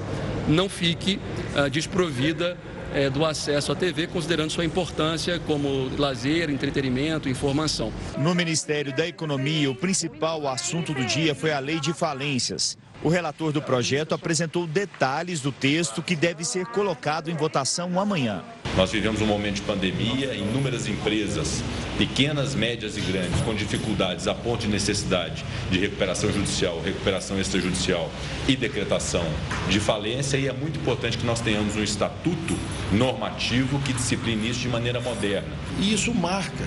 não 0.47 0.69
fique 0.69 1.19
uh, 1.55 1.69
desprovida 1.69 2.57
é, 2.95 3.09
do 3.09 3.25
acesso 3.25 3.73
à 3.73 3.75
TV, 3.75 4.07
considerando 4.07 4.49
sua 4.49 4.63
importância 4.63 5.37
como 5.37 5.89
lazer, 5.97 6.49
entretenimento, 6.49 7.27
informação. 7.27 7.91
No 8.17 8.33
Ministério 8.33 8.95
da 8.95 9.05
Economia, 9.05 9.69
o 9.69 9.75
principal 9.75 10.47
assunto 10.47 10.93
do 10.93 11.03
dia 11.03 11.35
foi 11.35 11.51
a 11.51 11.59
lei 11.59 11.81
de 11.81 11.93
falências. 11.93 12.77
O 13.05 13.07
relator 13.07 13.51
do 13.51 13.61
projeto 13.61 14.15
apresentou 14.15 14.65
detalhes 14.65 15.39
do 15.39 15.51
texto 15.51 16.01
que 16.01 16.15
deve 16.15 16.43
ser 16.43 16.65
colocado 16.65 17.29
em 17.29 17.35
votação 17.35 17.99
amanhã. 17.99 18.43
Nós 18.75 18.91
vivemos 18.91 19.21
um 19.21 19.27
momento 19.27 19.57
de 19.57 19.61
pandemia, 19.61 20.33
inúmeras 20.33 20.87
empresas, 20.87 21.63
pequenas, 21.99 22.55
médias 22.55 22.97
e 22.97 23.01
grandes, 23.01 23.39
com 23.41 23.53
dificuldades 23.53 24.27
a 24.27 24.33
ponto 24.33 24.61
de 24.61 24.69
necessidade 24.69 25.45
de 25.69 25.77
recuperação 25.77 26.31
judicial, 26.31 26.81
recuperação 26.81 27.39
extrajudicial 27.39 28.09
e 28.47 28.55
decretação 28.55 29.23
de 29.69 29.79
falência. 29.79 30.37
E 30.37 30.47
é 30.47 30.51
muito 30.51 30.79
importante 30.79 31.15
que 31.15 31.27
nós 31.27 31.39
tenhamos 31.39 31.75
um 31.75 31.83
estatuto 31.83 32.57
normativo 32.91 33.79
que 33.81 33.93
discipline 33.93 34.49
isso 34.49 34.61
de 34.61 34.67
maneira 34.67 34.99
moderna. 34.99 35.53
E 35.79 35.93
isso 35.93 36.11
marca 36.11 36.65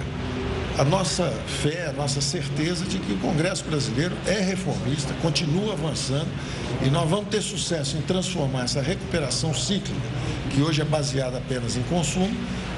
a 0.78 0.84
nossa 0.84 1.28
fé, 1.60 1.88
a 1.88 1.92
nossa 1.92 2.20
certeza 2.20 2.84
de 2.84 3.00
que 3.00 3.12
o 3.12 3.18
Congresso 3.18 3.64
brasileiro 3.64 4.16
é 4.24 4.40
reformista, 4.40 5.12
continua 5.20 5.72
avançando 5.72 6.28
e 6.86 6.88
nós 6.88 7.10
vamos 7.10 7.28
ter 7.30 7.42
sucesso 7.42 7.96
em 7.96 8.02
transformar 8.02 8.62
essa 8.62 8.80
recuperação 8.80 9.52
cíclica, 9.52 10.00
que 10.54 10.62
hoje 10.62 10.80
é 10.80 10.84
baseada 10.84 11.38
apenas 11.38 11.76
em 11.76 11.82
consumo, 11.82 12.30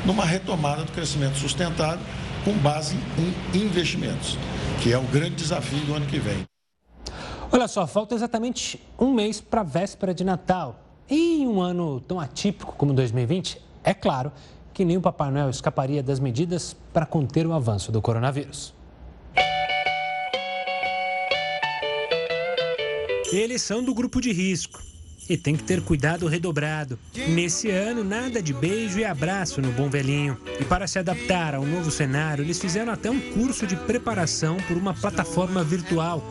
numa 0.06 0.24
retomada 0.24 0.82
do 0.82 0.92
crescimento 0.92 1.36
sustentável 1.36 2.00
com 2.42 2.54
base 2.54 2.96
em 3.54 3.58
investimentos, 3.58 4.38
que 4.82 4.90
é 4.90 4.96
o 4.96 5.02
grande 5.02 5.34
desafio 5.34 5.80
do 5.80 5.94
ano 5.94 6.06
que 6.06 6.18
vem. 6.18 6.46
Olha 7.52 7.68
só, 7.68 7.86
falta 7.86 8.14
exatamente 8.14 8.80
um 8.98 9.12
mês 9.12 9.42
para 9.42 9.60
a 9.60 9.64
véspera 9.64 10.14
de 10.14 10.24
Natal. 10.24 10.80
E 11.10 11.42
em 11.42 11.46
um 11.46 11.60
ano 11.60 12.00
tão 12.00 12.18
atípico 12.18 12.72
como 12.78 12.94
2020, 12.94 13.60
é 13.84 13.92
claro 13.92 14.32
que 14.80 14.84
nem 14.86 14.96
o 14.96 15.00
Papai 15.02 15.30
Noel 15.30 15.50
escaparia 15.50 16.02
das 16.02 16.18
medidas 16.18 16.74
para 16.90 17.04
conter 17.04 17.46
o 17.46 17.52
avanço 17.52 17.92
do 17.92 18.00
coronavírus. 18.00 18.74
Eles 23.30 23.60
são 23.60 23.84
do 23.84 23.92
grupo 23.92 24.22
de 24.22 24.32
risco 24.32 24.80
e 25.28 25.36
tem 25.36 25.54
que 25.54 25.64
ter 25.64 25.82
cuidado 25.82 26.26
redobrado. 26.26 26.98
Nesse 27.28 27.68
ano, 27.68 28.02
nada 28.02 28.40
de 28.40 28.54
beijo 28.54 28.98
e 28.98 29.04
abraço 29.04 29.60
no 29.60 29.70
bom 29.70 29.90
velhinho. 29.90 30.38
E 30.58 30.64
para 30.64 30.86
se 30.86 30.98
adaptar 30.98 31.54
ao 31.54 31.66
novo 31.66 31.90
cenário, 31.90 32.42
eles 32.42 32.58
fizeram 32.58 32.90
até 32.90 33.10
um 33.10 33.20
curso 33.32 33.66
de 33.66 33.76
preparação 33.76 34.56
por 34.66 34.78
uma 34.78 34.94
plataforma 34.94 35.62
virtual 35.62 36.24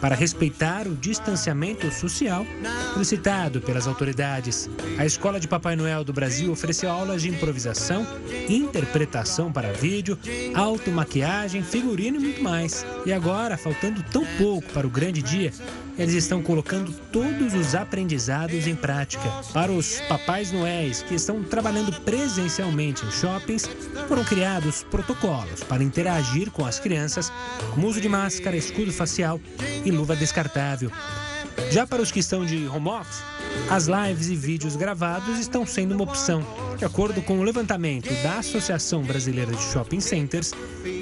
para 0.00 0.14
respeitar 0.14 0.86
o 0.86 0.94
distanciamento 0.94 1.90
social 1.90 2.46
solicitado 2.92 3.60
pelas 3.60 3.86
autoridades. 3.86 4.68
A 4.98 5.04
Escola 5.04 5.40
de 5.40 5.48
Papai 5.48 5.76
Noel 5.76 6.04
do 6.04 6.12
Brasil 6.12 6.50
ofereceu 6.52 6.90
aulas 6.90 7.22
de 7.22 7.28
improvisação, 7.28 8.06
interpretação 8.48 9.52
para 9.52 9.72
vídeo, 9.72 10.18
automaquiagem, 10.54 11.62
figurino 11.62 12.16
e 12.16 12.20
muito 12.20 12.42
mais. 12.42 12.84
E 13.04 13.12
agora, 13.12 13.56
faltando 13.56 14.02
tão 14.04 14.24
pouco 14.38 14.72
para 14.72 14.86
o 14.86 14.90
grande 14.90 15.22
dia, 15.22 15.52
eles 15.98 16.14
estão 16.14 16.42
colocando 16.42 16.92
todos 17.10 17.54
os 17.54 17.74
aprendizados 17.74 18.66
em 18.66 18.76
prática. 18.76 19.22
Para 19.52 19.72
os 19.72 20.00
Papais 20.02 20.52
Noéis 20.52 21.02
que 21.02 21.14
estão 21.14 21.42
trabalhando 21.42 21.92
presencialmente 22.02 23.04
em 23.04 23.10
shoppings, 23.10 23.68
foram 24.06 24.24
criados 24.24 24.82
protocolos 24.84 25.64
para 25.64 25.82
interagir 25.82 26.50
com 26.50 26.64
as 26.64 26.78
crianças, 26.78 27.32
como 27.74 27.86
uso 27.86 28.00
de 28.00 28.08
máscara, 28.08 28.56
escudo 28.56 28.92
facial 28.92 29.40
e 29.86 29.90
luva 29.90 30.14
descartável. 30.14 30.90
Já 31.70 31.86
para 31.86 32.02
os 32.02 32.12
que 32.12 32.20
estão 32.20 32.44
de 32.44 32.66
home 32.68 32.88
office, 32.88 33.22
as 33.70 33.86
lives 33.86 34.28
e 34.28 34.36
vídeos 34.36 34.76
gravados 34.76 35.38
estão 35.38 35.64
sendo 35.64 35.94
uma 35.94 36.04
opção. 36.04 36.44
De 36.76 36.84
acordo 36.84 37.22
com 37.22 37.38
o 37.38 37.42
levantamento 37.42 38.12
da 38.22 38.38
Associação 38.38 39.02
Brasileira 39.02 39.52
de 39.52 39.62
Shopping 39.62 40.00
Centers, 40.00 40.52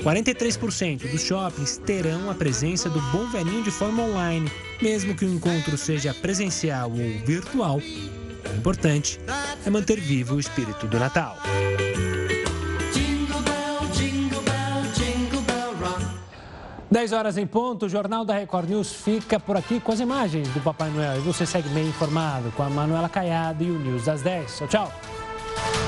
43% 0.03 1.11
dos 1.11 1.22
shoppings 1.22 1.78
terão 1.78 2.30
a 2.30 2.35
presença 2.35 2.89
do 2.89 3.01
Bom 3.11 3.28
Velhinho 3.30 3.64
de 3.64 3.70
forma 3.70 4.03
online, 4.03 4.51
mesmo 4.80 5.14
que 5.14 5.24
o 5.24 5.35
encontro 5.35 5.76
seja 5.76 6.14
presencial 6.14 6.91
ou 6.91 7.26
virtual. 7.26 7.78
O 7.78 8.57
importante 8.57 9.18
é 9.66 9.70
manter 9.70 9.99
vivo 9.99 10.37
o 10.37 10.41
espírito 10.41 10.87
do 10.87 10.99
Natal. 10.99 11.37
10 16.95 17.11
horas 17.11 17.36
em 17.36 17.45
ponto, 17.45 17.86
o 17.86 17.88
Jornal 17.88 18.24
da 18.24 18.34
Record 18.34 18.70
News 18.70 18.92
fica 18.92 19.40
por 19.40 19.57
aqui 19.57 19.80
com 19.80 19.90
as 19.90 19.99
imagens 19.99 20.47
do 20.51 20.61
Papai 20.61 20.88
Noel. 20.90 21.16
E 21.16 21.20
você 21.22 21.45
segue 21.45 21.68
bem 21.70 21.88
informado 21.88 22.53
com 22.53 22.62
a 22.62 22.70
Manuela 22.70 23.09
Caiado 23.09 23.64
e 23.64 23.70
o 23.72 23.76
News 23.80 24.05
das 24.05 24.22
10. 24.22 24.59
Tchau, 24.59 24.68
tchau. 24.68 25.84